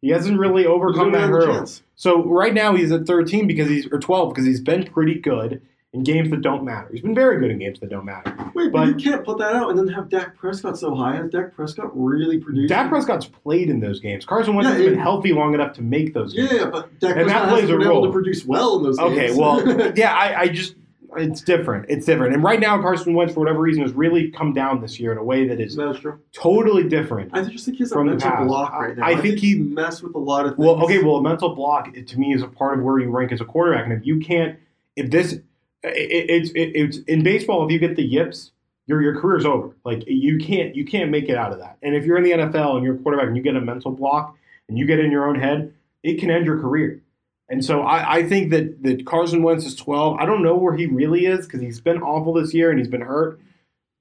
He 0.00 0.10
hasn't 0.10 0.38
really 0.38 0.64
overcome 0.66 1.12
that 1.12 1.28
hurdle. 1.28 1.66
So 1.96 2.24
right 2.24 2.54
now 2.54 2.74
he's 2.76 2.92
at 2.92 3.06
13 3.06 3.46
because 3.48 3.68
he's 3.68 3.86
or 3.92 3.98
12 3.98 4.28
because 4.30 4.46
he's 4.46 4.60
been 4.60 4.84
pretty 4.84 5.14
good 5.14 5.60
in 5.94 6.02
games 6.02 6.28
that 6.30 6.42
don't 6.42 6.64
matter. 6.64 6.88
He's 6.92 7.00
been 7.00 7.14
very 7.14 7.40
good 7.40 7.50
in 7.50 7.58
games 7.58 7.80
that 7.80 7.88
don't 7.88 8.04
matter. 8.04 8.30
Wait, 8.54 8.70
but, 8.70 8.72
But- 8.72 8.88
you 8.88 8.94
can't 8.94 9.24
put 9.24 9.38
that 9.38 9.54
out 9.54 9.70
and 9.70 9.78
then 9.78 9.88
have 9.88 10.08
Dak 10.10 10.36
Prescott 10.36 10.78
so 10.78 10.94
high. 10.94 11.16
Has 11.16 11.30
Dak 11.30 11.54
Prescott 11.54 11.90
really 11.94 12.38
produced? 12.38 12.68
Dak 12.68 12.90
Prescott's 12.90 13.24
played 13.26 13.70
in 13.70 13.80
those 13.80 13.98
games. 14.00 14.26
Carson 14.26 14.54
Wentz 14.54 14.68
Yeah, 14.68 14.76
has 14.76 14.84
been 14.90 14.98
healthy 14.98 15.32
long 15.32 15.54
enough 15.54 15.72
to 15.74 15.82
make 15.82 16.12
those 16.12 16.34
Yeah, 16.34 16.46
games. 16.46 16.60
yeah, 16.60 16.70
but 16.70 16.98
Dak 17.00 17.16
And 17.16 17.26
Prescott 17.28 17.64
a 17.64 17.66
been 17.78 17.82
able 17.82 18.04
to 18.04 18.12
produce 18.12 18.44
well 18.44 18.76
in 18.76 18.82
those 18.82 18.98
games. 18.98 19.12
Okay, 19.12 19.34
well, 19.34 19.92
yeah, 19.96 20.12
I, 20.14 20.40
I 20.42 20.48
just 20.48 20.74
it's 21.16 21.40
different. 21.40 21.86
It's 21.88 22.04
different. 22.04 22.34
And 22.34 22.44
right 22.44 22.60
now 22.60 22.78
Carson 22.82 23.14
Wentz 23.14 23.32
for 23.32 23.40
whatever 23.40 23.60
reason 23.60 23.80
has 23.82 23.92
really 23.92 24.30
come 24.30 24.52
down 24.52 24.82
this 24.82 25.00
year 25.00 25.10
in 25.10 25.16
a 25.16 25.24
way 25.24 25.48
that 25.48 25.58
is 25.58 25.74
that's 25.74 26.00
true. 26.00 26.18
totally 26.34 26.86
different. 26.86 27.30
I 27.32 27.42
just 27.44 27.64
think 27.64 27.78
he's 27.78 27.90
a 27.90 27.94
From 27.94 28.08
the 28.08 28.16
mental 28.16 28.44
block 28.44 28.74
right 28.74 28.94
now. 28.94 29.06
I 29.06 29.16
think 29.16 29.38
he- 29.38 29.56
he's 29.56 29.58
messed 29.58 30.02
with 30.02 30.14
a 30.14 30.18
lot 30.18 30.44
of 30.44 30.56
things. 30.56 30.66
Well, 30.66 30.84
okay, 30.84 31.02
well, 31.02 31.16
a 31.16 31.22
mental 31.22 31.54
block 31.54 31.96
it, 31.96 32.08
to 32.08 32.18
me 32.20 32.34
is 32.34 32.42
a 32.42 32.46
part 32.46 32.78
of 32.78 32.84
where 32.84 32.98
you 32.98 33.08
rank 33.08 33.32
as 33.32 33.40
a 33.40 33.46
quarterback, 33.46 33.84
and 33.84 33.94
if 33.94 34.04
you 34.06 34.20
can't, 34.20 34.58
if 34.96 35.10
this, 35.10 35.38
it, 35.82 36.30
it's 36.30 36.50
it, 36.50 36.72
it's 36.74 36.98
in 36.98 37.22
baseball, 37.22 37.64
if 37.64 37.72
you 37.72 37.78
get 37.78 37.96
the 37.96 38.04
yips, 38.04 38.52
your 38.86 39.02
your 39.02 39.20
career's 39.20 39.44
over. 39.44 39.76
Like 39.84 40.04
you 40.06 40.38
can't 40.38 40.74
you 40.74 40.84
can't 40.84 41.10
make 41.10 41.28
it 41.28 41.36
out 41.36 41.52
of 41.52 41.58
that. 41.58 41.78
And 41.82 41.94
if 41.94 42.04
you're 42.04 42.16
in 42.16 42.24
the 42.24 42.32
NFL 42.32 42.76
and 42.76 42.84
you're 42.84 42.96
a 42.96 42.98
quarterback 42.98 43.28
and 43.28 43.36
you 43.36 43.42
get 43.42 43.54
a 43.54 43.60
mental 43.60 43.92
block 43.92 44.36
and 44.68 44.78
you 44.78 44.86
get 44.86 44.98
in 44.98 45.10
your 45.10 45.28
own 45.28 45.38
head, 45.38 45.74
it 46.02 46.18
can 46.18 46.30
end 46.30 46.46
your 46.46 46.58
career. 46.58 47.02
And 47.50 47.64
so 47.64 47.82
I, 47.82 48.16
I 48.16 48.28
think 48.28 48.50
that 48.50 48.82
that 48.82 49.06
Carson 49.06 49.42
Wentz 49.42 49.64
is 49.64 49.74
12. 49.76 50.18
I 50.18 50.26
don't 50.26 50.42
know 50.42 50.56
where 50.56 50.76
he 50.76 50.86
really 50.86 51.26
is 51.26 51.46
because 51.46 51.60
he's 51.60 51.80
been 51.80 52.02
awful 52.02 52.32
this 52.34 52.52
year 52.52 52.70
and 52.70 52.78
he's 52.78 52.88
been 52.88 53.02
hurt. 53.02 53.40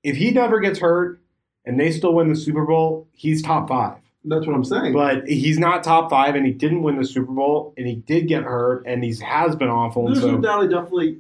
If 0.03 0.17
he 0.17 0.31
never 0.31 0.59
gets 0.59 0.79
hurt 0.79 1.19
and 1.65 1.79
they 1.79 1.91
still 1.91 2.13
win 2.13 2.29
the 2.29 2.35
Super 2.35 2.65
Bowl, 2.65 3.07
he's 3.11 3.41
top 3.41 3.67
five. 3.67 3.97
that's 4.23 4.45
what 4.47 4.55
I'm 4.55 4.63
saying. 4.63 4.93
But 4.93 5.27
he's 5.27 5.59
not 5.59 5.83
top 5.83 6.09
five, 6.09 6.35
and 6.35 6.45
he 6.45 6.53
didn't 6.53 6.81
win 6.81 6.97
the 6.97 7.05
Super 7.05 7.31
Bowl, 7.31 7.73
and 7.75 7.85
he 7.85 7.95
did 7.95 8.27
get 8.29 8.43
hurt, 8.43 8.83
and 8.85 9.03
he 9.03 9.13
has 9.21 9.55
been 9.55 9.67
awful. 9.67 10.05
There's 10.05 10.21
no 10.21 10.35
so, 10.35 10.37
doubt 10.37 10.69
definitely 10.69 11.17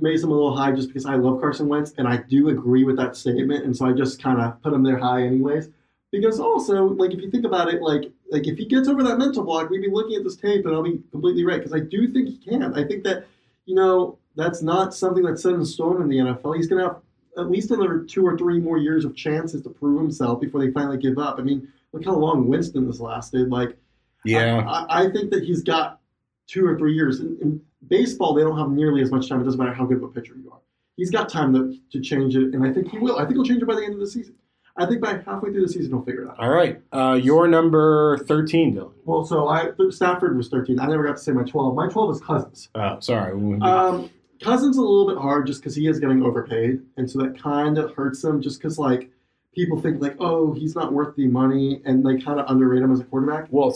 made 0.00 0.20
him 0.20 0.30
a 0.30 0.34
little 0.34 0.56
high 0.56 0.72
just 0.72 0.88
because 0.88 1.06
I 1.06 1.14
love 1.16 1.40
Carson 1.40 1.68
Wentz 1.68 1.94
and 1.98 2.06
I 2.06 2.18
do 2.18 2.48
agree 2.48 2.84
with 2.84 2.96
that 2.96 3.16
statement, 3.16 3.64
and 3.64 3.76
so 3.76 3.86
I 3.86 3.92
just 3.92 4.22
kind 4.22 4.40
of 4.40 4.60
put 4.62 4.72
him 4.72 4.82
there 4.82 4.98
high 4.98 5.22
anyways. 5.22 5.68
Because 6.12 6.38
also, 6.38 6.84
like 6.84 7.12
if 7.12 7.20
you 7.20 7.30
think 7.30 7.44
about 7.44 7.72
it, 7.72 7.82
like 7.82 8.12
like 8.30 8.46
if 8.46 8.56
he 8.58 8.64
gets 8.64 8.88
over 8.88 9.02
that 9.02 9.18
mental 9.18 9.42
block, 9.42 9.70
we'd 9.70 9.82
be 9.82 9.90
looking 9.90 10.16
at 10.16 10.24
this 10.24 10.36
tape 10.36 10.64
and 10.64 10.74
I'll 10.74 10.82
be 10.82 11.02
completely 11.10 11.44
right 11.44 11.58
because 11.58 11.72
I 11.72 11.80
do 11.80 12.12
think 12.12 12.28
he 12.28 12.38
can. 12.38 12.74
I 12.74 12.84
think 12.84 13.04
that 13.04 13.26
you 13.64 13.74
know 13.74 14.18
that's 14.36 14.62
not 14.62 14.94
something 14.94 15.24
that's 15.24 15.42
set 15.42 15.54
in 15.54 15.64
stone 15.64 16.00
in 16.00 16.08
the 16.08 16.16
NFL. 16.16 16.56
He's 16.56 16.68
gonna 16.68 16.84
have 16.84 17.00
at 17.36 17.50
least 17.50 17.70
another 17.70 18.00
two 18.00 18.24
or 18.26 18.36
three 18.38 18.58
more 18.60 18.78
years 18.78 19.04
of 19.04 19.14
chances 19.14 19.62
to 19.62 19.70
prove 19.70 20.00
himself 20.00 20.40
before 20.40 20.64
they 20.64 20.70
finally 20.70 20.96
give 20.96 21.18
up. 21.18 21.38
I 21.38 21.42
mean, 21.42 21.68
look 21.92 22.04
how 22.04 22.14
long 22.14 22.48
Winston 22.48 22.86
has 22.86 23.00
lasted. 23.00 23.50
Like 23.50 23.76
yeah, 24.24 24.64
I, 24.66 25.04
I 25.04 25.10
think 25.10 25.30
that 25.30 25.44
he's 25.44 25.62
got 25.62 26.00
two 26.46 26.64
or 26.66 26.78
three 26.78 26.94
years. 26.94 27.20
In, 27.20 27.36
in 27.40 27.60
baseball, 27.88 28.34
they 28.34 28.42
don't 28.42 28.58
have 28.58 28.70
nearly 28.70 29.02
as 29.02 29.10
much 29.10 29.28
time. 29.28 29.40
It 29.40 29.44
doesn't 29.44 29.58
matter 29.58 29.74
how 29.74 29.84
good 29.84 29.98
of 29.98 30.02
a 30.04 30.08
pitcher 30.08 30.34
you 30.36 30.50
are. 30.50 30.58
He's 30.96 31.10
got 31.10 31.28
time 31.28 31.52
to, 31.54 31.76
to 31.92 32.00
change 32.00 32.36
it, 32.36 32.54
and 32.54 32.66
I 32.66 32.72
think 32.72 32.90
he 32.90 32.98
will. 32.98 33.16
I 33.18 33.22
think 33.24 33.34
he'll 33.34 33.44
change 33.44 33.62
it 33.62 33.66
by 33.66 33.74
the 33.74 33.84
end 33.84 33.94
of 33.94 34.00
the 34.00 34.06
season. 34.06 34.34
I 34.78 34.84
think 34.86 35.00
by 35.00 35.22
halfway 35.24 35.50
through 35.50 35.62
the 35.62 35.72
season, 35.72 35.90
he'll 35.92 36.02
figure 36.02 36.24
it 36.24 36.28
out. 36.28 36.38
all 36.38 36.50
right. 36.50 36.80
Uh, 36.92 37.18
your 37.22 37.48
number 37.48 38.18
thirteen, 38.18 38.74
Dylan. 38.74 38.92
Well, 39.04 39.24
so 39.24 39.48
I 39.48 39.70
Stafford 39.90 40.36
was 40.36 40.48
13. 40.48 40.78
I 40.80 40.86
never 40.86 41.04
got 41.04 41.16
to 41.16 41.22
say 41.22 41.32
my 41.32 41.44
12. 41.44 41.74
My 41.74 41.88
12 41.88 42.14
is 42.16 42.20
Cousins. 42.20 42.68
Oh, 42.74 42.98
sorry. 43.00 43.32
Um, 43.62 44.10
Cousins 44.42 44.76
is 44.76 44.78
a 44.78 44.82
little 44.82 45.06
bit 45.06 45.16
hard 45.16 45.46
just 45.46 45.60
because 45.60 45.74
he 45.74 45.86
is 45.86 45.98
getting 45.98 46.22
overpaid, 46.22 46.82
and 46.98 47.10
so 47.10 47.18
that 47.20 47.38
kind 47.40 47.78
of 47.78 47.94
hurts 47.94 48.22
him. 48.22 48.42
Just 48.42 48.58
because 48.58 48.78
like 48.78 49.10
people 49.54 49.80
think 49.80 50.02
like, 50.02 50.16
oh, 50.20 50.52
he's 50.52 50.74
not 50.74 50.92
worth 50.92 51.16
the 51.16 51.26
money, 51.26 51.80
and 51.86 52.04
they 52.04 52.20
kind 52.20 52.38
of 52.38 52.46
underrate 52.50 52.82
him 52.82 52.92
as 52.92 53.00
a 53.00 53.04
quarterback. 53.04 53.46
well, 53.50 53.74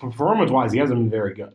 performance 0.00 0.50
wise, 0.50 0.72
he 0.72 0.78
hasn't 0.78 0.98
been 0.98 1.10
very 1.10 1.34
good. 1.34 1.52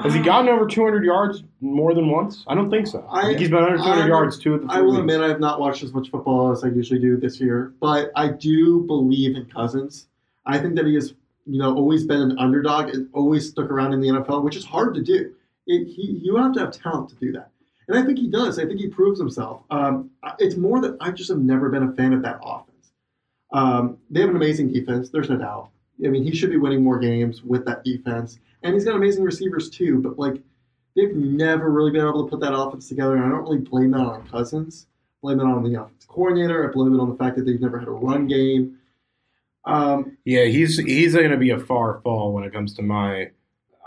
Has 0.00 0.12
he 0.12 0.20
gotten 0.20 0.48
over 0.48 0.66
200 0.66 1.04
yards 1.04 1.44
more 1.60 1.94
than 1.94 2.08
once? 2.10 2.44
I 2.48 2.54
don't 2.54 2.68
think 2.68 2.86
so. 2.88 3.06
I, 3.08 3.20
I- 3.20 3.24
think 3.26 3.38
he's 3.38 3.48
been 3.50 3.62
under 3.62 3.76
200 3.76 4.02
I- 4.02 4.06
yards 4.08 4.38
two 4.38 4.54
of 4.54 4.62
the 4.62 4.66
three 4.68 4.76
I 4.76 4.80
will 4.80 4.90
weeks. 4.92 5.00
admit 5.00 5.20
I 5.20 5.28
have 5.28 5.40
not 5.40 5.60
watched 5.60 5.82
as 5.84 5.92
much 5.92 6.10
football 6.10 6.50
as 6.50 6.64
I 6.64 6.68
usually 6.68 6.98
do 7.00 7.16
this 7.16 7.40
year, 7.40 7.74
but 7.80 8.10
I 8.16 8.28
do 8.28 8.80
believe 8.82 9.36
in 9.36 9.46
Cousins. 9.46 10.08
I 10.46 10.58
think 10.58 10.74
that 10.74 10.86
he 10.86 10.94
has, 10.94 11.14
you 11.46 11.58
know, 11.60 11.74
always 11.76 12.04
been 12.04 12.20
an 12.20 12.38
underdog 12.38 12.88
and 12.90 13.08
always 13.12 13.48
stuck 13.48 13.70
around 13.70 13.92
in 13.92 14.00
the 14.00 14.08
NFL, 14.08 14.42
which 14.42 14.56
is 14.56 14.64
hard 14.64 14.94
to 14.94 15.00
do. 15.02 15.32
It, 15.66 15.86
he, 15.86 16.18
you 16.22 16.36
have 16.36 16.52
to 16.54 16.60
have 16.60 16.72
talent 16.72 17.08
to 17.10 17.14
do 17.14 17.32
that, 17.32 17.50
and 17.88 17.96
I 17.96 18.02
think 18.04 18.18
he 18.18 18.28
does. 18.28 18.58
I 18.58 18.66
think 18.66 18.80
he 18.80 18.88
proves 18.88 19.18
himself. 19.18 19.62
Um, 19.70 20.10
it's 20.38 20.56
more 20.56 20.80
that 20.82 20.96
I 21.00 21.10
just 21.12 21.30
have 21.30 21.38
never 21.38 21.70
been 21.70 21.84
a 21.84 21.92
fan 21.92 22.12
of 22.12 22.20
that 22.22 22.38
offense. 22.42 22.90
Um, 23.52 23.96
they 24.10 24.20
have 24.20 24.28
an 24.30 24.36
amazing 24.36 24.72
defense. 24.72 25.08
There's 25.08 25.30
no 25.30 25.36
doubt. 25.38 25.70
I 26.04 26.08
mean, 26.08 26.24
he 26.24 26.34
should 26.34 26.50
be 26.50 26.56
winning 26.56 26.82
more 26.82 26.98
games 26.98 27.42
with 27.44 27.64
that 27.66 27.84
defense, 27.84 28.40
and 28.64 28.74
he's 28.74 28.84
got 28.84 28.96
amazing 28.96 29.22
receivers 29.22 29.70
too. 29.70 30.00
But 30.00 30.18
like, 30.18 30.42
they've 30.96 31.14
never 31.14 31.70
really 31.70 31.92
been 31.92 32.00
able 32.00 32.24
to 32.24 32.30
put 32.30 32.40
that 32.40 32.54
offense 32.56 32.88
together, 32.88 33.14
and 33.14 33.24
I 33.24 33.28
don't 33.28 33.42
really 33.42 33.58
blame 33.58 33.92
that 33.92 34.00
on 34.00 34.26
Cousins. 34.28 34.86
I 34.88 35.16
blame 35.22 35.40
it 35.40 35.44
on 35.44 35.62
the 35.62 35.80
offensive 35.80 36.08
coordinator. 36.08 36.68
I 36.68 36.72
blame 36.72 36.94
it 36.94 37.00
on 37.00 37.10
the 37.10 37.16
fact 37.16 37.36
that 37.36 37.44
they've 37.44 37.60
never 37.60 37.78
had 37.78 37.88
a 37.88 37.92
run 37.92 38.26
game. 38.26 38.78
Um, 39.64 40.18
Yeah, 40.24 40.44
he's 40.44 40.78
he's 40.78 41.14
going 41.14 41.30
to 41.30 41.36
be 41.36 41.50
a 41.50 41.58
far 41.58 42.00
fall 42.02 42.32
when 42.32 42.44
it 42.44 42.52
comes 42.52 42.74
to 42.74 42.82
my 42.82 43.30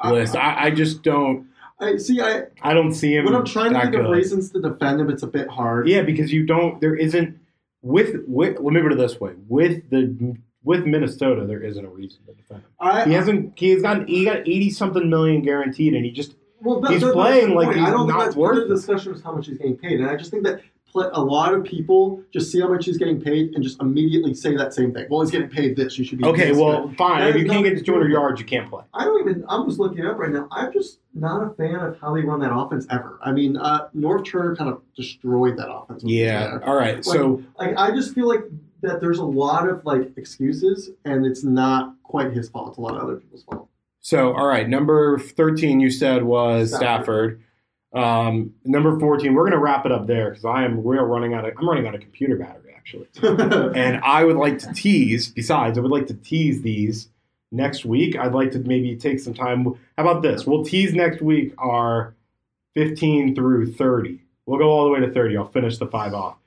list. 0.10 0.36
I, 0.36 0.66
I 0.66 0.72
just 0.72 1.04
don't. 1.04 1.48
I 1.80 1.98
see. 1.98 2.22
I 2.22 2.44
I 2.64 2.74
don't 2.74 2.94
see 2.94 3.16
him. 3.16 3.26
when 3.26 3.36
I'm 3.36 3.46
trying 3.46 3.74
to 3.74 3.82
think 3.82 3.96
of 3.96 4.10
reasons 4.10 4.52
to 4.52 4.62
defend 4.62 5.00
him, 5.00 5.10
it's 5.12 5.22
a 5.22 5.28
bit 5.28 5.48
hard. 5.48 5.88
Yeah, 5.88 6.02
because 6.02 6.34
you 6.34 6.46
don't. 6.46 6.82
There 6.82 6.96
isn't 6.96 7.38
with 7.84 8.16
with. 8.28 8.58
Let 8.60 8.74
me 8.74 8.82
put 8.82 8.92
it 8.94 8.98
this 8.98 9.20
way: 9.20 9.34
with 9.48 9.88
the 9.92 10.36
with 10.64 10.86
Minnesota, 10.86 11.46
there 11.46 11.62
isn't 11.62 11.84
a 11.84 11.90
reason 11.90 12.20
to 12.26 12.34
defend 12.34 12.62
him. 12.62 12.70
I, 12.80 13.06
He 13.06 13.14
hasn't. 13.14 13.54
He's 13.58 13.82
gotten. 13.82 14.08
He 14.08 14.26
got 14.26 14.40
eighty 14.40 14.70
something 14.70 15.10
million 15.10 15.42
guaranteed, 15.42 15.94
and 15.94 16.04
he 16.06 16.12
just. 16.12 16.36
Well, 16.60 16.82
that, 16.82 16.92
He's 16.92 17.02
that- 17.02 17.14
playing 17.14 17.54
like 17.54 17.76
he's 17.76 17.86
I 17.86 17.92
don't 17.92 18.08
not 18.08 18.14
think 18.16 18.24
that's 18.26 18.36
worth 18.36 18.56
part 18.58 18.68
the 18.68 18.76
discussion 18.76 19.14
is 19.14 19.22
how 19.22 19.32
much 19.34 19.46
he's 19.48 19.58
getting 19.58 19.78
paid, 19.78 20.00
and 20.00 20.10
I 20.10 20.16
just 20.16 20.32
think 20.32 20.44
that 20.44 20.62
a 20.96 21.22
lot 21.22 21.54
of 21.54 21.64
people 21.64 22.24
just 22.34 22.52
see 22.52 22.60
how 22.60 22.68
much 22.68 22.86
he's 22.86 22.98
getting 22.98 23.22
paid 23.22 23.54
and 23.54 23.64
just 23.64 23.80
immediately 23.82 24.34
say 24.34 24.56
that 24.58 24.74
same 24.74 24.92
thing. 24.92 25.06
Well, 25.10 25.22
he's 25.22 25.30
getting 25.30 25.50
paid 25.50 25.76
this. 25.76 25.98
You 26.00 26.04
should 26.04 26.18
be 26.18 26.26
Okay, 26.26 26.54
well, 26.54 26.92
fine. 26.98 27.28
If 27.28 27.34
has 27.36 27.44
you 27.44 27.48
can't 27.48 27.64
get 27.64 27.72
to 27.72 27.76
to 27.78 27.84
200 27.84 28.12
yards, 28.12 28.40
you 28.40 28.46
can't 28.48 28.68
play. 28.70 28.84
I 28.96 29.04
don't 29.04 29.20
even. 29.30 29.46
I'm 29.48 29.68
just 29.68 29.80
looking 29.80 30.00
it 30.00 30.06
up 30.06 30.18
right 30.18 30.32
now. 30.32 30.48
I'm 30.52 30.74
just 30.74 31.00
not 31.14 31.46
a 31.46 31.54
fan 31.56 31.76
of 31.76 32.00
how 32.00 32.16
they 32.16 32.22
run 32.22 32.40
that 32.40 32.52
offense 32.54 32.88
ever. 32.90 33.20
I 33.24 33.32
mean, 33.32 33.58
uh, 33.58 33.90
Norv 33.96 34.26
Turner 34.26 34.56
kind 34.56 34.70
of 34.72 34.82
destroyed 34.96 35.58
that 35.58 35.72
offense. 35.72 36.02
he 36.04 36.24
Yeah. 36.24 36.58
All 36.66 36.76
right. 36.76 37.04
So 37.06 37.44
Like 37.60 37.76
I 37.78 37.92
just 37.92 38.16
feel 38.16 38.28
like 38.28 38.42
that 38.82 39.02
there's 39.02 39.20
a 39.20 39.26
lot 39.26 39.68
of 39.68 39.84
like 39.86 40.12
excuses, 40.18 40.92
and 41.06 41.26
it's 41.26 41.44
not 41.44 41.96
quite 42.04 42.32
his 42.32 42.50
fault. 42.50 42.70
It's 42.70 42.78
a 42.78 42.82
lot 42.82 42.96
of 42.96 43.02
other 43.02 43.18
people's 43.18 43.44
fault. 43.44 43.70
so 44.00 44.34
all 44.34 44.48
right. 44.48 44.68
Number 44.68 45.18
13 45.20 45.80
you 45.80 45.90
said 45.92 46.24
was 46.24 46.74
Stafford. 46.76 47.42
Um, 47.94 48.54
number 48.66 49.00
14. 49.00 49.34
We're 49.34 49.46
gonna 49.50 49.62
wrap 49.62 49.86
it 49.86 49.92
up 49.92 50.08
there 50.08 50.30
because 50.30 50.46
I 50.46 50.64
am 50.66 50.84
we 50.84 50.98
are 50.98 51.06
running 51.06 51.34
out 51.34 51.46
of 51.46 51.54
I'm 51.58 51.68
running 51.68 51.88
out 51.88 51.96
of 51.96 52.02
computer 52.02 52.36
battery 52.38 52.74
actually. 52.76 53.08
And 53.76 54.00
I 54.04 54.24
would 54.24 54.38
like 54.38 54.60
to 54.60 54.74
tease. 54.74 55.30
Besides, 55.30 55.78
I 55.78 55.82
would 55.82 55.92
like 55.92 56.08
to 56.08 56.14
tease 56.14 56.62
these 56.62 57.10
next 57.52 57.86
week. 57.86 58.18
I'd 58.18 58.34
like 58.34 58.52
to 58.52 58.60
maybe 58.60 58.96
take 58.96 59.20
some 59.20 59.34
time. 59.34 59.66
How 59.98 60.08
about 60.10 60.22
this? 60.22 60.46
We'll 60.46 60.64
tease 60.64 60.94
next 60.94 61.22
week 61.22 61.54
our 61.58 62.14
15 62.76 63.36
through 63.36 63.74
30. 63.74 64.22
We'll 64.46 64.60
go 64.60 64.70
all 64.70 64.86
the 64.86 64.92
way 64.92 65.00
to 65.00 65.12
30. 65.12 65.36
I'll 65.38 65.48
finish 65.50 65.78
the 65.78 65.88
five 65.88 66.14
off. 66.14 66.38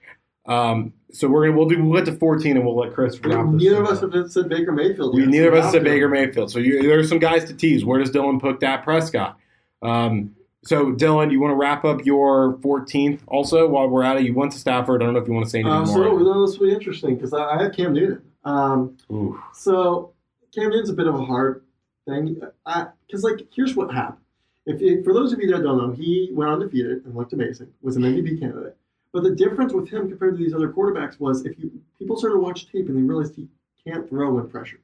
Um, 0.47 0.93
so 1.13 1.29
we're 1.29 1.47
gonna 1.47 1.57
we'll 1.59 1.69
do 1.69 1.83
we'll 1.85 2.03
get 2.03 2.11
to 2.13 2.19
14 2.19 2.57
and 2.57 2.65
we'll 2.65 2.77
let 2.77 2.95
Chris 2.95 3.19
wrap 3.21 3.45
this. 3.53 3.63
neither 3.63 3.83
of 3.83 3.89
us 3.89 4.01
have 4.01 4.31
said 4.33 4.49
Baker 4.49 4.73
Mayfield. 4.73 5.15
We 5.15 5.27
neither 5.27 5.49
of 5.53 5.65
us 5.65 5.73
said. 5.73 5.85
Baker 5.85 6.09
Mayfield. 6.09 6.51
So 6.51 6.59
you, 6.59 6.83
there's 6.83 7.09
some 7.09 7.19
guys 7.19 7.45
to 7.47 7.55
tease. 7.55 7.85
Where 7.85 7.99
does 8.01 8.11
Dylan 8.11 8.41
put 8.41 8.61
Dak 8.61 8.85
Prescott? 8.85 9.39
Um, 9.83 10.35
so 10.63 10.93
Dylan, 10.93 11.31
you 11.33 11.41
want 11.41 11.53
to 11.53 11.57
wrap 11.57 11.85
up 11.85 12.05
your 12.05 12.55
14th 12.59 13.21
also 13.27 13.67
while 13.69 13.89
we're 13.89 14.03
at 14.03 14.17
it? 14.19 14.25
You 14.25 14.35
went 14.35 14.53
to 14.53 14.59
Stafford. 14.59 15.03
I 15.03 15.07
don't 15.07 15.15
know 15.15 15.21
if 15.21 15.27
you 15.29 15.35
want 15.35 15.47
to 15.47 15.51
say 15.51 15.61
anything 15.61 15.73
Um, 15.73 15.85
more. 15.87 15.95
so 15.95 16.19
no, 16.19 16.47
this 16.47 16.59
will 16.59 16.67
be 16.69 16.73
interesting 16.75 17.15
because 17.17 17.33
I, 17.33 17.45
I 17.57 17.63
have 17.63 17.73
Cam 17.75 17.93
Newton. 17.93 18.23
Um, 18.45 18.97
Ooh. 19.11 19.41
So 19.53 20.13
Cam 20.55 20.71
Newton's 20.71 20.91
a 20.91 20.95
bit 20.95 21.07
of 21.07 21.15
a 21.15 21.25
hard 21.25 21.63
thing 22.09 22.41
because, 23.07 23.25
like, 23.25 23.47
here's 23.55 23.75
what 23.77 23.93
happened. 23.93 24.19
If, 24.67 24.81
if 24.83 25.05
for 25.05 25.13
those 25.15 25.33
of 25.33 25.41
you 25.41 25.51
that 25.53 25.63
don't 25.63 25.79
know, 25.79 25.91
he 25.93 26.31
went 26.33 26.51
undefeated 26.51 27.05
and 27.05 27.15
looked 27.15 27.33
amazing, 27.33 27.69
was 27.83 27.97
an 27.97 28.03
MVP 28.03 28.39
candidate. 28.41 28.77
But 29.13 29.25
the 29.25 29.35
difference 29.35 29.73
with 29.73 29.89
him 29.89 30.09
compared 30.09 30.37
to 30.37 30.43
these 30.43 30.55
other 30.55 30.73
quarterbacks 30.73 31.19
was 31.19 31.45
if 31.45 31.59
you 31.59 31.81
people 31.99 32.17
started 32.17 32.37
to 32.37 32.43
watch 32.43 32.67
tape 32.71 32.89
and 32.89 32.97
they 32.97 33.03
realized 33.03 33.35
he 33.35 33.49
can't 33.85 34.09
throw 34.09 34.35
when 34.35 34.49
pressured. 34.49 34.83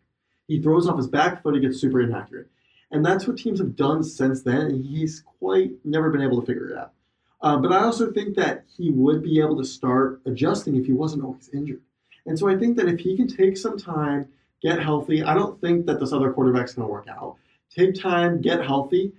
He 0.49 0.61
throws 0.61 0.89
off 0.89 0.97
his 0.97 1.09
back 1.09 1.43
foot, 1.43 1.55
he 1.55 1.61
gets 1.61 1.81
super 1.81 2.01
inaccurate, 2.01 2.49
and 2.91 3.05
that's 3.05 3.27
what 3.27 3.39
teams 3.39 3.59
have 3.59 3.77
done 3.77 4.03
since 4.03 4.43
then. 4.43 4.67
And 4.67 4.85
he's 4.85 5.23
quite 5.39 5.73
never 5.85 6.11
been 6.11 6.23
able 6.23 6.41
to 6.41 6.47
figure 6.47 6.71
it 6.71 6.79
out. 6.79 6.93
Uh, 7.41 7.57
but 7.59 7.73
I 7.73 7.85
also 7.85 8.13
think 8.13 8.37
that 8.37 8.65
he 8.77 8.91
would 8.91 9.23
be 9.23 9.41
able 9.41 9.57
to 9.59 9.65
start 9.65 10.21
adjusting 10.27 10.77
if 10.77 10.87
he 10.87 10.93
wasn't 10.93 11.25
always 11.25 11.51
injured. 11.53 11.83
And 12.25 12.39
so 12.39 12.49
I 12.49 12.57
think 12.57 12.77
that 12.77 12.89
if 12.89 13.01
he 13.01 13.17
can 13.17 13.29
take 13.29 13.57
some 13.57 13.79
time, 13.79 14.29
get 14.63 14.83
healthy, 14.83 15.23
I 15.23 15.35
don't 15.35 15.61
think 15.61 15.87
that 15.87 16.01
this 16.01 16.13
other 16.13 16.33
quarterback's 16.33 16.75
going 16.75 16.89
to 16.89 16.93
work 16.93 17.07
out. 17.09 17.37
Take 17.71 17.95
time, 17.95 18.41
get 18.41 18.65
healthy, 18.65 19.13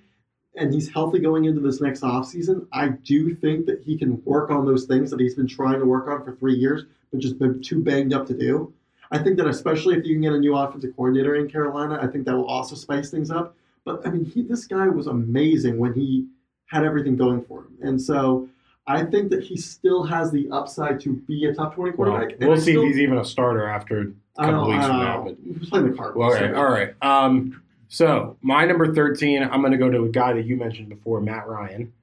and 0.58 0.74
he's 0.74 0.90
healthy 0.92 1.20
going 1.20 1.46
into 1.46 1.62
this 1.62 1.80
next 1.80 2.02
offseason. 2.02 2.68
I 2.74 2.90
do 2.90 3.34
think 3.36 3.66
that 3.68 3.82
he 3.84 3.98
can 3.98 4.22
work 4.26 4.50
on 4.50 4.66
those 4.66 4.86
things 4.86 5.10
that 5.12 5.20
he's 5.20 5.36
been 5.36 5.48
trying 5.48 5.80
to 5.80 5.86
work 5.86 6.08
on 6.08 6.24
for 6.24 6.36
three 6.36 6.56
years, 6.56 6.86
but 7.12 7.20
just 7.20 7.40
been 7.40 7.62
too 7.62 7.82
banged 7.82 8.14
up 8.14 8.26
to 8.28 8.34
do. 8.34 8.74
I 9.12 9.20
think 9.20 9.38
that 9.38 9.48
especially 9.48 9.96
if 9.96 10.06
you 10.06 10.16
can 10.16 10.22
get 10.22 10.34
a 10.34 10.40
new 10.40 10.56
offensive 10.56 10.96
coordinator 10.96 11.36
in 11.36 11.50
Carolina, 11.50 12.00
I 12.02 12.08
think 12.08 12.26
that 12.26 12.36
will 12.36 12.48
also 12.48 12.76
spice 12.76 13.10
things 13.10 13.32
up. 13.32 13.56
But 13.86 14.06
I 14.06 14.10
mean, 14.10 14.26
he, 14.26 14.42
this 14.42 14.66
guy 14.66 14.88
was 14.88 15.08
amazing 15.08 15.78
when 15.78 15.94
he 15.94 16.28
had 16.66 16.84
everything 16.84 17.16
going 17.16 17.46
for 17.46 17.62
him, 17.62 17.78
and 17.82 18.02
so 18.02 18.50
I 18.86 19.04
think 19.06 19.30
that 19.30 19.44
he 19.44 19.56
still 19.56 20.04
has 20.04 20.30
the 20.32 20.50
upside 20.52 21.00
to 21.02 21.14
be 21.14 21.46
a 21.46 21.54
top 21.54 21.76
twenty 21.76 21.94
quarterback. 21.94 22.38
we'll 22.40 22.58
see 22.58 22.72
still- 22.72 22.82
if 22.84 22.88
he's 22.90 23.00
even 23.00 23.18
a 23.18 23.24
starter 23.24 23.66
after 23.66 24.12
a 24.38 24.46
couple 24.46 24.70
weeks 24.70 24.86
from 24.86 24.98
now. 25.00 25.24
know. 25.24 25.24
But 25.24 25.38
He 25.62 25.70
playing 25.70 25.90
the 25.90 25.96
Cardinals. 25.96 26.18
Well, 26.18 26.32
okay, 26.34 26.54
so- 26.54 26.60
all 26.60 26.70
right. 26.70 26.94
Um, 27.02 27.62
so 27.88 28.38
my 28.42 28.66
number 28.66 28.94
thirteen, 28.94 29.44
I'm 29.44 29.62
going 29.62 29.72
to 29.72 29.78
go 29.78 29.90
to 29.90 30.04
a 30.04 30.10
guy 30.10 30.34
that 30.34 30.46
you 30.46 30.56
mentioned 30.58 30.90
before, 30.90 31.22
Matt 31.22 31.48
Ryan. 31.48 31.94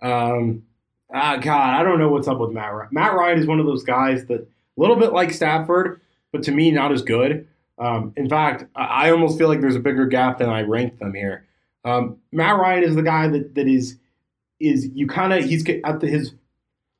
Um, 0.00 0.64
ah, 1.12 1.36
God, 1.36 1.80
I 1.80 1.82
don't 1.82 1.98
know 1.98 2.08
what's 2.08 2.28
up 2.28 2.38
with 2.38 2.50
Matt 2.50 2.72
Ryan. 2.72 2.88
Matt 2.92 3.14
Ryan 3.14 3.38
is 3.38 3.46
one 3.46 3.60
of 3.60 3.66
those 3.66 3.84
guys 3.84 4.24
that 4.26 4.40
a 4.40 4.80
little 4.80 4.96
bit 4.96 5.12
like 5.12 5.32
Stafford, 5.32 6.00
but 6.32 6.42
to 6.44 6.52
me, 6.52 6.70
not 6.70 6.92
as 6.92 7.02
good. 7.02 7.46
Um, 7.78 8.12
in 8.16 8.28
fact, 8.28 8.64
I 8.74 9.10
almost 9.10 9.38
feel 9.38 9.48
like 9.48 9.60
there's 9.60 9.76
a 9.76 9.80
bigger 9.80 10.06
gap 10.06 10.38
than 10.38 10.48
I 10.48 10.62
ranked 10.62 10.98
them 10.98 11.14
here. 11.14 11.46
Um, 11.84 12.18
Matt 12.30 12.58
Ryan 12.58 12.84
is 12.84 12.94
the 12.94 13.02
guy 13.02 13.28
that 13.28 13.54
that 13.54 13.66
is 13.66 13.98
is 14.60 14.88
you 14.94 15.06
kind 15.06 15.32
of 15.32 15.44
he's 15.44 15.68
at 15.84 16.00
the, 16.00 16.06
his. 16.06 16.34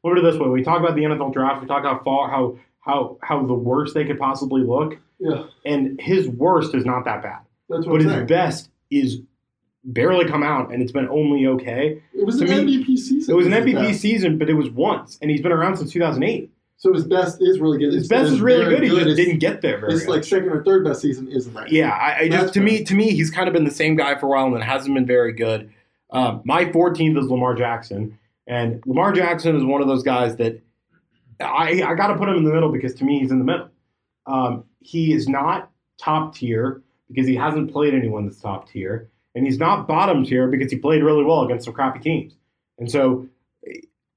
Put 0.02 0.18
it 0.18 0.22
this 0.22 0.36
way: 0.36 0.48
we 0.48 0.64
talk 0.64 0.80
about 0.80 0.96
the 0.96 1.02
NFL 1.02 1.32
draft, 1.32 1.60
we 1.62 1.68
talk 1.68 1.84
how 1.84 2.00
far 2.02 2.28
how 2.28 2.58
how 2.80 3.18
how 3.22 3.46
the 3.46 3.54
worst 3.54 3.94
they 3.94 4.04
could 4.04 4.18
possibly 4.18 4.62
look 4.62 4.98
Yeah, 5.20 5.44
and 5.64 6.00
his 6.00 6.28
worst 6.28 6.74
is 6.74 6.84
not 6.84 7.04
that 7.04 7.22
bad, 7.22 7.42
that's 7.68 7.86
what 7.86 7.92
but 7.92 8.00
I'm 8.00 8.06
his 8.06 8.12
saying. 8.12 8.26
best 8.26 8.70
is 8.90 9.18
barely 9.84 10.26
come 10.26 10.42
out, 10.42 10.72
and 10.72 10.82
it's 10.82 10.92
been 10.92 11.08
only 11.08 11.46
okay. 11.46 12.02
It 12.14 12.24
was 12.26 12.38
to 12.38 12.44
an 12.44 12.66
me, 12.66 12.78
MVP 12.84 12.96
season. 12.98 13.32
It 13.32 13.36
was 13.36 13.46
an 13.46 13.52
MVP 13.52 13.74
best. 13.88 14.00
season, 14.00 14.38
but 14.38 14.48
it 14.48 14.54
was 14.54 14.70
once, 14.70 15.18
and 15.22 15.30
he's 15.30 15.40
been 15.40 15.52
around 15.52 15.76
since 15.76 15.92
2008. 15.92 16.50
So 16.76 16.92
his 16.92 17.04
best 17.04 17.40
is 17.40 17.60
really 17.60 17.78
good. 17.78 17.92
His 17.92 18.06
It's- 18.06 18.22
best 18.22 18.32
is 18.32 18.40
really 18.40 18.64
good. 18.64 18.82
He 18.82 18.88
just 18.90 19.06
His- 19.06 19.16
didn't 19.16 19.38
get 19.38 19.60
there 19.62 19.78
very 19.78 19.92
His 19.92 20.08
like 20.08 20.24
second 20.24 20.48
or 20.48 20.64
third 20.64 20.84
best 20.84 21.00
season 21.00 21.28
isn't 21.28 21.54
that. 21.54 21.70
Yeah, 21.70 21.90
I, 21.90 22.22
I 22.22 22.28
just 22.28 22.54
to 22.54 22.60
me 22.60 22.82
to 22.84 22.94
me 22.94 23.10
he's 23.10 23.30
kind 23.30 23.46
of 23.46 23.54
been 23.54 23.62
the 23.64 23.70
same 23.70 23.94
guy 23.94 24.18
for 24.18 24.26
a 24.26 24.28
while 24.30 24.46
and 24.46 24.56
it 24.56 24.62
hasn't 24.64 24.92
been 24.94 25.06
very 25.06 25.32
good. 25.32 25.70
Um, 26.10 26.42
my 26.44 26.64
14th 26.66 27.16
is 27.18 27.26
Lamar 27.30 27.54
Jackson, 27.54 28.18
and 28.48 28.82
Lamar 28.84 29.12
Jackson 29.12 29.54
is 29.56 29.64
one 29.64 29.80
of 29.80 29.86
those 29.86 30.02
guys 30.02 30.36
that 30.36 30.60
I 31.40 31.82
I 31.86 31.94
got 31.94 32.08
to 32.08 32.16
put 32.16 32.28
him 32.28 32.36
in 32.36 32.44
the 32.44 32.52
middle 32.52 32.72
because 32.72 32.94
to 32.94 33.04
me 33.04 33.20
he's 33.20 33.30
in 33.30 33.38
the 33.38 33.44
middle. 33.44 33.68
Um, 34.26 34.64
he 34.80 35.12
is 35.12 35.28
not 35.28 35.70
top 36.00 36.34
tier 36.34 36.82
because 37.12 37.26
he 37.28 37.36
hasn't 37.36 37.72
played 37.72 37.94
anyone 37.94 38.26
that's 38.26 38.40
top 38.40 38.68
tier, 38.70 39.08
and 39.34 39.44
he's 39.46 39.58
not 39.58 39.86
bottom 39.86 40.24
tier 40.24 40.48
because 40.48 40.70
he 40.70 40.78
played 40.78 41.02
really 41.02 41.24
well 41.24 41.42
against 41.42 41.64
some 41.66 41.74
crappy 41.74 42.00
teams. 42.00 42.34
And 42.78 42.90
so, 42.90 43.28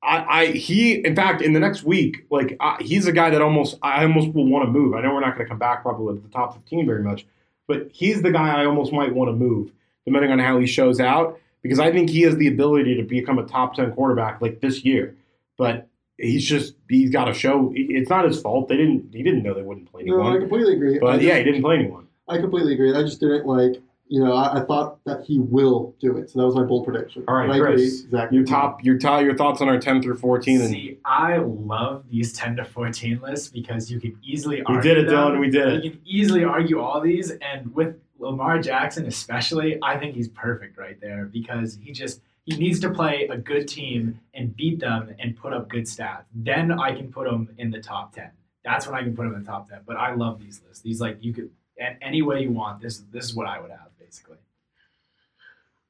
I, 0.02 0.42
I 0.42 0.46
he 0.48 1.06
in 1.06 1.16
fact 1.16 1.42
in 1.42 1.54
the 1.54 1.60
next 1.60 1.84
week, 1.84 2.26
like 2.30 2.56
I, 2.60 2.78
he's 2.82 3.08
a 3.08 3.12
guy 3.12 3.30
that 3.30 3.42
almost 3.42 3.78
I 3.82 4.04
almost 4.04 4.34
will 4.34 4.48
want 4.48 4.66
to 4.66 4.72
move. 4.72 4.94
I 4.96 5.02
know 5.02 5.14
we're 5.14 5.20
not 5.22 5.36
going 5.36 5.46
to 5.46 5.50
come 5.50 5.60
back 5.60 5.82
probably 5.82 6.16
to 6.16 6.22
the 6.22 6.30
top 6.30 6.54
15 6.56 6.86
very 6.86 7.04
much, 7.04 7.26
but 7.68 7.90
he's 7.92 8.22
the 8.22 8.32
guy 8.32 8.62
I 8.62 8.66
almost 8.66 8.94
might 8.94 9.14
want 9.14 9.30
to 9.30 9.34
move 9.36 9.72
depending 10.06 10.32
on 10.32 10.40
how 10.40 10.60
he 10.60 10.68
shows 10.68 11.00
out 11.00 11.40
because 11.64 11.80
I 11.80 11.92
think 11.92 12.12
he 12.12 12.22
has 12.22 12.38
the 12.38 12.48
ability 12.48 12.96
to 12.96 13.04
become 13.04 13.40
a 13.40 13.46
top 13.46 13.76
10 13.76 13.94
quarterback 13.94 14.40
like 14.40 14.62
this 14.62 14.86
year. 14.86 15.16
But 15.58 15.88
he's 16.18 16.46
just 16.46 16.76
he's 16.90 17.10
got 17.10 17.26
to 17.26 17.34
show 17.34 17.72
it's 17.76 18.10
not 18.10 18.26
his 18.26 18.40
fault. 18.42 18.68
They 18.68 18.78
didn't 18.78 19.14
he 19.14 19.24
didn't 19.24 19.44
know 19.44 19.54
they 19.54 19.64
wouldn't 19.64 19.92
play 19.92 20.04
No, 20.04 20.22
I 20.22 20.38
completely 20.38 20.76
agree. 20.76 21.00
But 21.00 21.14
just- 21.14 21.24
yeah, 21.24 21.38
he 21.38 21.44
didn't 21.44 21.62
play 21.62 21.76
anyone. 21.78 22.05
I 22.28 22.38
completely 22.38 22.74
agree. 22.74 22.94
I 22.96 23.04
just 23.04 23.20
didn't 23.20 23.46
like. 23.46 23.82
You 24.08 24.24
know, 24.24 24.34
I, 24.34 24.62
I 24.62 24.66
thought 24.66 25.04
that 25.06 25.26
he 25.26 25.40
will 25.40 25.96
do 26.00 26.18
it, 26.18 26.30
so 26.30 26.38
that 26.38 26.46
was 26.46 26.56
my 26.56 26.62
bold 26.62 26.86
prediction. 26.86 27.24
All 27.28 27.34
right, 27.34 27.48
But 27.48 27.56
agree 27.56 27.74
Chris, 27.74 28.04
exactly. 28.04 28.38
Your 28.38 28.46
top 28.46 28.84
your 28.84 29.00
top 29.00 29.24
your 29.24 29.36
thoughts 29.36 29.62
on 29.62 29.68
our 29.68 29.80
10 29.80 30.04
through 30.04 30.18
14 30.18 30.62
and 30.62 30.70
See, 30.70 31.00
I 31.04 31.38
love 31.38 32.04
these 32.08 32.32
10 32.34 32.58
to 32.58 32.66
14 32.66 33.20
lists 33.22 33.48
because 33.48 33.90
you 33.90 34.00
can 34.00 34.16
easily 34.24 34.62
argue 34.62 34.76
we 34.76 34.82
did 34.84 34.98
it, 35.06 35.08
them. 35.10 35.16
Dylan. 35.16 35.40
We 35.40 35.50
did 35.50 35.68
it. 35.70 35.84
You 35.84 35.90
can 35.92 36.02
easily 36.06 36.44
argue 36.44 36.80
all 36.80 37.02
these, 37.02 37.32
and 37.32 37.74
with 37.74 37.96
Lamar 38.20 38.60
Jackson 38.60 39.08
especially, 39.08 39.80
I 39.82 39.98
think 39.98 40.16
he's 40.16 40.30
perfect 40.30 40.78
right 40.78 41.02
there 41.02 41.26
because 41.26 41.80
he 41.82 41.92
just 41.92 42.22
he 42.46 42.56
needs 42.58 42.80
to 42.82 42.92
play 42.92 43.28
a 43.32 43.38
good 43.38 43.68
team 43.68 44.20
and 44.36 44.56
beat 44.56 44.80
them 44.80 45.16
and 45.18 45.36
put 45.36 45.52
up 45.52 45.68
good 45.68 45.86
stats. 45.86 46.26
Then 46.34 46.72
I 46.72 46.92
can 46.96 47.12
put 47.12 47.28
him 47.28 47.50
in 47.58 47.72
the 47.72 47.82
top 47.82 48.14
10. 48.14 48.30
That's 48.64 48.86
when 48.86 48.96
I 48.96 49.02
can 49.02 49.16
put 49.16 49.26
him 49.26 49.34
in 49.34 49.44
the 49.44 49.50
top 49.50 49.68
10. 49.68 49.80
But 49.86 49.98
I 49.98 50.14
love 50.14 50.40
these 50.40 50.62
lists. 50.68 50.84
These 50.84 51.02
like 51.02 51.18
you 51.22 51.34
could 51.34 51.50
and 51.80 51.98
any 52.02 52.22
way 52.22 52.42
you 52.42 52.52
want. 52.52 52.82
This 52.82 53.00
this 53.12 53.26
is 53.26 53.36
what 53.36 53.48
I 53.48 53.60
would 53.60 53.72
have 53.72 53.88
basically. 54.00 54.38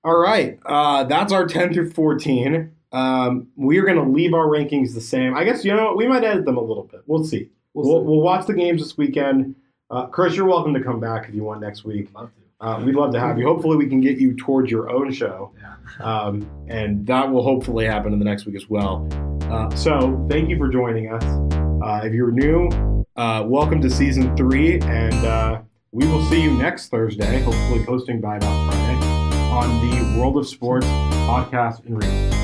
All 0.03 0.17
right, 0.17 0.59
uh, 0.65 1.03
that's 1.05 1.33
our 1.33 1.47
10 1.47 1.73
through 1.73 1.89
14. 1.91 2.71
Um, 2.91 3.47
we 3.55 3.79
are 3.79 3.83
going 3.86 3.97
to 3.97 4.03
leave 4.09 4.33
our 4.36 4.45
rankings 4.45 4.93
the 4.93 5.01
same. 5.01 5.36
I 5.36 5.43
guess 5.43 5.65
you 5.65 5.75
know 5.75 5.86
what? 5.86 5.97
we 5.97 6.07
might 6.07 6.23
edit 6.23 6.45
them 6.45 6.57
a 6.57 6.61
little 6.61 6.83
bit. 6.83 7.01
We'll 7.07 7.23
see. 7.23 7.49
We'll 7.73 7.86
We'll, 7.86 8.01
see. 8.01 8.05
we'll 8.07 8.21
watch 8.21 8.45
the 8.45 8.53
games 8.53 8.81
this 8.83 8.97
weekend. 8.97 9.55
Uh, 9.89 10.05
Chris, 10.07 10.36
you're 10.36 10.45
welcome 10.47 10.73
to 10.75 10.83
come 10.83 10.99
back 10.99 11.27
if 11.27 11.33
you 11.36 11.43
want 11.43 11.59
next 11.61 11.83
week. 11.86 12.09
Love 12.15 12.29
to. 12.29 12.65
Uh, 12.65 12.79
we'd 12.86 12.95
love 12.95 13.11
to 13.13 13.19
have 13.19 13.38
you. 13.38 13.45
Hopefully, 13.45 13.75
we 13.77 13.88
can 13.88 13.99
get 13.99 14.17
you 14.17 14.33
towards 14.36 14.71
your 14.71 14.89
own 14.89 15.11
show, 15.11 15.51
Yeah. 15.59 16.05
um, 16.05 16.47
and 16.69 17.05
that 17.07 17.29
will 17.29 17.43
hopefully 17.43 17.86
happen 17.86 18.13
in 18.13 18.19
the 18.19 18.25
next 18.25 18.45
week 18.45 18.55
as 18.55 18.69
well. 18.69 19.07
Uh, 19.51 19.69
so, 19.75 20.25
thank 20.29 20.49
you 20.49 20.57
for 20.57 20.69
joining 20.69 21.11
us. 21.11 21.23
Uh, 21.83 22.01
if 22.05 22.13
you're 22.13 22.31
new, 22.31 22.69
uh, 23.17 23.43
welcome 23.45 23.81
to 23.81 23.89
season 23.89 24.36
three, 24.38 24.79
and 24.81 25.13
uh, 25.25 25.61
we 25.95 26.05
will 26.07 26.25
see 26.25 26.41
you 26.41 26.51
next 26.51 26.89
Thursday, 26.89 27.41
hopefully 27.41 27.81
posting 27.85 28.19
by 28.19 28.35
about 28.35 28.69
Friday, 28.69 29.05
on 29.49 29.89
the 29.89 30.19
World 30.19 30.35
of 30.35 30.45
Sports 30.45 30.85
podcast 30.85 31.85
and 31.85 32.03
radio. 32.03 32.34